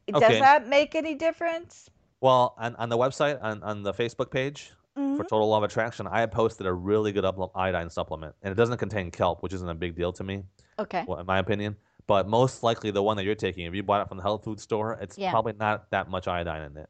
Does 0.07 0.23
Okay. 0.23 0.41
that 0.41 0.69
make 0.69 0.95
any 0.95 1.15
difference? 1.15 1.91
Well, 2.21 2.55
on, 2.59 2.77
on 2.77 2.89
the 2.89 2.97
website, 2.97 3.39
on, 3.43 3.63
on 3.63 3.83
the 3.83 3.93
Facebook 3.93 4.31
page 4.31 4.73
for 4.95 5.01
Mhm. 5.01 5.29
Total 5.29 5.49
Law 5.49 5.59
of 5.59 5.65
Attraction, 5.65 6.07
I 6.07 6.21
had 6.21 6.33
posted 6.33 6.67
a 6.67 6.73
really 6.73 7.13
good 7.13 7.25
iodine 7.55 7.91
supplement, 7.91 8.35
and 8.43 8.51
it 8.53 8.57
doesn't 8.57 8.79
contain 8.79 9.11
kelp, 9.11 9.43
which 9.43 9.53
isn't 9.53 9.69
a 9.69 9.75
big 9.75 9.95
deal 9.95 10.13
to 10.13 10.25
me, 10.25 10.45
Okay. 10.79 11.05
well, 11.07 11.19
in 11.19 11.27
my 11.27 11.39
opinion. 11.39 11.77
But 12.07 12.27
most 12.27 12.63
likely, 12.63 12.91
the 12.91 13.03
one 13.03 13.17
that 13.19 13.25
you're 13.25 13.35
taking, 13.35 13.67
if 13.67 13.75
you 13.75 13.83
bought 13.83 14.01
it 14.01 14.09
from 14.09 14.17
the 14.17 14.23
health 14.23 14.45
food 14.45 14.61
store, 14.61 14.95
it's 15.01 15.19
Yeah. 15.19 15.31
probably 15.31 15.53
not 15.53 15.91
that 15.91 16.09
much 16.09 16.27
iodine 16.27 16.63
in 16.63 16.77
it. 16.77 16.89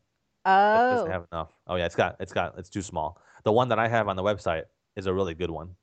It 0.48 0.78
Oh. 0.78 0.90
doesn't 0.90 1.10
have 1.10 1.24
enough. 1.32 1.48
Oh 1.66 1.76
yeah, 1.76 1.86
it's 1.86 1.94
got 1.94 2.16
it's 2.20 2.32
got 2.32 2.58
it's 2.58 2.68
too 2.68 2.82
small. 2.82 3.20
The 3.44 3.52
one 3.52 3.68
that 3.68 3.78
I 3.78 3.88
have 3.88 4.08
on 4.08 4.16
the 4.16 4.22
website 4.22 4.64
is 4.96 5.06
a 5.06 5.12
really 5.14 5.34
good 5.34 5.50
one, 5.50 5.74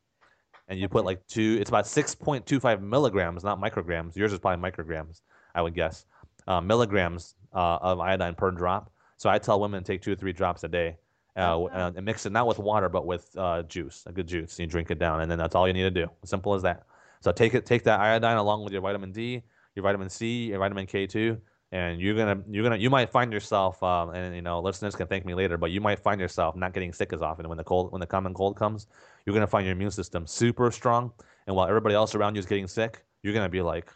and 0.67 0.79
you 0.79 0.87
put 0.87 1.05
like 1.05 1.25
two. 1.27 1.57
It's 1.59 1.69
about 1.69 1.87
six 1.87 2.13
point 2.15 2.45
two 2.45 2.59
five 2.59 2.81
milligrams, 2.81 3.43
not 3.43 3.59
micrograms. 3.59 4.15
Yours 4.15 4.33
is 4.33 4.39
probably 4.39 4.69
micrograms, 4.71 5.21
I 5.53 5.61
would 5.61 5.73
guess. 5.75 6.05
Uh, 6.47 6.61
milligrams 6.61 7.35
uh, 7.53 7.77
of 7.81 7.99
iodine 7.99 8.35
per 8.35 8.51
drop. 8.51 8.91
So 9.17 9.29
I 9.29 9.39
tell 9.39 9.59
women 9.59 9.83
to 9.83 9.87
take 9.91 10.01
two 10.01 10.11
or 10.11 10.15
three 10.15 10.33
drops 10.33 10.63
a 10.63 10.67
day, 10.67 10.97
uh, 11.37 11.55
Oh. 11.55 11.67
uh, 11.67 11.91
and 11.95 12.05
mix 12.05 12.25
it 12.25 12.31
not 12.31 12.45
with 12.47 12.59
water 12.59 12.89
but 12.89 13.05
with 13.05 13.29
uh, 13.37 13.63
juice, 13.63 14.03
a 14.05 14.11
good 14.11 14.27
juice. 14.27 14.59
You 14.59 14.67
drink 14.67 14.91
it 14.91 14.99
down, 14.99 15.21
and 15.21 15.31
then 15.31 15.37
that's 15.39 15.55
all 15.55 15.67
you 15.67 15.73
need 15.73 15.83
to 15.83 15.91
do. 15.91 16.07
Simple 16.23 16.53
as 16.53 16.61
that. 16.63 16.83
So 17.21 17.31
take 17.31 17.53
it, 17.55 17.65
take 17.65 17.83
that 17.83 17.99
iodine 17.99 18.37
along 18.37 18.63
with 18.63 18.73
your 18.73 18.81
vitamin 18.81 19.11
D, 19.11 19.41
your 19.73 19.83
vitamin 19.83 20.09
C, 20.09 20.47
your 20.47 20.59
vitamin 20.59 20.85
K 20.85 21.07
two, 21.07 21.41
and 21.71 21.99
you're 21.99 22.15
gonna 22.15 22.41
you're 22.49 22.63
gonna 22.63 22.77
you 22.77 22.89
might 22.89 23.09
find 23.09 23.33
yourself 23.33 23.81
um, 23.83 24.11
and 24.11 24.35
you 24.35 24.41
know 24.41 24.59
listeners 24.59 24.95
can 24.95 25.07
thank 25.07 25.25
me 25.25 25.33
later 25.33 25.57
but 25.57 25.71
you 25.71 25.81
might 25.81 25.99
find 25.99 26.21
yourself 26.21 26.55
not 26.55 26.73
getting 26.73 26.93
sick 26.93 27.11
as 27.13 27.21
often 27.21 27.47
when 27.49 27.57
the 27.57 27.63
cold 27.63 27.91
when 27.91 27.99
the 27.99 28.05
common 28.07 28.33
cold 28.33 28.55
comes 28.55 28.87
you're 29.25 29.33
gonna 29.33 29.47
find 29.47 29.65
your 29.65 29.73
immune 29.73 29.91
system 29.91 30.25
super 30.27 30.71
strong 30.71 31.11
and 31.47 31.55
while 31.55 31.67
everybody 31.67 31.95
else 31.95 32.15
around 32.15 32.35
you 32.35 32.39
is 32.39 32.45
getting 32.45 32.67
sick 32.67 33.03
you're 33.23 33.33
gonna 33.33 33.49
be 33.49 33.61
like 33.61 33.91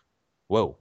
whoa 0.47 0.75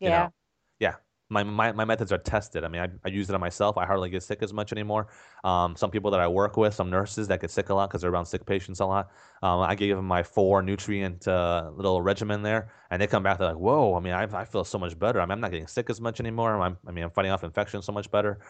you 0.00 0.08
Yeah. 0.08 0.22
know? 0.24 0.32
yeah 0.78 0.94
my, 1.30 1.44
my, 1.44 1.70
my 1.70 1.84
methods 1.84 2.10
are 2.10 2.18
tested. 2.18 2.64
I 2.64 2.68
mean, 2.68 2.82
I, 2.82 2.88
I 3.04 3.08
use 3.08 3.30
it 3.30 3.34
on 3.34 3.40
myself. 3.40 3.78
I 3.78 3.86
hardly 3.86 4.10
get 4.10 4.22
sick 4.24 4.42
as 4.42 4.52
much 4.52 4.72
anymore. 4.72 5.06
Um, 5.44 5.76
some 5.76 5.90
people 5.90 6.10
that 6.10 6.20
I 6.20 6.26
work 6.26 6.56
with, 6.56 6.74
some 6.74 6.90
nurses 6.90 7.28
that 7.28 7.40
get 7.40 7.52
sick 7.52 7.68
a 7.68 7.74
lot 7.74 7.88
because 7.88 8.02
they're 8.02 8.10
around 8.10 8.26
sick 8.26 8.44
patients 8.44 8.80
a 8.80 8.86
lot. 8.86 9.12
Um, 9.42 9.60
I 9.60 9.76
give 9.76 9.96
them 9.96 10.06
my 10.06 10.24
four 10.24 10.60
nutrient 10.60 11.28
uh, 11.28 11.70
little 11.74 12.02
regimen 12.02 12.42
there, 12.42 12.72
and 12.90 13.00
they 13.00 13.06
come 13.06 13.22
back. 13.22 13.38
They're 13.38 13.48
like, 13.48 13.56
"Whoa! 13.56 13.94
I 13.94 14.00
mean, 14.00 14.12
I, 14.12 14.24
I 14.24 14.44
feel 14.44 14.64
so 14.64 14.78
much 14.78 14.98
better. 14.98 15.20
I 15.20 15.24
mean, 15.24 15.32
I'm 15.32 15.40
not 15.40 15.52
getting 15.52 15.68
sick 15.68 15.88
as 15.88 16.00
much 16.00 16.18
anymore. 16.18 16.60
I'm, 16.60 16.76
I 16.86 16.90
mean, 16.90 17.04
I'm 17.04 17.10
fighting 17.10 17.30
off 17.30 17.44
infections 17.44 17.84
so 17.84 17.92
much 17.92 18.10
better." 18.10 18.40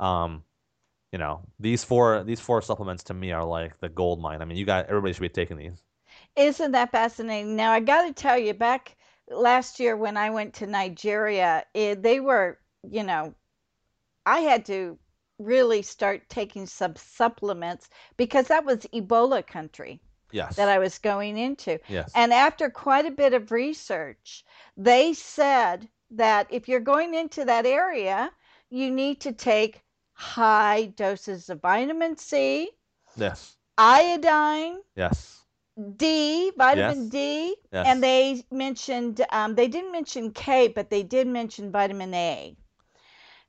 Um, 0.00 0.42
you 1.12 1.18
know, 1.18 1.42
these 1.60 1.84
four 1.84 2.24
these 2.24 2.40
four 2.40 2.60
supplements 2.60 3.04
to 3.04 3.14
me 3.14 3.30
are 3.30 3.44
like 3.44 3.78
the 3.78 3.88
gold 3.88 4.20
mine. 4.20 4.42
I 4.42 4.44
mean, 4.44 4.58
you 4.58 4.66
got 4.66 4.86
everybody 4.86 5.12
should 5.12 5.22
be 5.22 5.28
taking 5.28 5.56
these. 5.56 5.80
Isn't 6.34 6.72
that 6.72 6.90
fascinating? 6.90 7.54
Now, 7.54 7.70
I 7.70 7.78
got 7.78 8.06
to 8.06 8.12
tell 8.12 8.36
you, 8.36 8.54
back 8.54 8.96
last 9.30 9.80
year 9.80 9.96
when 9.96 10.16
I 10.16 10.30
went 10.30 10.54
to 10.54 10.66
Nigeria, 10.66 11.64
it, 11.74 12.02
they 12.02 12.20
were, 12.20 12.58
you 12.88 13.02
know, 13.02 13.34
I 14.26 14.40
had 14.40 14.64
to 14.66 14.98
really 15.38 15.82
start 15.82 16.28
taking 16.28 16.66
some 16.66 16.96
supplements 16.96 17.88
because 18.16 18.48
that 18.48 18.64
was 18.64 18.86
Ebola 18.92 19.46
country 19.46 20.00
Yes. 20.30 20.56
that 20.56 20.68
I 20.68 20.78
was 20.78 20.98
going 20.98 21.38
into. 21.38 21.78
yes. 21.88 22.10
And 22.14 22.32
after 22.32 22.68
quite 22.70 23.06
a 23.06 23.10
bit 23.10 23.34
of 23.34 23.52
research, 23.52 24.44
they 24.76 25.12
said 25.12 25.88
that 26.10 26.46
if 26.50 26.68
you're 26.68 26.80
going 26.80 27.14
into 27.14 27.44
that 27.44 27.66
area, 27.66 28.32
you 28.70 28.90
need 28.90 29.20
to 29.20 29.32
take 29.32 29.82
high 30.12 30.86
doses 30.86 31.48
of 31.50 31.60
vitamin 31.60 32.16
C, 32.16 32.70
yes. 33.16 33.56
iodine, 33.78 34.78
Yes. 34.96 35.43
D, 35.96 36.50
vitamin 36.56 37.08
Yes. 37.08 37.08
D, 37.08 37.56
Yes. 37.72 37.86
and 37.86 38.02
they 38.02 38.44
mentioned 38.50 39.24
um, 39.30 39.54
they 39.54 39.68
didn't 39.68 39.92
mention 39.92 40.32
K, 40.32 40.68
but 40.68 40.90
they 40.90 41.02
did 41.02 41.26
mention 41.26 41.72
vitamin 41.72 42.14
A. 42.14 42.56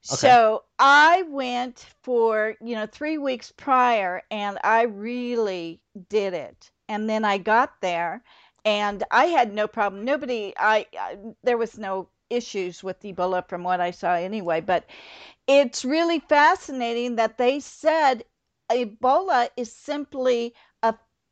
So 0.02 0.64
I 0.80 1.24
went 1.24 1.86
for 2.04 2.56
you 2.62 2.76
know 2.76 2.86
three 2.88 3.18
weeks 3.18 3.52
prior, 3.52 4.22
and 4.32 4.58
I 4.64 4.84
really 4.84 5.82
did 6.10 6.34
it. 6.34 6.72
And 6.88 7.10
then 7.10 7.26
I 7.26 7.38
got 7.38 7.82
there, 7.82 8.24
and 8.64 9.04
I 9.12 9.26
had 9.26 9.54
no 9.54 9.68
problem. 9.68 10.06
Nobody, 10.06 10.54
I, 10.58 10.86
I 11.00 11.18
there 11.44 11.58
was 11.58 11.78
no 11.78 12.10
issues 12.30 12.84
with 12.84 13.02
Ebola 13.02 13.48
from 13.48 13.64
what 13.64 13.82
I 13.82 13.92
saw 13.92 14.14
anyway. 14.14 14.62
But 14.62 14.86
it's 15.48 15.84
really 15.86 16.20
fascinating 16.20 17.16
that 17.16 17.38
they 17.38 17.60
said 17.60 18.24
Ebola 18.72 19.50
is 19.58 19.72
simply 19.72 20.54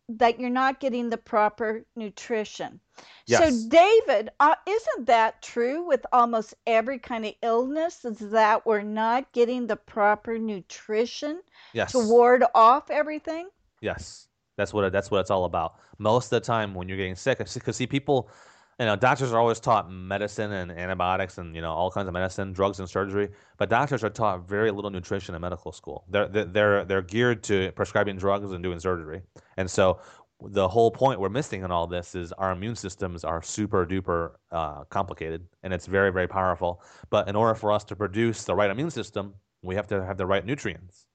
that 0.10 0.40
you're 0.40 0.50
not 0.50 0.80
getting 0.80 1.10
the 1.10 1.18
proper 1.18 1.86
nutrition. 1.96 2.80
Yes. 3.26 3.40
So, 3.40 3.70
David, 3.70 4.30
uh, 4.40 4.56
isn't 4.68 5.08
that 5.08 5.42
true 5.42 5.86
with 5.88 6.06
almost 6.12 6.54
every 6.68 7.00
kind 7.00 7.26
of 7.26 7.34
illness? 7.42 8.04
Is 8.06 8.20
that 8.32 8.66
we're 8.66 8.82
not 8.82 9.32
getting 9.32 9.68
the 9.68 9.76
proper 9.76 10.38
nutrition 10.38 11.42
Yes. 11.74 11.92
to 11.94 12.00
ward 12.00 12.44
off 12.54 12.90
everything? 12.90 13.50
Yes, 13.82 14.28
that's 14.58 14.74
what 14.74 14.92
that's 14.92 15.10
what 15.10 15.20
it's 15.20 15.32
all 15.32 15.46
about. 15.46 15.76
Most 15.98 16.26
of 16.26 16.42
the 16.42 16.46
time, 16.46 16.74
when 16.74 16.88
you're 16.88 16.98
getting 16.98 17.16
sick, 17.16 17.38
because 17.38 17.76
see, 17.76 17.88
people, 17.88 18.30
you 18.80 18.86
know, 18.86 18.96
doctors 18.96 19.32
are 19.32 19.40
always 19.40 19.60
taught 19.60 19.92
medicine 19.92 20.52
and 20.52 20.72
antibiotics 20.72 21.38
and 21.38 21.56
you 21.56 21.62
know 21.62 21.72
all 21.72 21.92
kinds 21.92 22.08
of 22.08 22.14
medicine, 22.14 22.54
drugs 22.54 22.80
and 22.80 22.90
surgery, 22.90 23.30
but 23.58 23.70
doctors 23.70 24.04
are 24.04 24.10
taught 24.10 24.48
very 24.48 24.72
little 24.72 24.90
nutrition 24.90 25.36
in 25.36 25.42
medical 25.42 25.72
school. 25.72 26.06
They're 26.10 26.28
they're 26.28 26.86
they're, 26.86 27.02
geared 27.02 27.44
to 27.44 27.72
prescribing 27.76 28.18
drugs 28.18 28.52
and 28.52 28.64
doing 28.64 28.80
surgery, 28.80 29.22
and 29.58 29.70
so 29.70 30.00
the 30.42 30.68
whole 30.68 30.92
point 30.92 31.20
we're 31.20 31.30
missing 31.30 31.64
in 31.64 31.72
all 31.72 31.88
this 31.88 32.16
is 32.16 32.32
our 32.34 32.52
immune 32.52 32.76
systems 32.76 33.24
are 33.24 33.42
super 33.42 33.86
duper 33.86 34.32
uh, 34.52 34.84
complicated 34.86 35.46
and 35.62 35.74
it's 35.74 35.86
very 35.86 36.12
very 36.12 36.28
powerful. 36.28 36.82
But 37.10 37.30
in 37.30 37.36
order 37.36 37.56
for 37.56 37.72
us 37.72 37.84
to 37.86 37.96
produce 37.96 38.44
the 38.44 38.56
right 38.56 38.70
immune 38.70 38.92
system, 38.92 39.36
we 39.62 39.76
have 39.76 39.88
to 39.88 40.04
have 40.04 40.18
the 40.18 40.26
right 40.26 40.46
nutrients 40.46 41.06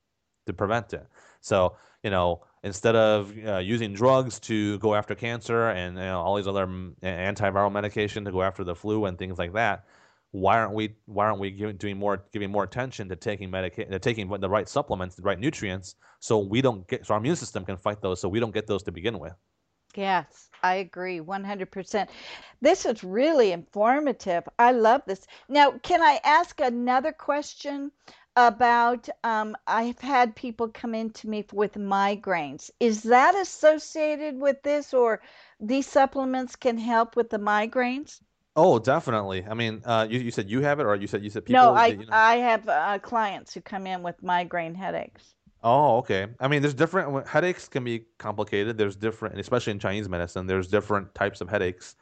to 0.46 0.52
prevent 0.52 0.92
it. 0.94 1.06
So, 1.40 1.76
you 2.02 2.10
know, 2.10 2.42
instead 2.62 2.96
of 2.96 3.32
uh, 3.46 3.58
using 3.58 3.92
drugs 3.92 4.38
to 4.40 4.78
go 4.78 4.94
after 4.94 5.14
cancer 5.14 5.68
and 5.68 5.96
you 5.96 6.02
know, 6.02 6.20
all 6.20 6.36
these 6.36 6.46
other 6.46 6.66
antiviral 7.02 7.70
medication 7.70 8.24
to 8.24 8.32
go 8.32 8.42
after 8.42 8.64
the 8.64 8.74
flu 8.74 9.06
and 9.06 9.18
things 9.18 9.38
like 9.38 9.52
that, 9.52 9.84
why 10.30 10.58
aren't 10.58 10.74
we 10.74 10.94
why 11.06 11.26
aren't 11.26 11.40
we 11.40 11.50
giving, 11.50 11.76
doing 11.76 11.98
more 11.98 12.22
giving 12.32 12.50
more 12.50 12.64
attention 12.64 13.08
to 13.08 13.16
taking 13.16 13.50
medica- 13.50 13.86
to 13.86 13.98
taking 13.98 14.28
the 14.28 14.48
right 14.48 14.68
supplements, 14.68 15.14
the 15.14 15.22
right 15.22 15.38
nutrients, 15.38 15.94
so 16.20 16.38
we 16.38 16.60
don't 16.60 16.86
get 16.88 17.06
so 17.06 17.14
our 17.14 17.20
immune 17.20 17.36
system 17.36 17.64
can 17.64 17.76
fight 17.76 18.02
those, 18.02 18.20
so 18.20 18.28
we 18.28 18.40
don't 18.40 18.52
get 18.52 18.66
those 18.66 18.82
to 18.82 18.92
begin 18.92 19.18
with. 19.18 19.34
Yes, 19.94 20.50
I 20.62 20.76
agree 20.76 21.18
100%. 21.18 22.08
This 22.60 22.84
is 22.84 23.02
really 23.02 23.52
informative. 23.52 24.46
I 24.58 24.72
love 24.72 25.02
this. 25.06 25.26
Now, 25.48 25.72
can 25.82 26.02
I 26.02 26.20
ask 26.24 26.60
another 26.60 27.10
question 27.10 27.90
about? 28.46 29.08
Um, 29.24 29.56
I've 29.66 29.98
had 29.98 30.36
people 30.36 30.68
come 30.68 30.94
in 30.94 31.10
to 31.10 31.28
me 31.28 31.44
with 31.52 31.74
migraines. 31.74 32.70
Is 32.80 33.02
that 33.04 33.34
associated 33.34 34.40
with 34.40 34.62
this, 34.62 34.94
or 34.94 35.20
these 35.60 35.86
supplements 35.86 36.56
can 36.56 36.78
help 36.78 37.16
with 37.16 37.30
the 37.30 37.38
migraines? 37.38 38.20
Oh, 38.56 38.78
definitely. 38.78 39.44
I 39.48 39.54
mean, 39.54 39.82
uh, 39.84 40.06
you, 40.10 40.18
you 40.18 40.30
said 40.30 40.50
you 40.50 40.60
have 40.62 40.80
it, 40.80 40.84
or 40.84 40.96
you 40.96 41.06
said 41.06 41.22
you 41.22 41.30
said 41.30 41.44
people. 41.44 41.62
No, 41.62 41.74
I 41.74 41.86
you 41.86 41.96
know- 41.98 42.06
I 42.12 42.36
have 42.36 42.68
uh, 42.68 42.98
clients 42.98 43.54
who 43.54 43.60
come 43.60 43.86
in 43.86 44.02
with 44.02 44.22
migraine 44.22 44.74
headaches. 44.74 45.34
Oh, 45.62 45.98
okay. 45.98 46.26
I 46.40 46.48
mean, 46.48 46.62
there's 46.62 46.74
different 46.74 47.26
headaches 47.26 47.68
can 47.68 47.82
be 47.84 48.04
complicated. 48.18 48.78
There's 48.78 48.96
different, 48.96 49.34
and 49.34 49.40
especially 49.40 49.72
in 49.72 49.78
Chinese 49.78 50.08
medicine, 50.08 50.46
there's 50.46 50.68
different 50.68 51.14
types 51.14 51.40
of 51.40 51.48
headaches. 51.48 51.96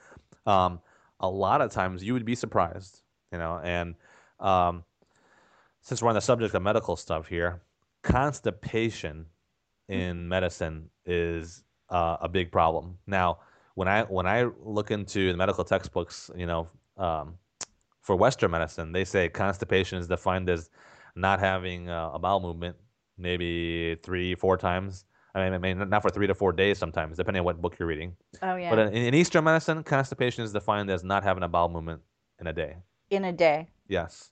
Um, 0.47 0.81
a 1.21 1.29
lot 1.29 1.61
of 1.63 1.71
times 1.71 2.05
you 2.05 2.13
would 2.13 2.25
be 2.27 2.35
surprised, 2.35 3.01
you 3.33 3.39
know. 3.39 3.59
And 3.63 3.95
um, 4.41 4.85
since 5.87 6.03
we're 6.03 6.09
on 6.09 6.17
the 6.17 6.21
subject 6.21 6.53
of 6.53 6.63
medical 6.63 6.97
stuff 6.97 7.29
here, 7.29 7.63
constipation 8.03 9.25
in 9.89 10.29
medicine 10.29 10.91
is 11.05 11.63
uh, 11.91 12.17
a 12.21 12.29
big 12.29 12.51
problem. 12.51 12.99
Now, 13.07 13.39
when 13.77 13.87
I 13.87 14.03
when 14.03 14.27
I 14.27 14.49
look 14.61 14.91
into 14.91 15.31
the 15.31 15.39
medical 15.39 15.63
textbooks, 15.63 16.29
you 16.37 16.47
know, 16.47 16.67
um, 16.97 17.35
for 18.01 18.17
Western 18.17 18.51
medicine, 18.51 18.91
they 18.91 19.05
say 19.05 19.29
constipation 19.29 19.99
is 19.99 20.09
defined 20.09 20.51
as 20.51 20.71
not 21.15 21.39
having 21.39 21.89
uh, 21.89 22.11
a 22.15 22.19
bowel 22.19 22.41
movement 22.41 22.77
maybe 23.17 23.97
three, 24.03 24.35
four 24.35 24.57
times. 24.57 25.05
I 25.37 25.45
mean, 25.45 25.53
I 25.55 25.59
mean, 25.59 25.89
not 25.89 26.03
for 26.03 26.11
three 26.11 26.27
to 26.27 26.35
four 26.35 26.53
days 26.53 26.79
sometimes, 26.79 27.17
depending 27.17 27.41
on 27.41 27.45
what 27.45 27.63
book 27.63 27.79
you're 27.79 27.87
reading. 27.89 28.17
Oh 28.43 28.57
yeah, 28.57 28.71
But 28.71 28.81
in, 28.89 28.95
in 28.95 29.15
Eastern 29.15 29.45
medicine, 29.45 29.85
constipation 29.85 30.43
is 30.43 30.53
defined 30.53 30.91
as 30.91 31.05
not 31.05 31.23
having 31.23 31.45
a 31.45 31.49
bowel 31.49 31.69
movement 31.69 32.03
in 32.41 32.49
a 32.49 32.53
day. 32.53 32.77
in 33.11 33.25
a 33.25 33.33
day. 33.33 33.69
Yes. 33.87 34.31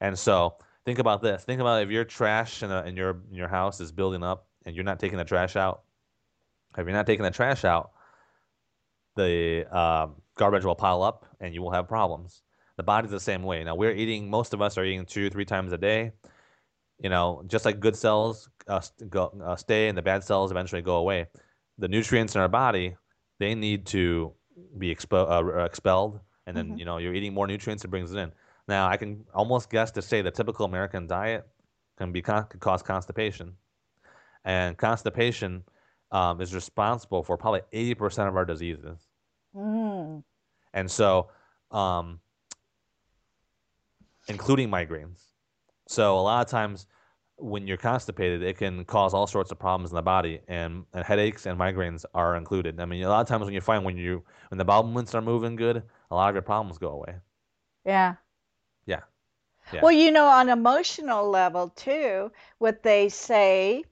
And 0.00 0.18
so 0.18 0.56
think 0.86 0.98
about 1.00 1.20
this. 1.20 1.44
Think 1.44 1.60
about 1.60 1.82
if 1.82 1.90
your 1.90 2.04
trash 2.04 2.62
in, 2.62 2.70
a, 2.70 2.82
in 2.84 2.96
your 2.96 3.20
in 3.30 3.36
your 3.36 3.48
house 3.48 3.80
is 3.80 3.92
building 3.92 4.22
up 4.24 4.46
and 4.64 4.74
you're 4.74 4.84
not 4.84 4.98
taking 4.98 5.18
the 5.18 5.24
trash 5.24 5.56
out. 5.56 5.82
If 6.78 6.86
you're 6.86 6.94
not 6.94 7.06
taking 7.06 7.24
the 7.24 7.30
trash 7.30 7.64
out, 7.64 7.90
the 9.16 9.66
um, 9.76 10.14
garbage 10.36 10.64
will 10.64 10.74
pile 10.74 11.02
up 11.02 11.26
and 11.40 11.52
you 11.54 11.62
will 11.62 11.72
have 11.72 11.88
problems. 11.88 12.42
The 12.76 12.82
body's 12.82 13.10
the 13.10 13.20
same 13.20 13.42
way. 13.42 13.64
Now 13.64 13.74
we're 13.74 13.92
eating. 13.92 14.30
Most 14.30 14.54
of 14.54 14.62
us 14.62 14.78
are 14.78 14.84
eating 14.84 15.04
two, 15.06 15.28
three 15.30 15.44
times 15.44 15.72
a 15.72 15.78
day. 15.78 16.12
You 17.02 17.10
know, 17.10 17.42
just 17.46 17.64
like 17.64 17.80
good 17.80 17.96
cells 17.96 18.48
uh, 18.68 18.80
go, 19.10 19.32
uh, 19.44 19.56
stay 19.56 19.88
and 19.88 19.98
the 19.98 20.02
bad 20.02 20.24
cells 20.24 20.50
eventually 20.50 20.82
go 20.82 20.96
away. 20.96 21.26
The 21.78 21.88
nutrients 21.88 22.34
in 22.34 22.40
our 22.40 22.48
body, 22.48 22.96
they 23.38 23.54
need 23.54 23.86
to 23.86 24.32
be 24.78 24.94
expo- 24.94 25.30
uh, 25.30 25.64
expelled, 25.64 26.20
and 26.46 26.56
then 26.56 26.72
Mhm. 26.72 26.78
you 26.78 26.84
know 26.86 26.96
you're 26.98 27.12
eating 27.14 27.34
more 27.34 27.46
nutrients, 27.46 27.84
it 27.84 27.88
brings 27.88 28.12
it 28.12 28.18
in. 28.18 28.32
Now 28.68 28.88
I 28.88 28.96
can 28.96 29.24
almost 29.34 29.70
guess 29.70 29.90
to 29.92 30.02
say 30.02 30.22
the 30.22 30.30
typical 30.30 30.66
American 30.66 31.06
diet 31.06 31.46
can 31.98 32.12
be 32.12 32.22
con- 32.22 32.46
can 32.48 32.60
cause 32.60 32.82
constipation, 32.82 33.52
and 34.44 34.76
constipation 34.76 35.62
um, 36.12 36.40
is 36.40 36.54
responsible 36.54 37.22
for 37.22 37.36
probably 37.36 37.62
80% 37.72 38.28
of 38.28 38.36
our 38.36 38.44
diseases. 38.44 39.06
Mm. 39.54 40.22
And 40.72 40.90
so, 40.90 41.28
um, 41.70 42.20
including 44.28 44.68
migraines. 44.68 45.20
So 45.88 46.18
a 46.18 46.20
lot 46.20 46.44
of 46.44 46.50
times 46.50 46.86
when 47.38 47.66
you're 47.66 47.76
constipated, 47.76 48.42
it 48.42 48.56
can 48.56 48.84
cause 48.84 49.14
all 49.14 49.26
sorts 49.26 49.50
of 49.50 49.58
problems 49.58 49.90
in 49.90 49.96
the 49.96 50.02
body, 50.02 50.40
and, 50.48 50.84
and 50.92 51.04
headaches 51.04 51.46
and 51.46 51.58
migraines 51.58 52.04
are 52.14 52.36
included. 52.36 52.80
I 52.80 52.86
mean, 52.86 53.02
a 53.02 53.08
lot 53.08 53.20
of 53.20 53.28
times 53.28 53.44
when 53.44 53.54
you 53.54 53.60
find 53.60 53.84
when 53.84 53.96
you 53.96 54.24
when 54.48 54.58
the 54.58 54.64
bowel 54.64 54.84
movements 54.84 55.14
are 55.14 55.22
moving 55.22 55.56
good, 55.56 55.82
a 56.10 56.14
lot 56.14 56.28
of 56.28 56.34
your 56.34 56.42
problems 56.42 56.78
go 56.78 56.88
away. 56.88 57.16
Yeah. 57.84 58.14
Yeah. 58.86 59.80
Well, 59.82 59.92
you 59.92 60.10
know, 60.10 60.26
on 60.26 60.48
emotional 60.48 61.28
level 61.28 61.70
too, 61.70 62.30
what 62.58 62.82
they 62.82 63.08
say 63.08 63.84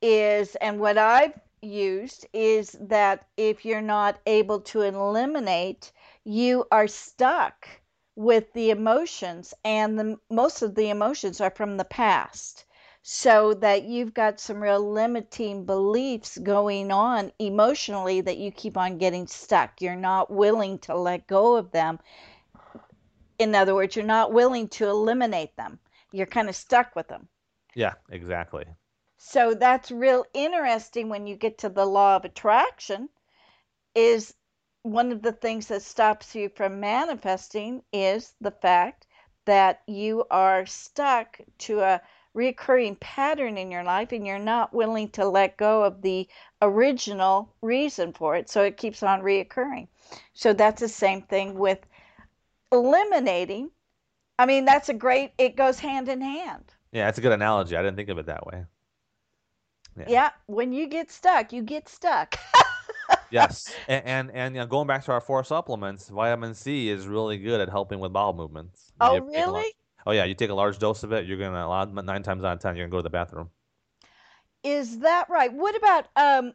is, 0.00 0.54
and 0.56 0.80
what 0.80 0.96
I've 0.98 1.38
used 1.60 2.26
is 2.32 2.76
that 2.80 3.26
if 3.36 3.64
you're 3.64 3.80
not 3.82 4.20
able 4.26 4.60
to 4.60 4.82
eliminate, 4.82 5.92
you 6.24 6.64
are 6.70 6.88
stuck 6.88 7.68
with 8.16 8.52
the 8.52 8.70
emotions, 8.70 9.54
and 9.64 9.98
the 9.98 10.18
most 10.30 10.62
of 10.62 10.74
the 10.74 10.88
emotions 10.90 11.40
are 11.40 11.50
from 11.50 11.76
the 11.76 11.84
past. 11.84 12.64
So 13.02 13.54
that 13.54 13.84
you've 13.84 14.12
got 14.12 14.40
some 14.40 14.62
real 14.62 14.80
limiting 14.80 15.64
beliefs 15.64 16.36
going 16.38 16.90
on 16.90 17.32
emotionally 17.38 18.20
that 18.20 18.36
you 18.38 18.50
keep 18.50 18.76
on 18.76 18.98
getting 18.98 19.26
stuck. 19.26 19.80
You're 19.80 19.96
not 19.96 20.30
willing 20.30 20.78
to 20.80 20.94
let 20.96 21.26
go 21.26 21.56
of 21.56 21.70
them. 21.70 22.00
In 23.38 23.54
other 23.54 23.74
words, 23.74 23.96
you're 23.96 24.04
not 24.04 24.32
willing 24.32 24.68
to 24.68 24.88
eliminate 24.88 25.56
them. 25.56 25.78
You're 26.12 26.26
kind 26.26 26.48
of 26.48 26.56
stuck 26.56 26.96
with 26.96 27.08
them. 27.08 27.28
Yeah, 27.74 27.94
exactly. 28.10 28.64
So 29.16 29.54
that's 29.54 29.90
real 29.90 30.24
interesting 30.32 31.08
when 31.08 31.26
you 31.26 31.36
get 31.36 31.58
to 31.58 31.68
the 31.68 31.86
law 31.86 32.16
of 32.16 32.24
attraction 32.24 33.08
is 33.94 34.34
one 34.82 35.12
of 35.12 35.22
the 35.22 35.32
things 35.32 35.66
that 35.66 35.82
stops 35.82 36.34
you 36.34 36.48
from 36.48 36.80
manifesting 36.80 37.82
is 37.92 38.34
the 38.40 38.50
fact 38.50 39.06
that 39.44 39.82
you 39.86 40.24
are 40.30 40.66
stuck 40.66 41.40
to 41.58 41.80
a 41.80 42.00
recurring 42.34 42.94
pattern 42.96 43.58
in 43.58 43.70
your 43.70 43.82
life 43.82 44.12
and 44.12 44.26
you're 44.26 44.38
not 44.38 44.72
willing 44.72 45.08
to 45.08 45.26
let 45.26 45.56
go 45.56 45.82
of 45.82 46.02
the 46.02 46.28
original 46.62 47.52
reason 47.62 48.12
for 48.12 48.36
it 48.36 48.48
so 48.48 48.62
it 48.62 48.76
keeps 48.76 49.02
on 49.02 49.20
reoccurring 49.20 49.88
so 50.34 50.52
that's 50.52 50.80
the 50.80 50.88
same 50.88 51.22
thing 51.22 51.58
with 51.58 51.80
eliminating 52.72 53.70
i 54.38 54.46
mean 54.46 54.64
that's 54.64 54.88
a 54.88 54.94
great 54.94 55.32
it 55.38 55.56
goes 55.56 55.78
hand 55.78 56.08
in 56.08 56.20
hand 56.20 56.64
Yeah, 56.92 57.06
that's 57.06 57.18
a 57.18 57.20
good 57.20 57.32
analogy. 57.32 57.76
I 57.76 57.82
didn't 57.82 57.96
think 57.96 58.08
of 58.08 58.18
it 58.18 58.26
that 58.26 58.46
way. 58.46 58.64
Yeah. 59.96 60.04
yeah 60.08 60.30
when 60.46 60.72
you 60.72 60.86
get 60.86 61.10
stuck 61.10 61.52
you 61.52 61.62
get 61.62 61.88
stuck 61.88 62.38
Yes, 63.30 63.74
and 63.88 64.04
and, 64.06 64.30
and 64.30 64.54
you 64.54 64.60
know, 64.60 64.66
going 64.66 64.86
back 64.86 65.04
to 65.04 65.12
our 65.12 65.20
four 65.20 65.44
supplements, 65.44 66.08
vitamin 66.08 66.54
C 66.54 66.88
is 66.88 67.06
really 67.06 67.38
good 67.38 67.60
at 67.60 67.68
helping 67.68 68.00
with 68.00 68.12
bowel 68.12 68.32
movements. 68.32 68.92
oh 69.00 69.14
You 69.14 69.20
take 69.20 69.46
a 69.46 69.50
really 69.50 69.72
Oh 70.06 70.12
yeah, 70.12 70.24
you 70.24 70.34
take 70.34 70.50
a 70.50 70.54
large 70.54 70.78
dose 70.78 71.02
of 71.02 71.12
it, 71.12 71.26
you're 71.26 71.38
gonna 71.38 72.02
nine 72.02 72.22
times 72.22 72.44
out 72.44 72.54
of 72.54 72.60
ten 72.60 72.76
you're 72.76 72.86
gonna 72.86 72.92
go 72.92 72.98
to 72.98 73.02
the 73.02 73.10
bathroom. 73.10 73.50
Is 74.62 75.00
that 75.00 75.28
right? 75.28 75.52
What 75.52 75.76
about 75.76 76.06
um 76.16 76.54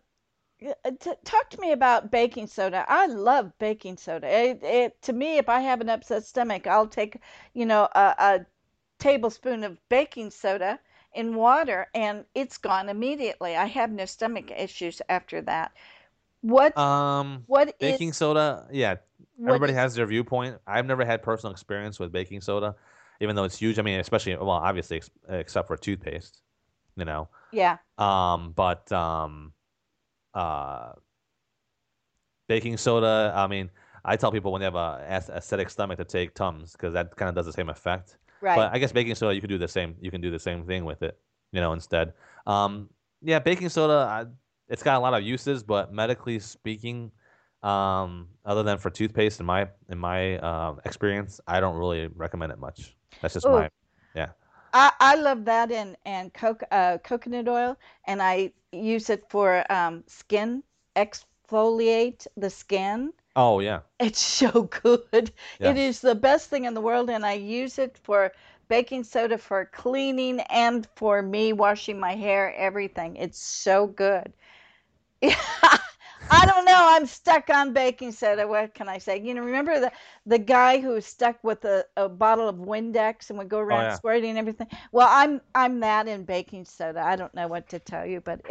t- 1.00 1.14
talk 1.24 1.50
to 1.50 1.60
me 1.60 1.72
about 1.72 2.12
baking 2.12 2.48
soda. 2.48 2.86
I 2.88 3.08
love 3.08 3.58
baking 3.60 3.98
soda. 3.98 4.28
It, 4.28 4.64
it 4.64 5.02
to 5.04 5.14
me 5.14 5.38
if 5.38 5.50
I 5.50 5.60
have 5.62 5.82
an 5.82 5.90
upset 5.90 6.26
stomach, 6.26 6.68
I'll 6.68 6.88
take, 6.88 7.20
you 7.54 7.66
know, 7.66 7.88
a, 7.96 8.16
a 8.20 8.46
tablespoon 9.00 9.64
of 9.64 9.78
baking 9.90 10.32
soda 10.32 10.80
in 11.14 11.36
water 11.36 11.88
and 11.94 12.26
it's 12.36 12.58
gone 12.58 12.90
immediately. 12.90 13.56
I 13.56 13.66
have 13.66 13.92
no 13.92 14.06
stomach 14.06 14.52
issues 14.52 15.02
after 15.10 15.42
that. 15.42 15.72
What 16.42 16.78
Um, 16.78 17.44
what 17.48 17.70
is 17.70 17.76
baking 17.80 18.14
soda, 18.14 18.68
yeah, 18.72 18.96
everybody 19.48 19.74
is- 19.74 19.78
has 19.78 19.96
their 19.96 20.06
viewpoint. 20.06 20.58
I've 20.68 20.86
never 20.86 21.06
had 21.06 21.22
personal 21.24 21.52
experience 21.52 22.00
with 22.00 22.12
baking 22.12 22.42
soda, 22.42 22.76
even 23.22 23.36
though 23.36 23.44
it's 23.44 23.58
huge. 23.58 23.80
I 23.80 23.82
mean, 23.82 24.00
especially 24.00 24.36
well, 24.36 24.50
obviously 24.52 24.98
ex- 24.98 25.12
except 25.30 25.68
for 25.68 25.78
toothpaste, 25.78 26.42
you 26.96 27.06
know. 27.06 27.30
yeah. 27.52 27.78
Um, 27.98 28.54
but 28.54 28.92
um, 28.92 29.54
uh, 30.34 30.94
baking 32.48 32.78
soda. 32.78 33.34
I 33.36 33.48
mean, 33.48 33.70
I 34.06 34.16
tell 34.16 34.32
people 34.32 34.52
when 34.52 34.60
they 34.60 34.66
have 34.66 34.76
a 34.76 35.06
ac- 35.10 35.32
acidic 35.32 35.70
stomach 35.70 35.98
to 35.98 36.06
take 36.06 36.34
Tums 36.34 36.74
because 36.74 36.94
that 36.94 37.16
kind 37.16 37.30
of 37.30 37.36
does 37.36 37.46
the 37.46 37.54
same 37.54 37.70
effect. 37.70 38.18
Right. 38.42 38.56
But 38.56 38.74
I 38.74 38.80
guess 38.80 38.92
baking 38.92 39.16
soda, 39.16 39.34
you 39.34 39.42
could 39.42 39.50
do 39.50 39.58
the 39.58 39.68
same. 39.68 39.96
You 40.02 40.12
can 40.12 40.22
do 40.22 40.30
the 40.30 40.40
same 40.40 40.66
thing 40.66 40.84
with 40.84 41.02
it, 41.02 41.18
you 41.52 41.62
know, 41.62 41.74
instead. 41.74 42.14
Um, 42.46 42.90
yeah, 43.22 43.40
baking 43.40 43.70
soda, 43.70 44.08
I, 44.10 44.26
it's 44.68 44.84
got 44.84 44.98
a 44.98 45.00
lot 45.00 45.14
of 45.14 45.24
uses, 45.24 45.64
but 45.64 45.94
medically 45.94 46.40
speaking, 46.40 47.12
um, 47.62 48.28
other 48.46 48.64
than 48.64 48.78
for 48.78 48.90
toothpaste, 48.90 49.40
in 49.40 49.46
my 49.46 49.70
in 49.88 49.98
my 49.98 50.38
uh, 50.40 50.76
experience, 50.84 51.40
I 51.48 51.62
don't 51.62 51.78
really 51.78 52.08
recommend 52.08 52.52
it 52.52 52.60
much. 52.60 52.98
That's 53.22 53.36
just 53.36 53.46
Ooh. 53.46 53.52
my 53.52 53.70
I, 54.74 54.92
I 55.00 55.16
love 55.16 55.46
that 55.46 55.72
and 55.72 55.98
and 56.06 56.34
coke, 56.34 56.64
uh, 56.72 56.98
coconut 57.00 57.48
oil, 57.48 57.78
and 58.06 58.22
I 58.22 58.54
use 58.72 59.10
it 59.10 59.30
for 59.30 59.72
um, 59.72 60.04
skin 60.08 60.64
exfoliate 60.96 62.28
the 62.38 62.50
skin. 62.50 63.14
Oh 63.36 63.60
yeah, 63.60 63.82
It's 64.00 64.20
so 64.20 64.64
good. 64.64 65.32
Yeah. 65.60 65.72
It 65.72 65.78
is 65.78 66.02
the 66.02 66.16
best 66.16 66.50
thing 66.50 66.66
in 66.66 66.74
the 66.74 66.82
world, 66.82 67.10
and 67.10 67.26
I 67.26 67.34
use 67.34 67.78
it 67.80 67.98
for 68.04 68.32
baking 68.68 69.04
soda 69.04 69.38
for 69.38 69.66
cleaning 69.66 70.40
and 70.42 70.88
for 70.96 71.22
me 71.22 71.54
washing 71.54 72.00
my 72.00 72.16
hair. 72.16 72.54
Everything. 72.56 73.16
It's 73.18 73.40
so 73.40 73.88
good. 73.88 74.34
I 76.34 76.46
don't 76.48 76.66
know. 76.66 76.88
I'm 76.90 77.06
stuck 77.06 77.50
on 77.52 77.74
baking 77.74 78.12
soda. 78.12 78.48
What 78.48 78.74
can 78.74 78.90
I 78.90 78.98
say? 78.98 79.22
You 79.22 79.34
know, 79.36 79.44
remember 79.44 79.80
the 79.80 79.92
the 80.26 80.40
guy 80.40 80.80
who 80.80 80.90
was 80.90 81.06
stuck 81.06 81.44
with 81.44 81.64
a, 81.66 81.86
a 81.96 82.10
bottle 82.10 82.50
of 82.50 82.56
Windex 82.56 83.30
and 83.30 83.38
would 83.38 83.50
go 83.50 83.60
around 83.60 83.84
yeah. 83.84 83.96
squirting 83.96 84.32
and 84.32 84.40
everything. 84.40 84.68
Well, 84.92 85.08
I'm 85.10 85.42
I'm 85.54 85.80
that 85.82 86.08
in 86.08 86.24
baking 86.24 86.66
soda. 86.66 87.02
I 87.02 87.16
don't 87.16 87.34
know 87.36 87.48
what 87.48 87.70
to 87.70 87.80
tell 87.80 88.06
you, 88.06 88.20
but 88.22 88.42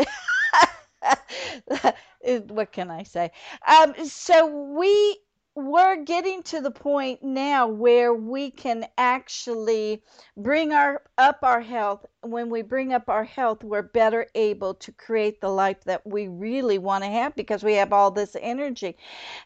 what 2.48 2.70
can 2.70 2.90
I 2.90 3.02
say? 3.02 3.32
Um, 3.66 3.94
so 4.06 4.46
we 4.46 5.18
we're 5.54 5.96
getting 6.04 6.42
to 6.42 6.60
the 6.60 6.70
point 6.70 7.22
now 7.22 7.66
where 7.66 8.14
we 8.14 8.50
can 8.50 8.86
actually 8.96 10.02
bring 10.36 10.72
our 10.72 11.02
up 11.18 11.40
our 11.42 11.60
health. 11.60 12.06
When 12.22 12.48
we 12.48 12.62
bring 12.62 12.92
up 12.92 13.08
our 13.08 13.24
health 13.24 13.62
we're 13.62 13.82
better 13.82 14.26
able 14.34 14.74
to 14.74 14.92
create 14.92 15.40
the 15.40 15.50
life 15.50 15.84
that 15.84 16.06
we 16.06 16.28
really 16.28 16.78
want 16.78 17.04
to 17.04 17.10
have 17.10 17.34
because 17.36 17.62
we 17.62 17.74
have 17.74 17.92
all 17.92 18.10
this 18.10 18.36
energy. 18.40 18.96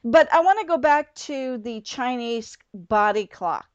But 0.05 0.33
i 0.33 0.41
want 0.41 0.61
to 0.61 0.67
go 0.67 0.79
back 0.79 1.15
to 1.15 1.59
the 1.59 1.81
chinese 1.81 2.57
body 2.75 3.27
clock 3.27 3.67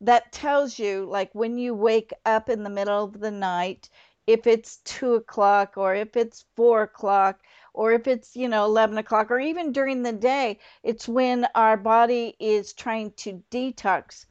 that 0.00 0.32
tells 0.32 0.78
you 0.78 1.06
like 1.08 1.30
when 1.34 1.56
you 1.56 1.74
wake 1.74 2.12
up 2.24 2.48
in 2.48 2.62
the 2.62 2.70
middle 2.70 3.04
of 3.04 3.20
the 3.20 3.30
night 3.30 3.88
if 4.26 4.46
it's 4.46 4.78
two 4.78 5.14
o'clock 5.14 5.74
or 5.76 5.94
if 5.94 6.16
it's 6.16 6.44
four 6.56 6.82
o'clock 6.82 7.40
or 7.76 7.92
if 7.92 8.06
it's 8.06 8.34
you 8.34 8.48
know 8.48 8.64
11 8.64 8.98
o'clock 8.98 9.30
or 9.30 9.38
even 9.38 9.72
during 9.72 10.02
the 10.02 10.12
day 10.12 10.58
it's 10.82 11.06
when 11.06 11.46
our 11.54 11.76
body 11.76 12.34
is 12.40 12.72
trying 12.72 13.12
to 13.12 13.42
detox 13.50 14.26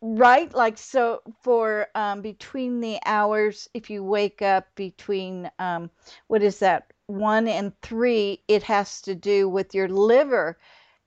right 0.00 0.54
like 0.54 0.78
so 0.78 1.20
for 1.42 1.88
um, 1.94 2.20
between 2.22 2.80
the 2.80 2.98
hours 3.06 3.68
if 3.74 3.90
you 3.90 4.04
wake 4.04 4.42
up 4.42 4.66
between 4.76 5.50
um, 5.58 5.90
what 6.28 6.42
is 6.42 6.58
that 6.60 6.92
one 7.06 7.48
and 7.48 7.72
three 7.82 8.42
it 8.46 8.62
has 8.62 9.00
to 9.00 9.14
do 9.14 9.48
with 9.48 9.74
your 9.74 9.88
liver 9.88 10.58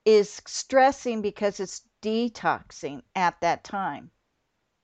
is 0.04 0.42
stressing 0.46 1.22
because 1.22 1.60
it's 1.60 1.82
detoxing 2.02 3.02
at 3.14 3.40
that 3.40 3.62
time 3.64 4.10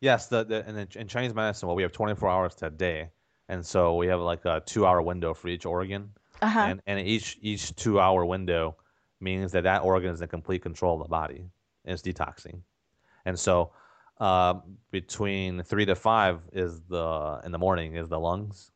yes. 0.01 0.27
The, 0.29 0.45
the 0.45 0.69
in, 0.69 0.75
the, 0.75 0.89
in 0.95 1.09
Chinese 1.09 1.35
medicine, 1.35 1.67
well, 1.67 1.77
we 1.77 1.83
have 1.83 1.93
24 1.93 2.29
hours 2.29 2.55
to 2.57 2.67
a 2.67 2.71
day, 2.71 3.11
and 3.49 3.65
so 3.65 3.97
we 3.97 4.07
have 4.07 4.21
like 4.21 4.45
a 4.45 4.63
two-hour 4.65 5.03
window 5.03 5.35
for 5.35 5.49
each 5.49 5.67
organ. 5.67 6.11
Uh-huh. 6.43 6.61
And 6.61 6.83
and 6.87 7.01
each 7.01 7.39
each 7.41 7.75
two 7.77 8.01
hour 8.01 8.25
window 8.25 8.77
means 9.21 9.53
that 9.53 9.65
that 9.65 9.83
organ 9.83 10.13
is 10.13 10.21
in 10.21 10.29
complete 10.29 10.63
control 10.63 11.01
of 11.01 11.03
the 11.03 11.09
body. 11.09 11.49
And 11.85 11.93
it's 11.93 12.03
detoxing. 12.03 12.61
And 13.25 13.39
so 13.39 13.73
uh, 14.21 14.55
between 14.91 15.63
three 15.63 15.85
to 15.87 15.95
five 15.95 16.41
is 16.53 16.81
the 16.89 17.41
in 17.45 17.53
the 17.53 17.59
morning 17.59 17.97
is 17.97 18.09
the 18.09 18.19
lungs. 18.19 18.71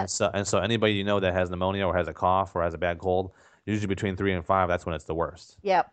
And 0.00 0.10
so 0.10 0.30
and 0.34 0.46
so 0.46 0.58
anybody 0.58 0.94
you 0.94 1.04
know 1.04 1.20
that 1.20 1.32
has 1.32 1.50
pneumonia 1.50 1.86
or 1.86 1.96
has 1.96 2.08
a 2.08 2.14
cough 2.14 2.54
or 2.54 2.62
has 2.62 2.74
a 2.74 2.78
bad 2.78 2.98
cold 2.98 3.32
usually 3.66 3.88
between 3.88 4.16
three 4.16 4.32
and 4.32 4.44
five 4.44 4.68
that's 4.68 4.86
when 4.86 4.94
it's 4.94 5.04
the 5.04 5.14
worst. 5.14 5.58
Yep. 5.62 5.92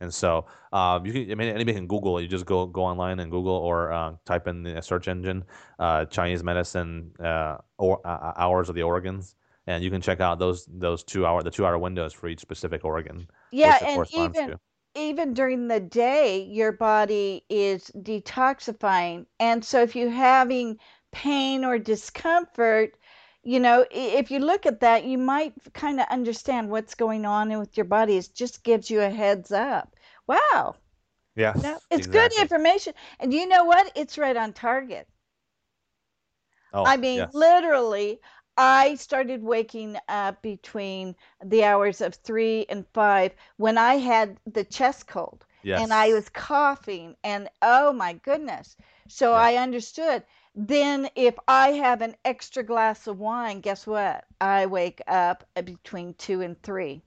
And 0.00 0.12
so 0.12 0.46
um, 0.72 1.06
you 1.06 1.12
can 1.12 1.30
I 1.30 1.34
mean 1.34 1.48
anybody 1.48 1.74
can 1.74 1.86
Google 1.86 2.18
it. 2.18 2.22
You 2.22 2.28
just 2.28 2.46
go 2.46 2.66
go 2.66 2.82
online 2.82 3.20
and 3.20 3.30
Google 3.30 3.54
or 3.54 3.92
uh, 3.92 4.12
type 4.24 4.46
in 4.46 4.62
the 4.62 4.80
search 4.82 5.08
engine 5.08 5.44
uh, 5.78 6.04
Chinese 6.06 6.42
medicine 6.42 7.12
uh, 7.22 7.58
or 7.78 8.06
uh, 8.06 8.32
hours 8.36 8.68
of 8.68 8.74
the 8.74 8.82
organs, 8.82 9.36
and 9.66 9.82
you 9.82 9.90
can 9.90 10.00
check 10.00 10.20
out 10.20 10.38
those 10.38 10.66
those 10.66 11.02
two 11.04 11.26
hour 11.26 11.42
the 11.42 11.50
two 11.50 11.66
hour 11.66 11.78
windows 11.78 12.12
for 12.12 12.28
each 12.28 12.40
specific 12.40 12.84
organ. 12.84 13.28
Yeah, 13.50 13.78
and 13.82 14.06
even 14.12 14.50
to. 14.50 14.60
even 14.94 15.34
during 15.34 15.68
the 15.68 15.80
day, 15.80 16.42
your 16.42 16.72
body 16.72 17.44
is 17.48 17.90
detoxifying. 17.96 19.26
And 19.40 19.64
so 19.64 19.82
if 19.82 19.96
you're 19.96 20.10
having 20.10 20.78
pain 21.12 21.64
or 21.64 21.78
discomfort, 21.78 22.96
you 23.42 23.60
know, 23.60 23.86
if 23.90 24.30
you 24.30 24.38
look 24.40 24.66
at 24.66 24.80
that, 24.80 25.04
you 25.04 25.18
might 25.18 25.54
kind 25.72 26.00
of 26.00 26.06
understand 26.10 26.70
what's 26.70 26.94
going 26.94 27.24
on 27.26 27.58
with 27.58 27.76
your 27.76 27.84
body. 27.86 28.16
It 28.16 28.30
just 28.34 28.64
gives 28.64 28.90
you 28.90 29.00
a 29.00 29.10
heads 29.10 29.52
up. 29.52 29.94
Wow. 30.26 30.76
Yes, 31.36 31.62
No, 31.62 31.78
it's 31.90 32.06
good 32.06 32.32
information. 32.40 32.94
And 33.20 33.32
you 33.32 33.46
know 33.46 33.64
what? 33.64 33.92
It's 33.94 34.18
right 34.18 34.36
on 34.36 34.52
target. 34.52 35.06
Oh, 36.72 36.84
I 36.84 36.96
mean, 36.96 37.18
yes. 37.18 37.34
literally, 37.34 38.20
I 38.56 38.94
started 38.96 39.42
waking 39.42 39.96
up 40.08 40.42
between 40.42 41.14
the 41.44 41.64
hours 41.64 42.00
of 42.00 42.14
three 42.14 42.66
and 42.68 42.86
five 42.92 43.34
when 43.56 43.78
I 43.78 43.94
had 43.96 44.38
the 44.46 44.64
chest 44.64 45.06
cold 45.06 45.44
and 45.74 45.92
I 45.92 46.12
was 46.12 46.28
coughing, 46.30 47.16
and 47.24 47.48
oh 47.62 47.92
my 47.92 48.14
goodness. 48.14 48.76
So 49.08 49.32
Yeah. 49.32 49.38
I 49.38 49.54
understood. 49.56 50.24
Then, 50.54 51.08
if 51.14 51.38
I 51.48 51.72
have 51.72 52.00
an 52.02 52.16
extra 52.24 52.62
glass 52.62 53.06
of 53.06 53.18
wine, 53.18 53.60
guess 53.60 53.86
what? 53.86 54.24
I 54.40 54.66
wake 54.66 55.02
up 55.06 55.44
uh, 55.56 55.62
between 55.62 56.14
two 56.14 56.40
and 56.42 56.60
three. 56.62 57.02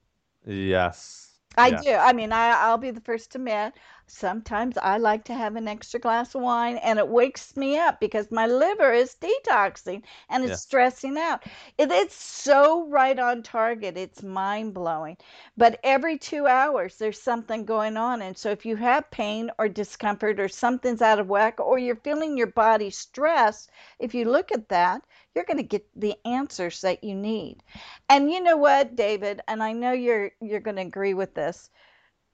Yes. 0.45 1.39
I 1.57 1.71
Yeah. 1.71 1.81
do. 1.83 1.91
I 1.93 2.13
mean, 2.13 2.31
I, 2.31 2.51
I'll 2.51 2.77
be 2.77 2.91
the 2.91 3.01
first 3.01 3.31
to 3.31 3.37
admit, 3.37 3.73
sometimes 4.09 4.77
I 4.77 4.97
like 4.97 5.23
to 5.25 5.33
have 5.33 5.55
an 5.55 5.67
extra 5.67 5.99
glass 5.99 6.35
of 6.35 6.41
wine 6.41 6.77
and 6.77 6.99
it 6.99 7.07
wakes 7.07 7.55
me 7.55 7.77
up 7.77 7.99
because 7.99 8.31
my 8.31 8.45
liver 8.47 8.91
is 8.91 9.15
detoxing 9.15 10.03
and 10.29 10.43
it's 10.43 10.55
Yeah. 10.55 10.57
stressing 10.57 11.17
out. 11.17 11.43
It, 11.77 11.91
it's 11.91 12.15
so 12.15 12.87
right 12.87 13.17
on 13.19 13.43
target. 13.43 13.97
It's 13.97 14.23
mind 14.23 14.73
blowing. 14.73 15.17
But 15.57 15.79
every 15.83 16.17
two 16.17 16.47
hours, 16.47 16.97
there's 16.97 17.21
something 17.21 17.65
going 17.65 17.97
on. 17.97 18.21
And 18.21 18.37
so 18.37 18.49
if 18.51 18.65
you 18.65 18.75
have 18.77 19.09
pain 19.11 19.51
or 19.57 19.67
discomfort 19.67 20.39
or 20.39 20.47
something's 20.49 21.01
out 21.01 21.19
of 21.19 21.29
whack 21.29 21.59
or 21.59 21.77
you're 21.77 21.95
feeling 21.95 22.37
your 22.37 22.47
body 22.47 22.89
stressed, 22.89 23.71
if 23.99 24.13
you 24.13 24.25
look 24.25 24.51
at 24.51 24.69
that, 24.69 25.03
you're 25.35 25.45
going 25.45 25.57
to 25.57 25.63
get 25.63 25.85
the 25.95 26.15
answers 26.25 26.81
that 26.81 27.03
you 27.03 27.15
need. 27.15 27.63
And 28.09 28.31
you 28.31 28.41
know 28.41 28.57
what, 28.57 28.95
David, 28.95 29.41
and 29.47 29.61
I 29.63 29.71
know 29.73 29.91
you're 29.91 30.31
you're 30.41 30.59
going 30.59 30.75
to 30.77 30.81
agree 30.83 31.13
with 31.13 31.33
this. 31.35 31.69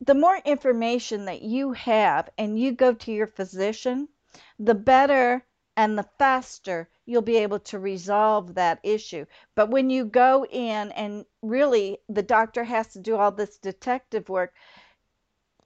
The 0.02 0.14
more 0.14 0.38
information 0.44 1.26
that 1.26 1.42
you 1.42 1.72
have 1.72 2.30
and 2.38 2.60
you 2.60 2.74
go 2.74 2.94
to 2.94 3.12
your 3.12 3.28
physician, 3.28 4.10
the 4.60 4.76
better 4.76 5.46
and 5.78 5.98
the 5.98 6.10
faster 6.18 6.90
you'll 7.06 7.22
be 7.22 7.38
able 7.38 7.60
to 7.60 7.80
resolve 7.80 8.56
that 8.56 8.80
issue. 8.84 9.26
But 9.56 9.70
when 9.70 9.90
you 9.90 10.06
go 10.06 10.46
in 10.46 10.92
and 10.92 11.26
really 11.42 12.00
the 12.10 12.24
doctor 12.24 12.64
has 12.64 12.88
to 12.94 13.00
do 13.00 13.16
all 13.16 13.32
this 13.32 13.58
detective 13.58 14.28
work, 14.30 14.54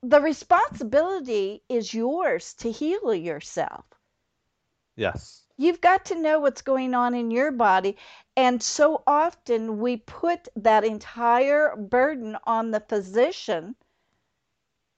the 0.04 0.22
responsibility 0.22 1.64
is 1.68 1.94
yours 1.94 2.54
to 2.56 2.72
heal 2.72 3.14
yourself. 3.14 3.86
Yes. 4.96 5.46
You've 5.58 5.82
got 5.82 6.06
to 6.06 6.22
know 6.22 6.40
what's 6.40 6.62
going 6.62 6.94
on 6.94 7.14
in 7.14 7.32
your 7.32 7.52
body. 7.52 7.98
And 8.38 8.62
so 8.62 9.04
often 9.06 9.80
we 9.80 9.98
put 9.98 10.48
that 10.56 10.86
entire 10.86 11.76
burden 11.76 12.38
on 12.46 12.72
the 12.72 12.80
physician 12.80 13.76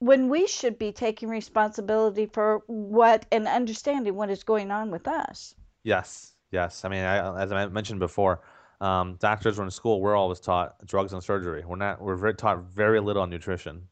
when 0.02 0.30
we 0.30 0.48
should 0.48 0.80
be 0.80 0.92
taking 0.92 1.30
responsibility 1.30 2.26
for 2.26 2.64
what 2.66 3.24
and 3.32 3.48
understanding 3.48 4.16
what 4.16 4.32
is 4.32 4.44
going 4.44 4.72
on 4.72 4.90
with 4.90 5.08
us. 5.08 5.54
Yes. 5.84 6.34
Yes. 6.50 6.84
I 6.84 6.90
mean, 6.90 7.04
I, 7.04 7.44
as 7.44 7.52
I 7.52 7.68
mentioned 7.68 8.00
before, 8.00 8.42
um, 8.82 9.18
doctors 9.20 9.60
were 9.60 9.64
in 9.64 9.70
school. 9.70 10.02
We're 10.02 10.16
always 10.16 10.40
taught 10.40 10.84
drugs 10.88 11.14
and 11.14 11.24
surgery. 11.24 11.64
We're 11.66 11.76
not. 11.76 12.02
We're 12.02 12.16
very, 12.16 12.34
taught 12.34 12.64
very 12.74 13.00
little 13.00 13.22
on 13.22 13.30
nutrition, 13.30 13.88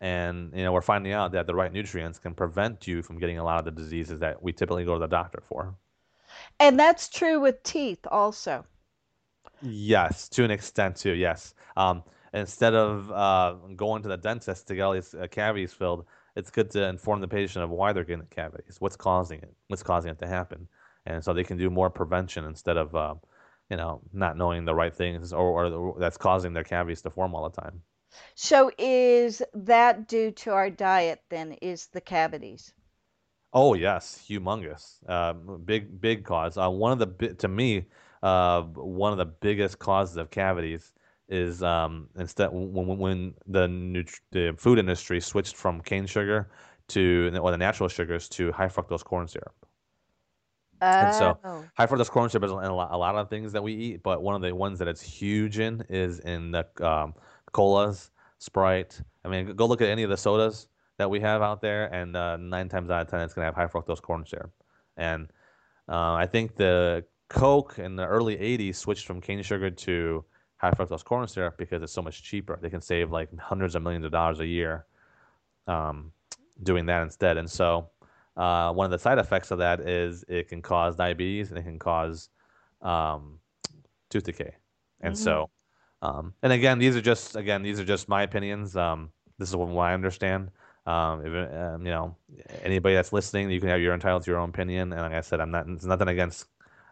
and 0.00 0.52
you 0.54 0.62
know 0.62 0.72
we're 0.72 0.80
finding 0.80 1.12
out 1.12 1.32
that 1.32 1.48
the 1.48 1.56
right 1.56 1.72
nutrients 1.72 2.20
can 2.20 2.34
prevent 2.34 2.86
you 2.86 3.02
from 3.02 3.18
getting 3.18 3.38
a 3.38 3.44
lot 3.44 3.58
of 3.58 3.64
the 3.64 3.72
diseases 3.72 4.20
that 4.20 4.40
we 4.40 4.52
typically 4.52 4.84
go 4.84 4.94
to 4.94 5.00
the 5.00 5.08
doctor 5.08 5.42
for. 5.48 5.74
And 6.60 6.78
that's 6.78 7.08
true 7.08 7.40
with 7.40 7.64
teeth 7.64 8.06
also. 8.08 8.64
Yes, 9.60 10.28
to 10.30 10.44
an 10.44 10.52
extent 10.52 10.94
too. 10.94 11.14
Yes. 11.14 11.52
Um, 11.76 12.04
instead 12.38 12.74
of 12.74 13.10
uh, 13.10 13.54
going 13.76 14.02
to 14.02 14.08
the 14.08 14.16
dentist 14.16 14.68
to 14.68 14.74
get 14.74 14.82
all 14.82 14.92
these 14.92 15.14
uh, 15.14 15.26
cavities 15.30 15.72
filled, 15.72 16.06
it's 16.36 16.50
good 16.50 16.70
to 16.70 16.88
inform 16.88 17.20
the 17.20 17.28
patient 17.28 17.64
of 17.64 17.70
why 17.70 17.92
they're 17.92 18.04
getting 18.04 18.20
the 18.20 18.34
cavities, 18.34 18.80
what's 18.80 18.96
causing 18.96 19.40
it, 19.40 19.52
what's 19.68 19.82
causing 19.82 20.10
it 20.10 20.18
to 20.20 20.26
happen, 20.26 20.68
and 21.06 21.24
so 21.24 21.32
they 21.32 21.44
can 21.44 21.58
do 21.58 21.70
more 21.70 21.90
prevention 21.90 22.44
instead 22.44 22.76
of, 22.76 22.94
uh, 22.94 23.14
you 23.70 23.76
know, 23.76 24.00
not 24.12 24.36
knowing 24.36 24.64
the 24.64 24.74
right 24.74 24.94
things 24.94 25.32
or, 25.32 25.68
or 25.68 25.96
that's 25.98 26.16
causing 26.16 26.52
their 26.52 26.64
cavities 26.64 27.02
to 27.02 27.10
form 27.10 27.34
all 27.34 27.48
the 27.48 27.60
time. 27.60 27.82
So 28.34 28.70
is 28.78 29.42
that 29.54 30.08
due 30.08 30.30
to 30.30 30.52
our 30.52 30.70
diet 30.70 31.22
then 31.28 31.52
is 31.60 31.88
the 31.88 32.00
cavities? 32.00 32.72
Oh 33.52 33.74
yes, 33.74 34.24
humongous, 34.28 34.98
uh, 35.08 35.32
big 35.32 36.00
big 36.00 36.24
cause. 36.24 36.56
Uh, 36.58 36.70
one 36.70 36.92
of 36.92 36.98
the 36.98 37.34
to 37.34 37.48
me, 37.48 37.86
uh, 38.22 38.62
one 38.62 39.12
of 39.12 39.18
the 39.18 39.26
biggest 39.26 39.78
causes 39.78 40.16
of 40.16 40.30
cavities 40.30 40.92
is 41.28 41.62
um, 41.62 42.08
instead 42.16 42.48
when 42.52 42.72
when 42.86 42.98
when 42.98 43.34
the 43.46 43.68
nut- 43.68 44.20
the 44.32 44.54
food 44.58 44.78
industry 44.78 45.20
switched 45.20 45.56
from 45.56 45.80
cane 45.80 46.06
sugar 46.06 46.50
to 46.88 47.30
or 47.40 47.50
the 47.50 47.58
natural 47.58 47.88
sugars 47.88 48.28
to 48.30 48.52
high 48.52 48.68
fructose 48.68 49.04
corn 49.04 49.28
syrup. 49.28 49.54
And 51.00 51.12
so 51.12 51.38
Oh. 51.44 51.70
high 51.76 51.86
fructose 51.86 52.10
corn 52.10 52.28
syrup 52.30 52.44
is 52.44 52.50
in 52.50 52.58
a 52.58 52.74
lot, 52.74 52.90
a 52.92 52.96
lot 52.96 53.14
of 53.16 53.28
things 53.28 53.52
that 53.52 53.62
we 53.62 53.72
eat, 53.74 54.02
but 54.02 54.22
one 54.22 54.34
of 54.34 54.42
the 54.42 54.54
ones 54.54 54.78
that 54.78 54.88
it's 54.88 55.02
huge 55.02 55.58
in 55.58 55.84
is 55.88 56.20
in 56.20 56.50
the 56.50 56.66
um, 56.86 57.14
colas, 57.52 58.10
Sprite. 58.38 59.00
I 59.24 59.28
mean, 59.28 59.54
go 59.54 59.66
look 59.66 59.80
at 59.82 59.88
any 59.88 60.02
of 60.02 60.10
the 60.10 60.16
sodas 60.16 60.68
that 60.98 61.10
we 61.10 61.20
have 61.20 61.42
out 61.42 61.60
there, 61.60 61.92
and 61.92 62.16
uh, 62.16 62.36
nine 62.36 62.68
times 62.68 62.90
out 62.90 63.02
of 63.02 63.08
ten, 63.08 63.20
it's 63.20 63.34
going 63.34 63.42
to 63.42 63.46
have 63.46 63.54
high 63.54 63.66
fructose 63.66 64.00
corn 64.02 64.24
syrup. 64.26 64.52
And 64.96 65.28
uh, 65.88 66.14
I 66.14 66.26
think 66.26 66.56
the 66.56 67.04
Coke 67.28 67.78
in 67.78 67.96
the 67.96 68.06
early 68.06 68.36
'80s 68.36 68.76
switched 68.76 69.06
from 69.06 69.20
cane 69.20 69.42
sugar 69.42 69.70
to 69.70 70.24
high 70.58 70.70
fructose 70.72 71.04
corn 71.04 71.26
syrup 71.28 71.56
because 71.58 71.82
it's 71.82 71.92
so 71.92 72.02
much 72.02 72.22
cheaper. 72.22 72.58
They 72.60 72.70
can 72.70 72.80
save 72.82 73.10
like 73.12 73.36
hundreds 73.38 73.74
of 73.74 73.82
millions 73.82 74.04
of 74.04 74.12
dollars 74.12 74.40
a 74.40 74.46
year 74.46 74.86
um, 75.66 76.12
doing 76.62 76.86
that 76.86 77.02
instead. 77.02 77.36
And 77.36 77.50
so, 77.50 77.90
uh, 78.36 78.72
one 78.72 78.84
of 78.86 78.90
the 78.92 78.98
side 78.98 79.18
effects 79.18 79.50
of 79.50 79.58
that 79.58 79.80
is 79.80 80.24
it 80.28 80.48
can 80.48 80.62
cause 80.62 80.96
diabetes 80.96 81.50
and 81.50 81.58
it 81.58 81.64
can 81.64 81.78
cause 81.78 82.30
um, 82.82 83.38
tooth 84.10 84.24
decay. 84.24 84.54
And 85.00 85.14
Mhm. 85.14 85.16
so, 85.16 85.50
um, 86.02 86.34
and 86.42 86.52
again, 86.52 86.78
these 86.78 86.96
are 86.96 87.00
just 87.00 87.36
again 87.36 87.62
these 87.62 87.80
are 87.80 87.84
just 87.84 88.08
my 88.08 88.22
opinions. 88.22 88.76
Um, 88.76 89.12
this 89.38 89.48
is 89.48 89.56
what 89.56 89.70
I 89.78 89.94
understand. 89.94 90.50
Um, 90.86 91.24
if, 91.26 91.54
um, 91.54 91.84
you 91.84 91.92
know, 91.92 92.16
anybody 92.62 92.94
that's 92.94 93.12
listening, 93.12 93.50
you 93.50 93.60
can 93.60 93.68
have 93.68 93.80
you're 93.80 93.94
entitled 93.94 94.22
to 94.24 94.30
your 94.30 94.40
own 94.40 94.48
opinion. 94.50 94.92
And 94.92 95.02
like 95.02 95.12
I 95.12 95.20
said, 95.20 95.40
I'm 95.40 95.50
not. 95.50 95.68
It's 95.68 95.84
nothing 95.84 96.08
against 96.08 96.46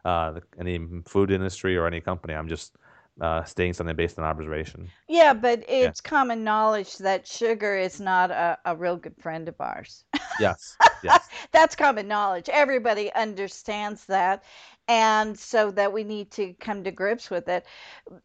uh, 0.04 0.40
any 0.58 0.78
food 1.06 1.30
industry 1.30 1.76
or 1.76 1.86
any 1.86 2.00
company. 2.00 2.34
I'm 2.34 2.48
just 2.48 2.76
uh, 3.20 3.44
stating 3.44 3.72
something 3.72 3.96
based 3.96 4.18
on 4.18 4.24
observation. 4.24 4.90
Yeah, 5.08 5.32
but 5.32 5.64
it's 5.68 6.00
common 6.00 6.44
knowledge 6.44 6.98
that 6.98 7.26
sugar 7.26 7.76
is 7.76 8.00
not 8.00 8.30
a, 8.30 8.58
a 8.64 8.76
real 8.76 8.96
good 8.96 9.16
friend 9.18 9.48
of 9.48 9.60
ours. 9.60 10.04
Yes. 10.38 10.76
Yes. 11.02 11.28
That's 11.50 11.74
common 11.74 12.06
knowledge. 12.06 12.50
Everybody 12.50 13.10
understands 13.14 14.04
that. 14.04 14.44
And 14.86 15.38
so 15.38 15.70
that 15.70 15.90
we 15.90 16.04
need 16.04 16.30
to 16.32 16.52
come 16.60 16.84
to 16.84 16.90
grips 16.90 17.30
with 17.30 17.48
it. 17.48 17.64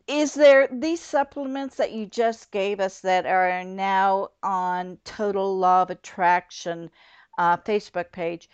Is 0.07 0.33
there 0.33 0.67
these 0.69 0.99
supplements 0.99 1.77
that 1.77 1.93
you 1.93 2.05
just 2.05 2.51
gave 2.51 2.81
us 2.81 2.99
that 2.99 3.25
are 3.25 3.63
now 3.63 4.27
on 4.43 4.97
Total 5.05 5.57
Law 5.57 5.83
of 5.83 5.89
Attraction 5.89 6.89
uh, 7.37 7.55
Facebook 7.55 8.11
page? 8.11 8.49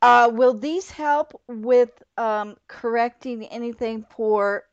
Uh, 0.00 0.30
will 0.32 0.54
these 0.54 0.90
help 0.90 1.38
with 1.48 2.02
um, 2.16 2.56
correcting 2.68 3.44
anything 3.46 4.06
for 4.08 4.64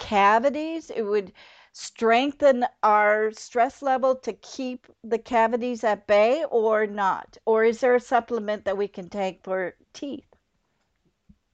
cavities? 0.00 0.90
It 0.90 1.02
would 1.04 1.32
strengthen 1.72 2.66
our 2.82 3.30
stress 3.32 3.82
level 3.82 4.16
to 4.16 4.32
keep 4.32 4.88
the 5.04 5.18
cavities 5.20 5.84
at 5.84 6.08
bay 6.08 6.44
or 6.50 6.86
not? 6.88 7.38
Or 7.46 7.64
is 7.64 7.80
there 7.80 7.94
a 7.94 8.00
supplement 8.00 8.64
that 8.64 8.76
we 8.76 8.88
can 8.88 9.08
take 9.08 9.44
for 9.44 9.76
teeth? 9.92 10.26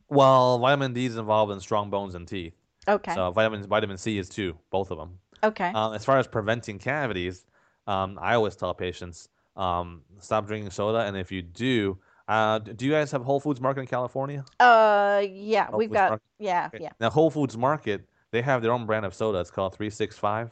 Well, 0.09 0.59
vitamin 0.59 0.93
D 0.95 1.07
is 1.07 1.17
involved 1.17 1.53
in 1.53 1.61
strong 1.61 1.91
bones 1.91 2.15
and 2.15 2.27
teeth. 2.29 2.55
Okay. 2.89 3.15
So 3.15 3.31
vitamin 3.33 3.67
vitamin 3.67 3.99
C 3.99 4.19
is 4.19 4.29
too, 4.29 4.57
both 4.71 4.91
of 4.91 4.99
them. 4.99 5.19
okay. 5.43 5.71
Um, 5.75 5.95
as 5.95 6.05
far 6.05 6.19
as 6.19 6.27
preventing 6.29 6.79
cavities, 6.79 7.47
um, 7.87 8.19
I 8.23 8.35
always 8.35 8.57
tell 8.57 8.75
patients 8.75 9.29
um, 9.57 10.03
stop 10.21 10.47
drinking 10.47 10.71
soda, 10.71 11.01
and 11.01 11.17
if 11.17 11.33
you 11.33 11.43
do, 11.43 11.99
uh, 12.29 12.59
do 12.61 12.87
you 12.87 12.93
guys 12.93 13.11
have 13.13 13.25
Whole 13.25 13.41
Foods 13.41 13.61
Market 13.61 13.83
in 13.83 13.87
California? 13.87 14.45
Uh, 14.61 15.23
yeah, 15.29 15.71
Whole 15.71 15.79
we've 15.79 15.89
Foods 15.89 15.99
got, 15.99 16.09
Market? 16.09 16.25
yeah, 16.39 16.71
Okay. 16.75 16.85
yeah. 16.85 16.93
Now 17.01 17.11
Whole 17.11 17.31
Foods 17.31 17.57
Market, 17.57 18.09
they 18.37 18.43
have 18.43 18.63
their 18.63 18.73
own 18.73 18.87
brand 18.87 19.07
of 19.07 19.15
soda. 19.15 19.41
It's 19.41 19.51
called 19.51 19.75
Three 19.75 19.91
Six 19.91 20.19
Five. 20.19 20.51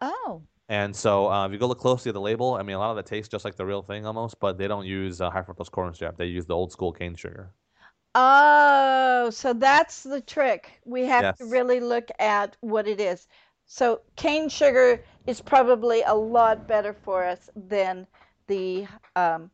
Oh, 0.00 0.46
And 0.68 0.94
so, 0.96 1.30
uh, 1.30 1.46
if 1.46 1.52
you 1.52 1.58
go 1.58 1.66
look 1.68 1.78
closely 1.78 2.08
at 2.10 2.14
the 2.14 2.20
label, 2.20 2.54
I 2.54 2.62
mean, 2.62 2.74
a 2.76 2.78
lot 2.80 2.90
of 2.90 2.98
it 2.98 3.06
tastes 3.06 3.30
just 3.30 3.44
like 3.44 3.54
the 3.56 3.64
real 3.66 3.82
thing 3.82 4.04
almost, 4.04 4.40
but 4.40 4.58
they 4.58 4.66
don't 4.68 4.84
use 4.86 5.20
uh, 5.20 5.30
high 5.30 5.42
fructose 5.42 5.70
corn 5.70 5.94
syrup. 5.94 6.16
They 6.16 6.26
use 6.26 6.46
the 6.46 6.54
old 6.56 6.72
school 6.72 6.92
cane 6.92 7.14
sugar. 7.14 7.52
Oh, 8.16 9.30
so 9.30 9.52
that's 9.52 10.02
the 10.02 10.20
trick. 10.20 10.80
We 10.84 11.04
have 11.04 11.32
to 11.36 11.44
really 11.44 11.78
look 11.80 12.10
at 12.18 12.56
what 12.60 12.88
it 12.88 13.00
is. 13.00 13.28
So 13.66 14.00
cane 14.16 14.48
sugar 14.48 15.04
is 15.26 15.40
probably 15.40 16.02
a 16.02 16.14
lot 16.14 16.66
better 16.66 16.92
for 16.94 17.24
us 17.24 17.48
than 17.54 18.06
the 18.48 18.86
um, 19.14 19.50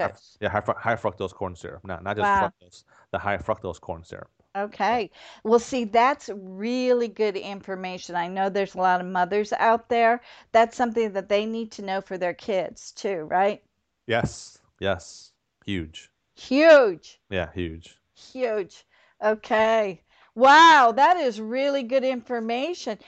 High, 0.00 0.12
fructose. 0.12 0.38
yeah, 0.40 0.48
high, 0.48 0.62
high 0.78 0.96
fructose 0.96 1.32
corn 1.34 1.54
syrup. 1.54 1.84
Not 1.84 2.02
not 2.02 2.16
just 2.16 2.32
Wow. 2.32 2.38
fructose, 2.38 2.84
the 3.12 3.18
high 3.20 3.36
fructose 3.38 3.80
corn 3.80 4.02
syrup. 4.04 4.30
Okay. 4.56 5.10
Well, 5.44 5.60
see, 5.60 5.84
that's 5.84 6.28
really 6.34 7.08
good 7.08 7.36
information. 7.36 8.16
I 8.16 8.26
know 8.26 8.48
there's 8.48 8.74
a 8.74 8.78
lot 8.78 9.00
of 9.00 9.06
mothers 9.06 9.52
out 9.52 9.88
there. 9.88 10.20
That's 10.52 10.76
something 10.76 11.12
that 11.12 11.28
they 11.28 11.46
need 11.46 11.70
to 11.72 11.82
know 11.82 12.00
for 12.00 12.18
their 12.18 12.34
kids 12.34 12.90
too, 12.92 13.22
right? 13.30 13.62
Yes. 14.06 14.58
Yes. 14.80 15.32
Huge. 15.64 16.10
Huge. 16.34 17.20
Yeah, 17.30 17.50
huge. 17.52 17.96
Huge. 18.32 18.84
Okay. 19.22 20.02
Wow, 20.34 20.92
that 20.96 21.16
is 21.16 21.40
really 21.40 21.82
good 21.82 22.04
information. 22.04 22.98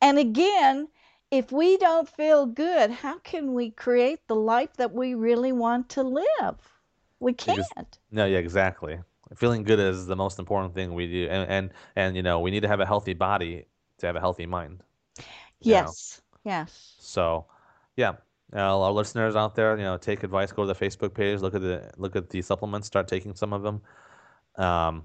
And 0.00 0.18
again, 0.18 0.88
if 1.30 1.52
we 1.52 1.76
don't 1.78 2.08
feel 2.08 2.46
good, 2.46 2.90
how 2.90 3.18
can 3.20 3.54
we 3.54 3.70
create 3.70 4.26
the 4.26 4.34
life 4.34 4.74
that 4.76 4.92
we 4.92 5.14
really 5.14 5.52
want 5.52 5.88
to 5.90 6.02
live? 6.02 6.56
We 7.20 7.32
can't. 7.32 7.98
No, 8.10 8.26
yeah, 8.26 8.38
exactly. 8.38 8.98
Feeling 9.36 9.62
good 9.62 9.78
is 9.78 10.06
the 10.06 10.16
most 10.16 10.38
important 10.38 10.74
thing 10.74 10.94
we 10.94 11.06
do, 11.06 11.28
and 11.30 11.48
and 11.50 11.70
and 11.96 12.16
you 12.16 12.22
know 12.22 12.40
we 12.40 12.50
need 12.50 12.60
to 12.62 12.68
have 12.68 12.80
a 12.80 12.86
healthy 12.86 13.14
body 13.14 13.66
to 13.98 14.06
have 14.06 14.16
a 14.16 14.20
healthy 14.20 14.46
mind. 14.46 14.82
you 15.60 15.72
know. 15.72 15.80
Yes. 15.86 16.22
Yes. 16.44 16.96
So, 16.98 17.46
yeah, 17.96 18.14
uh, 18.54 18.80
our 18.82 18.92
listeners 18.92 19.36
out 19.36 19.54
there, 19.54 19.76
you 19.76 19.84
know, 19.84 19.96
take 19.96 20.22
advice. 20.24 20.52
Go 20.52 20.66
to 20.66 20.72
the 20.72 20.74
Facebook 20.74 21.14
page. 21.14 21.40
Look 21.40 21.54
at 21.54 21.62
the 21.62 21.90
look 21.96 22.16
at 22.16 22.30
the 22.30 22.42
supplements. 22.42 22.86
Start 22.86 23.08
taking 23.08 23.34
some 23.34 23.52
of 23.52 23.62
them. 23.62 23.80
Um, 24.56 25.04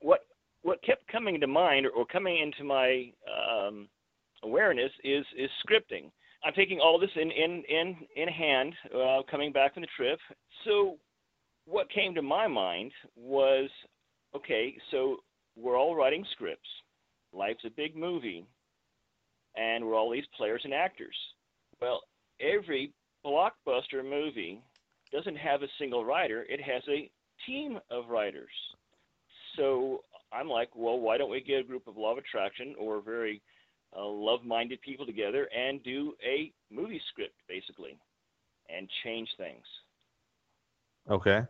what 0.00 0.20
what 0.62 0.82
kept 0.82 1.06
coming 1.08 1.40
to 1.40 1.46
mind 1.46 1.86
or 1.94 2.06
coming 2.06 2.38
into 2.38 2.64
my 2.64 3.12
um, 3.28 3.88
awareness 4.42 4.90
is 5.02 5.24
is 5.36 5.50
scripting. 5.66 6.10
I'm 6.44 6.52
taking 6.54 6.80
all 6.80 6.98
this 6.98 7.10
in 7.16 7.30
in 7.30 7.62
in 7.68 7.96
in 8.16 8.28
hand, 8.28 8.74
uh, 8.94 9.22
coming 9.30 9.52
back 9.52 9.74
from 9.74 9.82
the 9.82 9.88
trip. 9.96 10.18
So, 10.64 10.96
what 11.66 11.90
came 11.90 12.14
to 12.14 12.22
my 12.22 12.46
mind 12.46 12.92
was, 13.16 13.70
okay, 14.36 14.76
so 14.90 15.18
we're 15.56 15.78
all 15.78 15.94
writing 15.94 16.24
scripts. 16.32 16.68
Life's 17.32 17.64
a 17.64 17.70
big 17.70 17.96
movie, 17.96 18.44
and 19.56 19.84
we're 19.84 19.94
all 19.94 20.10
these 20.10 20.26
players 20.36 20.60
and 20.64 20.74
actors. 20.74 21.16
Well, 21.80 22.02
every 22.40 22.92
blockbuster 23.24 24.02
movie 24.04 24.60
doesn't 25.12 25.36
have 25.36 25.62
a 25.62 25.68
single 25.78 26.04
writer; 26.04 26.44
it 26.48 26.60
has 26.60 26.82
a 26.88 27.10
team 27.46 27.78
of 27.90 28.08
writers. 28.08 28.52
So 29.56 30.02
I'm 30.32 30.48
like, 30.48 30.70
well, 30.74 30.98
why 30.98 31.18
don't 31.18 31.30
we 31.30 31.40
get 31.40 31.60
a 31.60 31.64
group 31.64 31.86
of 31.86 31.96
law 31.96 32.12
of 32.12 32.18
attraction 32.18 32.74
or 32.78 33.00
very 33.00 33.42
uh, 33.96 34.06
love-minded 34.06 34.80
people 34.82 35.06
together 35.06 35.48
and 35.56 35.82
do 35.82 36.14
a 36.24 36.52
movie 36.70 37.00
script, 37.10 37.34
basically, 37.48 37.98
and 38.68 38.88
change 39.04 39.28
things. 39.38 39.64
Okay. 41.08 41.46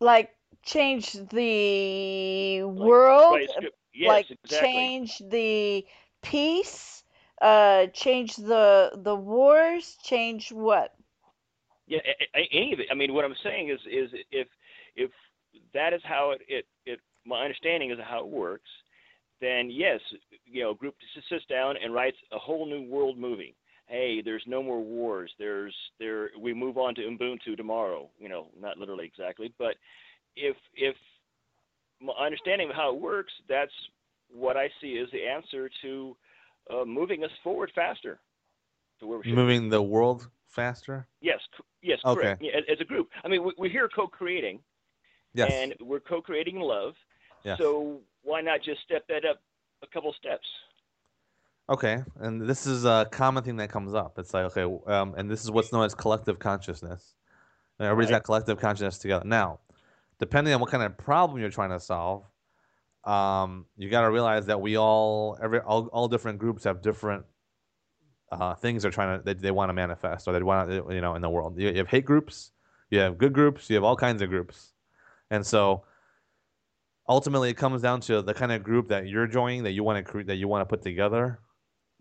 Like 0.00 0.34
change 0.64 1.12
the 1.12 2.62
Like, 2.76 2.94
world, 2.94 3.28
write 3.28 3.50
a 3.58 3.62
script- 3.62 3.78
Yes, 3.92 4.08
like 4.08 4.26
exactly. 4.30 4.92
change 4.94 5.18
the 5.18 5.86
peace, 6.22 7.03
uh, 7.40 7.86
change 7.88 8.36
the 8.36 8.90
the 8.96 9.14
wars, 9.14 9.96
change 10.02 10.52
what? 10.52 10.92
Yeah, 11.86 11.98
any 12.52 12.72
of 12.72 12.80
it. 12.80 12.86
I 12.90 12.94
mean, 12.94 13.12
what 13.12 13.24
I'm 13.24 13.34
saying 13.42 13.70
is, 13.70 13.80
is 13.90 14.10
if 14.30 14.48
if 14.96 15.10
that 15.74 15.92
is 15.92 16.00
how 16.04 16.32
it, 16.32 16.40
it, 16.48 16.66
it 16.86 17.00
my 17.26 17.42
understanding 17.42 17.90
is 17.90 17.98
how 18.02 18.20
it 18.20 18.28
works, 18.28 18.70
then 19.40 19.70
yes, 19.70 20.00
you 20.46 20.62
know, 20.62 20.74
group 20.74 20.94
sits 21.28 21.44
down 21.46 21.76
and 21.82 21.92
writes 21.92 22.16
a 22.32 22.38
whole 22.38 22.66
new 22.66 22.82
world 22.82 23.18
movie. 23.18 23.54
Hey, 23.86 24.22
there's 24.22 24.44
no 24.46 24.62
more 24.62 24.80
wars. 24.80 25.30
There's 25.38 25.74
there 25.98 26.30
we 26.40 26.54
move 26.54 26.78
on 26.78 26.94
to 26.94 27.02
Ubuntu 27.02 27.56
tomorrow. 27.56 28.08
You 28.18 28.30
know, 28.30 28.48
not 28.58 28.78
literally 28.78 29.04
exactly, 29.04 29.52
but 29.58 29.74
if 30.36 30.56
if 30.74 30.96
my 32.00 32.12
understanding 32.14 32.70
of 32.70 32.76
how 32.76 32.94
it 32.94 33.00
works, 33.00 33.32
that's 33.48 33.72
what 34.32 34.56
I 34.56 34.68
see 34.80 34.98
as 34.98 35.10
the 35.12 35.26
answer 35.26 35.70
to 35.82 36.16
uh, 36.70 36.84
moving 36.84 37.24
us 37.24 37.30
forward 37.42 37.70
faster 37.74 38.20
to 39.00 39.06
where 39.06 39.18
we 39.18 39.24
should. 39.24 39.30
be. 39.30 39.36
Moving 39.36 39.68
the 39.68 39.82
world 39.82 40.28
faster. 40.48 41.06
Yes, 41.20 41.40
yes, 41.82 41.98
Okay. 42.04 42.20
correct. 42.20 42.42
Yeah, 42.42 42.52
as, 42.56 42.64
as 42.70 42.80
a 42.80 42.84
group. 42.84 43.08
I 43.22 43.28
mean, 43.28 43.44
we, 43.44 43.52
we're 43.58 43.70
here 43.70 43.88
co-creating, 43.88 44.60
Yes. 45.34 45.50
and 45.52 45.74
we're 45.80 46.00
co-creating 46.00 46.60
love. 46.60 46.94
Yes. 47.44 47.58
So 47.58 48.00
why 48.22 48.40
not 48.40 48.62
just 48.62 48.82
step 48.82 49.06
that 49.08 49.24
up 49.24 49.40
a 49.82 49.86
couple 49.86 50.12
steps? 50.18 50.46
Okay, 51.68 52.02
and 52.20 52.42
this 52.42 52.66
is 52.66 52.84
a 52.84 53.08
common 53.10 53.42
thing 53.42 53.56
that 53.56 53.70
comes 53.70 53.94
up. 53.94 54.18
It's 54.18 54.34
like, 54.34 54.56
okay, 54.56 54.64
um, 54.86 55.14
and 55.16 55.30
this 55.30 55.42
is 55.44 55.50
what's 55.50 55.72
known 55.72 55.84
as 55.84 55.94
collective 55.94 56.38
consciousness. 56.38 57.14
And 57.78 57.86
everybody's 57.86 58.10
Right. 58.12 58.18
got 58.18 58.24
collective 58.24 58.58
consciousness 58.58 58.98
together. 58.98 59.24
Now, 59.24 59.60
depending 60.18 60.52
on 60.52 60.60
what 60.60 60.70
kind 60.70 60.82
of 60.82 60.96
problem 60.98 61.40
you're 61.40 61.50
trying 61.50 61.70
to 61.70 61.80
solve, 61.80 62.24
um, 63.06 63.66
you 63.76 63.90
got 63.90 64.02
to 64.02 64.10
realize 64.10 64.46
that 64.46 64.60
we 64.60 64.76
all, 64.76 65.36
every 65.42 65.60
all, 65.60 65.86
all 65.88 66.08
different 66.08 66.38
groups 66.38 66.64
have 66.64 66.80
different 66.82 67.24
uh, 68.32 68.54
things 68.54 68.82
they're 68.82 68.90
trying 68.90 69.18
to 69.18 69.24
they, 69.24 69.34
they 69.34 69.50
want 69.50 69.68
to 69.68 69.74
manifest 69.74 70.26
or 70.26 70.32
they 70.32 70.42
want 70.42 70.68
to, 70.68 70.86
you 70.90 71.00
know 71.00 71.14
in 71.14 71.22
the 71.22 71.30
world. 71.30 71.58
You, 71.58 71.68
you 71.68 71.76
have 71.78 71.88
hate 71.88 72.04
groups, 72.04 72.52
you 72.90 72.98
have 73.00 73.18
good 73.18 73.32
groups, 73.32 73.68
you 73.68 73.76
have 73.76 73.84
all 73.84 73.96
kinds 73.96 74.22
of 74.22 74.28
groups, 74.28 74.72
and 75.30 75.46
so 75.46 75.84
ultimately 77.08 77.50
it 77.50 77.54
comes 77.56 77.82
down 77.82 78.00
to 78.00 78.22
the 78.22 78.34
kind 78.34 78.52
of 78.52 78.62
group 78.62 78.88
that 78.88 79.06
you're 79.06 79.26
joining 79.26 79.62
that 79.64 79.72
you 79.72 79.84
want 79.84 80.04
to 80.04 80.10
create 80.10 80.26
that 80.26 80.36
you 80.36 80.48
want 80.48 80.62
to 80.62 80.66
put 80.66 80.82
together 80.82 81.38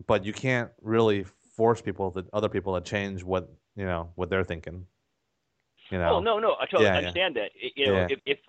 but 0.07 0.25
you 0.25 0.33
can't 0.33 0.71
really 0.81 1.25
force 1.57 1.81
people 1.81 2.09
to 2.11 2.25
other 2.33 2.49
people 2.49 2.79
to 2.79 2.89
change 2.89 3.23
what 3.23 3.51
you 3.75 3.85
know 3.85 4.09
what 4.15 4.29
they're 4.29 4.43
thinking 4.45 4.85
you 5.91 5.97
know 5.97 6.15
Oh 6.15 6.19
no, 6.21 6.39
no, 6.39 6.55
I 6.59 6.65
totally 6.65 6.85
Yeah, 6.85 6.93
yeah. 6.93 6.97
understand 6.99 7.35
that. 7.35 7.51
It- 7.55 7.73
you 7.75 7.87
know, 7.87 7.97
Yeah. 7.97 8.07
if, 8.09 8.19
if 8.25 8.39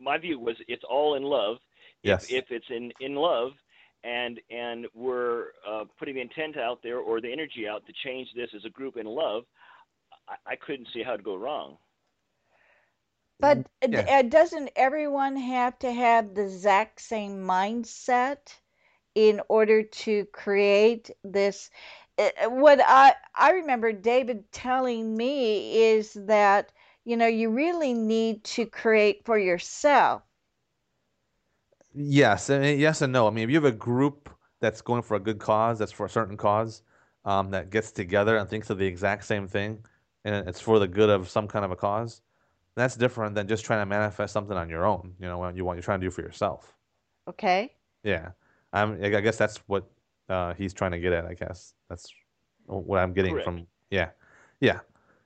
my 0.00 0.16
view 0.18 0.38
was 0.38 0.56
it's 0.68 0.84
all 0.88 1.16
in 1.16 1.22
love. 1.24 1.56
If, 2.04 2.16
Yes. 2.18 2.28
if 2.28 2.46
it's 2.50 2.66
in 2.70 2.92
in 3.00 3.14
love, 3.14 3.52
and 4.04 4.40
and 4.50 4.86
we're 4.94 5.48
uh, 5.68 5.84
putting 5.98 6.14
the 6.16 6.20
intent 6.22 6.56
out 6.56 6.80
there 6.82 6.98
or 6.98 7.20
the 7.20 7.32
energy 7.32 7.66
out 7.68 7.86
to 7.86 7.92
change 8.04 8.28
this 8.34 8.50
as 8.56 8.64
a 8.64 8.70
group 8.70 8.96
in 8.96 9.06
love, 9.06 9.44
I, 10.28 10.52
I 10.52 10.56
couldn't 10.56 10.88
see 10.94 11.02
how 11.02 11.16
to 11.16 11.22
go 11.22 11.36
wrong. 11.36 11.78
But 13.40 13.68
uh, 13.82 13.88
Yeah. 13.90 14.08
uh, 14.08 14.22
doesn't 14.22 14.70
everyone 14.76 15.36
have 15.36 15.78
to 15.80 15.92
have 15.92 16.34
the 16.34 16.42
exact 16.44 17.00
same 17.00 17.38
mindset 17.38 18.60
in 19.14 19.40
order 19.48 19.82
to 19.82 20.26
create 20.26 21.10
this? 21.24 21.70
uh, 22.18 22.30
uh, 22.44 22.50
What 22.50 22.80
I 22.84 23.14
I 23.34 23.52
remember 23.52 23.92
David 23.92 24.50
telling 24.52 25.16
me 25.16 25.82
is 25.94 26.14
that 26.14 26.72
you 27.04 27.16
know 27.16 27.26
you 27.26 27.50
really 27.50 27.92
need 27.94 28.44
to 28.56 28.66
create 28.66 29.24
for 29.24 29.38
yourself. 29.38 30.22
Yes, 31.98 32.50
and 32.50 32.62
and 32.62 32.78
yes 32.78 33.00
and 33.00 33.12
no. 33.12 33.26
I 33.26 33.30
mean, 33.30 33.44
if 33.44 33.50
you 33.50 33.56
have 33.56 33.64
a 33.64 33.72
group 33.72 34.28
that's 34.60 34.82
going 34.82 35.02
for 35.02 35.16
a 35.16 35.20
good 35.20 35.38
cause, 35.38 35.78
that's 35.78 35.92
for 35.92 36.04
a 36.04 36.10
certain 36.10 36.36
cause, 36.36 36.82
um, 37.24 37.50
that 37.52 37.70
gets 37.70 37.90
together 37.90 38.36
and 38.36 38.48
thinks 38.48 38.68
of 38.68 38.76
the 38.76 38.86
exact 38.86 39.24
same 39.24 39.48
thing, 39.48 39.78
and 40.24 40.46
it's 40.46 40.60
for 40.60 40.78
the 40.78 40.86
good 40.86 41.08
of 41.08 41.30
some 41.30 41.48
kind 41.48 41.64
of 41.64 41.70
a 41.70 41.76
cause, 41.76 42.20
that's 42.74 42.96
different 42.96 43.34
than 43.34 43.48
just 43.48 43.64
trying 43.64 43.80
to 43.80 43.86
manifest 43.86 44.34
something 44.34 44.56
on 44.56 44.68
your 44.68 44.84
own. 44.84 45.14
You 45.18 45.26
know, 45.26 45.38
what 45.38 45.56
you 45.56 45.64
want 45.64 45.76
you're 45.78 45.82
trying 45.82 46.00
to 46.00 46.06
do 46.06 46.10
for 46.10 46.20
yourself. 46.20 46.74
Okay. 47.28 47.72
Yeah, 48.04 48.32
I'm. 48.74 49.02
I 49.02 49.08
guess 49.20 49.38
that's 49.38 49.56
what 49.66 49.90
uh, 50.28 50.52
he's 50.52 50.74
trying 50.74 50.92
to 50.92 50.98
get 50.98 51.14
at. 51.14 51.24
I 51.24 51.32
guess 51.32 51.72
that's 51.88 52.12
what 52.66 52.98
I'm 52.98 53.14
getting 53.14 53.32
Correct. 53.32 53.46
from. 53.46 53.66
Yeah, 53.90 54.10
yeah. 54.60 54.80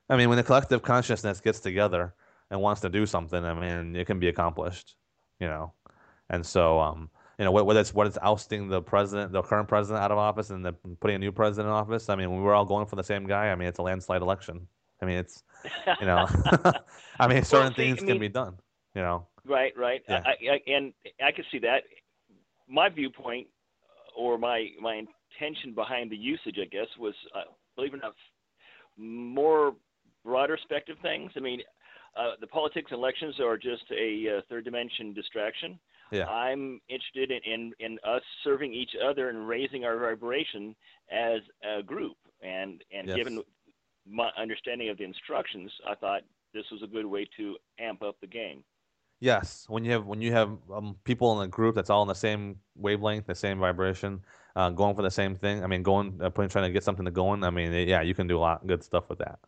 I 0.08 0.16
mean, 0.16 0.28
when 0.28 0.36
the 0.38 0.44
collective 0.44 0.82
consciousness 0.82 1.40
gets 1.40 1.58
together 1.58 2.14
and 2.50 2.60
wants 2.60 2.80
to 2.82 2.88
do 2.88 3.06
something, 3.06 3.44
I 3.44 3.54
mean, 3.54 3.96
it 3.96 4.06
can 4.06 4.20
be 4.20 4.28
accomplished. 4.28 4.94
You 5.40 5.48
know, 5.48 5.72
and 6.30 6.44
so 6.44 6.80
um, 6.80 7.10
you 7.38 7.44
know, 7.44 7.52
whether 7.52 7.80
it's 7.80 7.92
what 7.92 8.06
it's 8.06 8.18
ousting 8.22 8.68
the 8.68 8.80
president, 8.80 9.32
the 9.32 9.42
current 9.42 9.68
president 9.68 10.02
out 10.02 10.10
of 10.10 10.18
office, 10.18 10.50
and 10.50 10.64
then 10.64 10.74
putting 11.00 11.16
a 11.16 11.18
new 11.18 11.32
president 11.32 11.68
in 11.68 11.72
office. 11.72 12.08
I 12.08 12.16
mean, 12.16 12.42
we're 12.42 12.54
all 12.54 12.64
going 12.64 12.86
for 12.86 12.96
the 12.96 13.04
same 13.04 13.26
guy, 13.26 13.50
I 13.50 13.54
mean, 13.54 13.68
it's 13.68 13.78
a 13.78 13.82
landslide 13.82 14.22
election. 14.22 14.66
I 15.02 15.06
mean, 15.06 15.18
it's 15.18 15.42
you 16.00 16.06
know, 16.06 16.26
I 17.20 17.28
mean, 17.28 17.44
certain 17.44 17.74
see, 17.74 17.82
I 17.82 17.86
things 17.94 18.02
can 18.02 18.18
be 18.18 18.28
done. 18.28 18.54
You 18.94 19.02
know, 19.02 19.26
Right, 19.46 19.76
right. 19.76 20.02
Yeah. 20.08 20.22
I, 20.24 20.54
I, 20.54 20.70
and 20.70 20.92
I 21.24 21.32
can 21.32 21.44
see 21.50 21.58
that. 21.60 21.82
My 22.68 22.88
viewpoint, 22.88 23.48
or 24.16 24.38
my 24.38 24.68
my 24.80 25.02
intention 25.34 25.74
behind 25.74 26.10
the 26.10 26.16
usage, 26.16 26.56
I 26.60 26.66
guess, 26.66 26.86
was 26.98 27.14
uh, 27.34 27.42
believe 27.74 27.94
it 27.94 27.98
or 27.98 28.00
not, 28.00 28.14
more 28.96 29.74
broader 30.24 30.58
spectrum 30.62 30.98
things. 31.02 31.32
I 31.36 31.40
mean, 31.40 31.60
uh, 32.16 32.32
the 32.40 32.46
politics 32.46 32.90
and 32.90 32.98
elections 32.98 33.40
are 33.40 33.56
just 33.56 33.84
a 33.90 34.38
uh, 34.38 34.40
third 34.48 34.64
dimension 34.64 35.12
distraction. 35.14 35.78
Yeah. 36.12 36.26
I'm 36.26 36.80
interested 36.88 37.30
in, 37.30 37.40
in 37.44 37.72
in 37.78 37.98
us 38.04 38.22
serving 38.44 38.72
each 38.74 38.92
other 39.04 39.28
and 39.28 39.46
raising 39.46 39.84
our 39.84 39.98
vibration 39.98 40.74
as 41.10 41.40
a 41.64 41.82
group. 41.82 42.16
And 42.42 42.82
and 42.92 43.08
Yes. 43.08 43.16
given 43.16 43.42
my 44.06 44.30
understanding 44.36 44.88
of 44.88 44.98
the 44.98 45.04
instructions, 45.04 45.70
I 45.86 45.94
thought 45.94 46.22
this 46.52 46.64
was 46.72 46.82
a 46.82 46.86
good 46.86 47.06
way 47.06 47.28
to 47.36 47.56
amp 47.78 48.02
up 48.02 48.16
the 48.20 48.26
game. 48.26 48.64
Yes, 49.20 49.66
when 49.68 49.84
you 49.84 49.92
have 49.92 50.06
when 50.06 50.22
you 50.22 50.32
have 50.32 50.56
um, 50.72 50.96
people 51.04 51.38
in 51.40 51.46
a 51.46 51.48
group 51.48 51.74
that's 51.74 51.90
all 51.90 52.02
in 52.02 52.08
the 52.08 52.14
same 52.14 52.56
wavelength, 52.74 53.26
the 53.26 53.34
same 53.34 53.58
vibration, 53.58 54.24
uh, 54.56 54.70
going 54.70 54.96
for 54.96 55.02
the 55.02 55.10
same 55.10 55.36
thing. 55.36 55.62
I 55.62 55.66
mean, 55.66 55.82
going 55.82 56.18
uh, 56.22 56.30
trying 56.30 56.64
to 56.64 56.72
get 56.72 56.82
something 56.82 57.04
to 57.04 57.10
going. 57.10 57.44
I 57.44 57.50
mean, 57.50 57.72
yeah, 57.86 58.00
you 58.00 58.14
can 58.14 58.26
do 58.26 58.38
a 58.38 58.40
lot 58.40 58.62
of 58.62 58.66
good 58.66 58.82
stuff 58.82 59.10
with 59.10 59.18
that. 59.18 59.38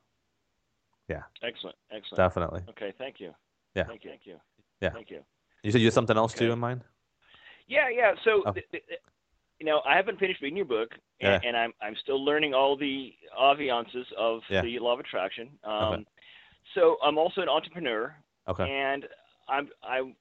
Yeah. 1.08 1.22
Excellent, 1.42 1.76
excellent. 1.90 2.16
Definitely. 2.16 2.62
Okay, 2.68 2.92
thank 2.98 3.18
you. 3.18 3.34
Yeah. 3.74 3.84
Thank 3.84 4.04
you, 4.04 4.10
thank 4.10 4.26
you. 4.26 4.36
Yeah. 4.82 4.90
Thank 4.90 5.10
you. 5.10 5.22
You 5.62 5.70
said 5.70 5.80
you 5.80 5.86
had 5.86 5.94
something 5.94 6.16
else 6.16 6.32
too 6.34 6.44
Okay. 6.46 6.52
in 6.52 6.58
mind? 6.58 6.82
Yeah, 7.68 7.88
yeah. 7.88 8.14
So, 8.24 8.42
Oh. 8.44 8.52
th- 8.52 8.66
th- 8.70 8.82
you 9.58 9.66
know, 9.66 9.80
I 9.86 9.94
haven't 9.96 10.18
finished 10.18 10.40
reading 10.42 10.56
your 10.56 10.66
book, 10.66 10.98
Yeah. 11.20 11.34
and, 11.36 11.44
and 11.44 11.56
I'm 11.56 11.72
I'm 11.80 11.94
still 11.96 12.22
learning 12.22 12.52
all 12.52 12.76
the 12.76 13.14
aviances 13.38 14.06
of 14.16 14.42
Yeah. 14.50 14.62
the 14.62 14.78
law 14.80 14.94
of 14.94 15.00
attraction. 15.00 15.58
Um, 15.64 15.72
Okay. 15.94 16.04
So 16.74 16.96
I'm 17.02 17.18
also 17.18 17.42
an 17.42 17.48
entrepreneur, 17.48 18.16
Okay. 18.48 18.68
and 18.68 19.08
I'm 19.48 19.70
I'm 19.82 20.16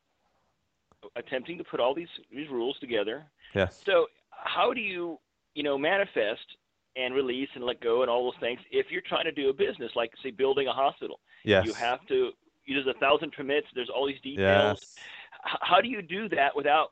attempting 1.15 1.57
to 1.57 1.63
put 1.63 1.79
all 1.79 1.93
these 1.95 2.09
these 2.29 2.49
rules 2.49 2.77
together. 2.79 3.25
Yes. 3.55 3.81
So 3.85 4.07
how 4.29 4.73
do 4.73 4.81
you 4.81 5.19
you 5.55 5.63
know 5.63 5.77
manifest 5.77 6.45
and 6.95 7.15
release 7.15 7.49
and 7.55 7.63
let 7.63 7.79
go 7.79 8.01
and 8.01 8.11
all 8.11 8.29
those 8.29 8.39
things 8.39 8.59
if 8.69 8.91
you're 8.91 9.01
trying 9.01 9.23
to 9.25 9.31
do 9.31 9.49
a 9.49 9.53
business 9.53 9.91
like 9.95 10.11
say 10.21 10.29
building 10.29 10.67
a 10.67 10.73
hospital? 10.73 11.19
Yes. 11.43 11.65
You 11.65 11.73
have 11.73 12.05
to. 12.07 12.31
There's 12.67 12.85
a 12.87 12.93
thousand 12.99 13.31
permits. 13.33 13.67
There's 13.73 13.89
all 13.89 14.05
these 14.05 14.21
details. 14.21 14.79
Yes. 14.81 14.95
How 15.43 15.81
do 15.81 15.87
you 15.87 16.01
do 16.01 16.29
that 16.29 16.55
without 16.55 16.89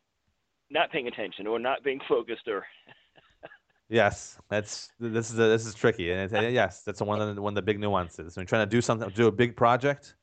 not 0.69 0.91
paying 0.91 1.07
attention 1.07 1.47
or 1.47 1.59
not 1.59 1.83
being 1.83 1.99
focused 2.07 2.47
or 2.47 2.65
Yes, 3.89 4.37
that's 4.49 4.89
this 4.99 5.31
is 5.31 5.35
this 5.35 5.65
is 5.65 5.73
tricky, 5.73 6.11
and 6.11 6.31
it, 6.31 6.53
yes, 6.53 6.83
that's 6.83 7.01
one 7.01 7.19
of 7.19 7.35
the 7.35 7.41
one 7.41 7.51
of 7.51 7.55
the 7.55 7.61
big 7.63 7.79
nuances. 7.79 8.35
When 8.35 8.43
you're 8.43 8.47
trying 8.47 8.67
to 8.67 8.69
do 8.69 8.81
something, 8.81 9.09
do 9.09 9.25
a 9.25 9.31
big 9.31 9.55
project, 9.55 10.15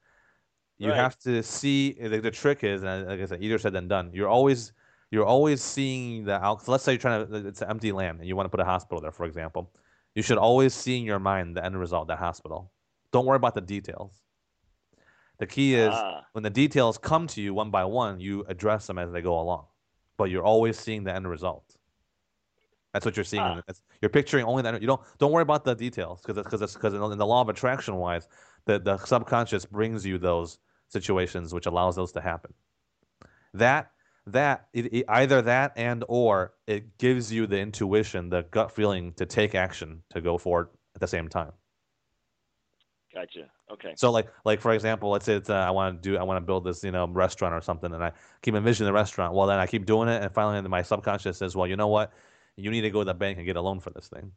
you 0.79 0.91
Right. 0.91 0.97
have 0.97 1.18
to 1.20 1.43
see. 1.43 1.93
The, 1.95 2.20
the 2.20 2.31
trick 2.31 2.62
is, 2.62 2.85
and 2.85 3.09
like 3.09 3.20
I 3.20 3.24
said, 3.27 3.43
easier 3.43 3.59
said 3.59 3.72
than 3.72 3.89
done. 3.89 4.11
You're 4.12 4.29
always 4.29 4.72
you're 5.11 5.24
always 5.24 5.62
seeing 5.62 6.24
the 6.24 6.35
out. 6.35 6.68
Let's 6.68 6.85
say 6.85 6.93
you're 6.93 7.01
trying 7.01 7.27
to, 7.27 7.47
it's 7.49 7.61
an 7.61 7.68
empty 7.70 7.91
land, 7.91 8.20
and 8.20 8.29
you 8.29 8.37
want 8.37 8.47
to 8.47 8.51
put 8.51 8.61
a 8.61 8.64
hospital 8.64 9.01
there, 9.01 9.11
for 9.11 9.24
example. 9.27 9.72
You 10.14 10.22
should 10.22 10.39
always 10.39 10.72
see 10.72 10.99
in 10.99 11.05
your 11.05 11.18
mind 11.18 11.57
the 11.57 11.64
end 11.64 11.79
result, 11.79 12.07
that 12.09 12.18
hospital. 12.18 12.70
Don't 13.12 13.27
worry 13.27 13.37
about 13.37 13.55
the 13.57 13.61
details. 13.61 14.12
The 15.39 15.47
key 15.47 15.74
is 15.74 15.93
Ah. 15.93 16.26
when 16.32 16.43
the 16.43 16.51
details 16.51 16.97
come 16.99 17.26
to 17.28 17.43
you 17.43 17.53
one 17.55 17.70
by 17.70 17.84
one, 17.84 18.20
you 18.20 18.45
address 18.49 18.87
them 18.87 18.99
as 18.99 19.12
they 19.12 19.20
go 19.20 19.39
along, 19.39 19.66
but 20.16 20.24
you're 20.30 20.45
always 20.45 20.78
seeing 20.78 21.05
the 21.05 21.14
end 21.14 21.28
result. 21.28 21.76
That's 22.93 23.05
what 23.05 23.16
you're 23.16 23.24
seeing. 23.24 23.45
in 23.45 23.62
Ah. 23.68 23.72
You're 24.01 24.09
picturing 24.09 24.47
only 24.47 24.62
that. 24.62 24.80
You 24.80 24.87
don't 24.87 25.03
don't 25.18 25.32
worry 25.32 25.43
about 25.43 25.64
the 25.64 25.74
details 25.74 26.22
because 26.22 26.43
because 26.43 26.74
because 26.74 26.95
in, 26.95 27.01
the- 27.01 27.11
in 27.11 27.18
the 27.18 27.26
law 27.26 27.43
of 27.43 27.49
attraction 27.51 27.97
wise, 27.97 28.28
the 28.64 28.78
the 28.78 28.97
subconscious 28.99 29.66
brings 29.66 30.07
you 30.07 30.16
those 30.18 30.59
situations 30.89 31.53
which 31.53 31.66
allows 31.66 31.97
those 31.97 32.12
to 32.12 32.20
happen. 32.20 32.55
That 33.53 33.91
that 34.28 34.68
it, 34.72 34.87
it- 34.95 35.05
either 35.09 35.43
that 35.43 35.72
and 35.76 36.03
or 36.09 36.55
it 36.66 36.97
gives 36.97 37.30
you 37.30 37.47
the 37.47 37.59
intuition, 37.59 38.30
the 38.30 38.43
gut 38.45 38.70
feeling 38.72 39.12
to 39.14 39.26
take 39.26 39.55
action 39.55 40.03
to 40.11 40.20
go 40.22 40.39
forward 40.39 40.68
at 40.95 41.01
the 41.03 41.07
same 41.09 41.28
time. 41.28 41.53
gotcha 43.12 43.51
okay 43.71 43.95
So 43.97 44.11
like 44.11 44.29
like 44.45 44.61
for 44.61 44.73
example, 44.73 45.11
let's 45.11 45.25
say 45.25 45.35
it's 45.35 45.51
uh, 45.51 45.55
I 45.55 45.71
want 45.71 46.03
to 46.03 46.09
do 46.11 46.17
I 46.17 46.23
want 46.23 46.39
to 46.39 46.47
build 46.47 46.64
this 46.64 46.85
you 46.85 46.93
know 46.93 47.07
restaurant 47.09 47.55
or 47.55 47.61
something, 47.61 47.93
and 47.93 48.03
I 48.03 48.12
keep 48.43 48.55
envisioning 48.55 48.87
the 48.87 48.93
restaurant. 48.93 49.35
Well, 49.35 49.47
then 49.47 49.59
I 49.59 49.67
keep 49.67 49.87
doing 49.87 50.09
it, 50.09 50.23
and 50.23 50.33
finally 50.33 50.67
my 50.69 50.83
subconscious 50.83 51.39
says, 51.39 51.57
well, 51.57 51.67
you 51.67 51.77
know 51.77 51.89
what, 51.89 52.12
you 52.57 52.71
need 52.71 52.83
to 52.83 52.91
go 52.91 53.01
to 53.01 53.05
the 53.05 53.14
bank 53.14 53.39
and 53.39 53.47
get 53.47 53.57
a 53.57 53.61
loan 53.61 53.81
for 53.81 53.91
this 53.91 54.09
thing. 54.09 54.33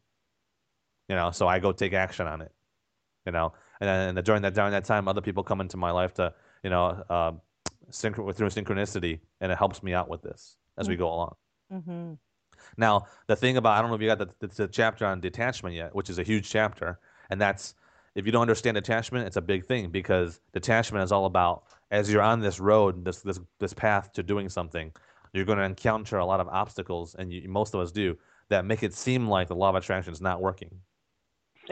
You 1.08 1.16
know, 1.16 1.32
so 1.32 1.48
I 1.48 1.60
go 1.60 1.72
take 1.72 1.94
action 1.94 2.28
on 2.28 2.42
it. 2.42 2.52
You 3.26 3.32
know, 3.32 3.54
and 3.80 3.88
then 3.88 4.18
and 4.18 4.26
during 4.26 4.42
that 4.42 4.54
during 4.54 4.72
that 4.72 4.86
time, 4.86 5.08
other 5.08 5.22
people 5.22 5.44
come 5.44 5.62
into 5.62 5.78
my 5.78 5.92
life 5.92 6.14
to 6.16 6.34
you 6.64 6.70
know 6.70 7.04
uh, 7.10 7.32
synch- 7.92 8.36
through 8.36 8.50
synchronicity, 8.50 9.20
and 9.42 9.52
it 9.52 9.58
helps 9.58 9.84
me 9.84 9.94
out 9.94 10.10
with 10.10 10.22
this 10.22 10.56
as 10.78 10.88
we 10.88 10.96
go 10.96 11.08
along. 11.08 11.36
Mm-hmm. 11.72 12.14
Now, 12.78 13.06
the 13.28 13.36
thing 13.36 13.58
about 13.58 13.78
I 13.78 13.82
don't 13.82 13.90
know 13.90 13.96
if 13.96 14.02
you 14.02 14.08
got 14.08 14.20
the, 14.20 14.30
the, 14.40 14.48
the 14.48 14.68
chapter 14.68 15.06
on 15.06 15.20
detachment 15.20 15.76
yet, 15.76 15.94
which 15.94 16.10
is 16.10 16.20
a 16.20 16.24
huge 16.24 16.50
chapter, 16.50 17.00
and 17.30 17.40
that's 17.40 17.76
if 18.16 18.26
you 18.26 18.32
don't 18.32 18.42
understand 18.42 18.76
detachment, 18.76 19.28
it's 19.28 19.38
a 19.38 19.42
big 19.42 19.66
thing 19.66 19.90
because 19.90 20.42
detachment 20.54 21.04
is 21.04 21.12
all 21.12 21.26
about 21.26 21.64
as 21.92 22.12
you're 22.12 22.22
on 22.22 22.40
this 22.40 22.60
road, 22.60 23.04
this 23.06 23.22
this 23.22 23.40
this 23.60 23.74
path 23.74 24.12
to 24.14 24.24
doing 24.24 24.50
something, 24.50 24.92
you're 25.34 25.46
going 25.46 25.58
to 25.58 25.64
encounter 25.64 26.18
a 26.18 26.26
lot 26.26 26.40
of 26.40 26.48
obstacles, 26.48 27.16
and 27.16 27.32
you, 27.32 27.48
most 27.50 27.74
of 27.74 27.80
us 27.82 27.92
do 27.92 28.18
that 28.50 28.66
make 28.66 28.84
it 28.84 28.94
seem 28.94 29.28
like 29.28 29.48
the 29.48 29.56
law 29.56 29.70
of 29.70 29.76
attraction 29.76 30.14
is 30.14 30.22
not 30.22 30.42
working. 30.42 30.72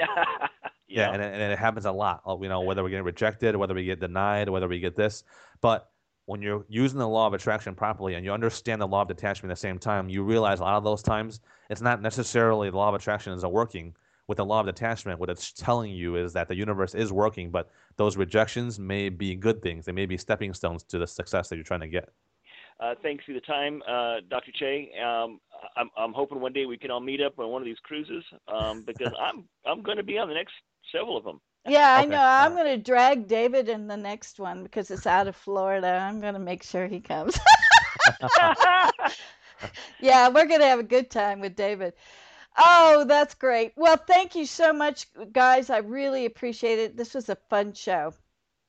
Yeah, 0.89 1.07
yeah 1.07 1.13
and, 1.13 1.21
it- 1.21 1.33
and 1.33 1.51
it 1.51 1.59
happens 1.59 1.85
a 1.85 1.91
lot. 1.91 2.21
uh, 2.25 2.37
You 2.41 2.47
know, 2.47 2.61
whether 2.61 2.81
we 2.83 2.91
get 2.91 3.03
rejected, 3.03 3.55
whether 3.57 3.73
we 3.73 3.83
get 3.83 3.99
denied, 3.99 4.47
whether 4.47 4.67
we 4.69 4.79
get 4.79 4.95
this. 4.95 5.23
But 5.59 5.89
when 6.27 6.41
you're 6.41 6.65
using 6.69 6.97
the 6.99 7.07
law 7.07 7.27
of 7.27 7.33
attraction 7.33 7.75
properly 7.75 8.13
and 8.15 8.23
you 8.23 8.31
understand 8.31 8.81
the 8.81 8.87
law 8.87 9.01
of 9.01 9.07
detachment 9.09 9.51
at 9.51 9.55
the 9.55 9.59
same 9.59 9.79
time, 9.79 10.07
you 10.07 10.23
realize 10.23 10.59
a 10.59 10.63
lot 10.63 10.77
of 10.77 10.83
those 10.85 11.01
times 11.03 11.41
it's 11.69 11.81
not 11.81 12.01
necessarily 12.01 12.69
the 12.69 12.77
law 12.77 12.87
of 12.89 12.95
attraction 12.95 13.33
isn't 13.33 13.51
working. 13.51 13.93
With 14.27 14.37
the 14.37 14.45
law 14.45 14.61
of 14.61 14.65
detachment, 14.67 15.19
what 15.19 15.29
it's 15.29 15.51
telling 15.53 15.91
you 15.91 16.15
is 16.17 16.33
that 16.33 16.47
the 16.47 16.55
universe 16.55 16.95
is 16.95 17.11
working, 17.13 17.51
but 17.51 17.69
those 17.97 18.17
rejections 18.17 18.79
may 18.79 19.09
be 19.09 19.35
good 19.35 19.61
things. 19.61 19.85
They 19.85 19.91
may 19.93 20.05
be 20.05 20.17
stepping 20.17 20.53
stones 20.53 20.83
to 20.85 20.97
the 20.99 21.07
success 21.07 21.49
that 21.49 21.55
you're 21.55 21.63
trying 21.63 21.81
to 21.81 21.87
get. 21.89 22.09
uh, 22.79 22.95
thanks 23.01 23.23
for 23.25 23.33
the 23.33 23.41
time 23.41 23.81
uh, 23.87 24.17
dr 24.29 24.51
che 24.59 24.91
um, 25.03 25.39
I'm, 25.75 25.89
I'm 25.97 26.13
hoping 26.13 26.39
one 26.41 26.53
day 26.53 26.65
we 26.65 26.77
can 26.77 26.91
all 26.91 26.99
meet 27.01 27.21
up 27.21 27.39
on 27.39 27.49
one 27.49 27.61
of 27.61 27.65
these 27.65 27.79
cruises 27.83 28.23
um, 28.47 28.83
because 28.85 29.11
i'm 29.19 29.45
i'm 29.65 29.81
going 29.83 29.97
to 29.97 30.03
be 30.03 30.17
on 30.17 30.27
the 30.27 30.35
next 30.35 30.53
several 30.93 31.17
of 31.17 31.23
them 31.23 31.39
Yeah, 31.65 31.93
I 31.95 32.05
Okay, 32.05 32.07
know. 32.07 32.21
I'm 32.23 32.53
going 32.55 32.67
to 32.77 32.77
drag 32.83 33.27
David 33.27 33.69
in 33.69 33.87
the 33.87 33.97
next 33.97 34.39
one 34.39 34.63
because 34.63 34.89
it's 34.91 35.05
out 35.07 35.27
of 35.27 35.35
Florida. 35.35 35.87
I'm 35.87 36.19
going 36.21 36.33
to 36.33 36.39
make 36.39 36.63
sure 36.63 36.87
he 36.87 36.99
comes. 37.01 37.39
yeah, 39.99 40.27
we're 40.29 40.45
going 40.45 40.61
to 40.61 40.67
have 40.67 40.79
a 40.79 40.83
good 40.83 41.09
time 41.09 41.39
with 41.39 41.55
David. 41.55 41.93
Oh, 42.57 43.05
that's 43.07 43.35
great. 43.35 43.73
Well, 43.75 43.97
thank 43.97 44.35
you 44.35 44.45
so 44.45 44.73
much, 44.73 45.07
guys. 45.31 45.69
I 45.69 45.77
really 45.77 46.25
appreciate 46.25 46.79
it. 46.79 46.97
This 46.97 47.13
was 47.13 47.29
a 47.29 47.37
fun 47.49 47.73
show. 47.73 48.13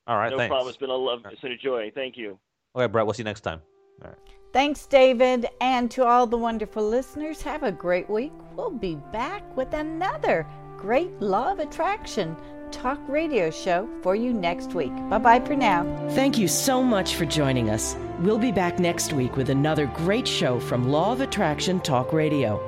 All 0.07 0.17
right, 0.17 0.31
no 0.31 0.37
thanks. 0.37 0.49
problem. 0.49 0.69
It's 0.69 0.77
been 0.77 0.89
a 0.89 0.95
love. 0.95 1.21
It's 1.31 1.41
been 1.41 1.51
a 1.51 1.57
joy. 1.57 1.91
Thank 1.93 2.17
you. 2.17 2.39
Okay, 2.75 2.87
Brett. 2.87 3.05
We'll 3.05 3.13
see 3.13 3.21
you 3.21 3.25
next 3.25 3.41
time. 3.41 3.61
All 4.03 4.09
right. 4.09 4.17
Thanks, 4.53 4.85
David. 4.87 5.47
And 5.61 5.91
to 5.91 6.05
all 6.05 6.25
the 6.25 6.37
wonderful 6.37 6.87
listeners, 6.87 7.41
have 7.43 7.63
a 7.63 7.71
great 7.71 8.09
week. 8.09 8.31
We'll 8.55 8.71
be 8.71 8.95
back 9.11 9.55
with 9.55 9.73
another 9.73 10.47
great 10.77 11.11
Law 11.21 11.51
of 11.51 11.59
Attraction 11.59 12.35
talk 12.71 12.99
radio 13.07 13.49
show 13.49 13.89
for 14.01 14.15
you 14.15 14.33
next 14.33 14.73
week. 14.73 14.95
Bye 15.09 15.17
bye 15.17 15.39
for 15.39 15.55
now. 15.55 15.83
Thank 16.11 16.37
you 16.37 16.47
so 16.47 16.83
much 16.83 17.15
for 17.15 17.25
joining 17.25 17.69
us. 17.69 17.95
We'll 18.19 18.37
be 18.37 18.51
back 18.51 18.79
next 18.79 19.13
week 19.13 19.35
with 19.35 19.49
another 19.49 19.87
great 19.87 20.27
show 20.27 20.59
from 20.59 20.89
Law 20.89 21.11
of 21.11 21.21
Attraction 21.21 21.79
Talk 21.79 22.13
Radio. 22.13 22.59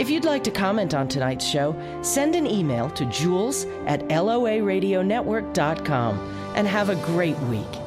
If 0.00 0.08
you'd 0.08 0.24
like 0.24 0.44
to 0.44 0.50
comment 0.50 0.94
on 0.94 1.08
tonight's 1.08 1.44
show, 1.44 1.76
send 2.00 2.34
an 2.34 2.46
email 2.46 2.88
to 2.88 3.04
jules 3.04 3.66
at 3.86 4.00
loaradionetwork.com 4.08 6.18
and 6.56 6.66
have 6.66 6.88
a 6.88 6.96
great 6.96 7.38
week. 7.40 7.79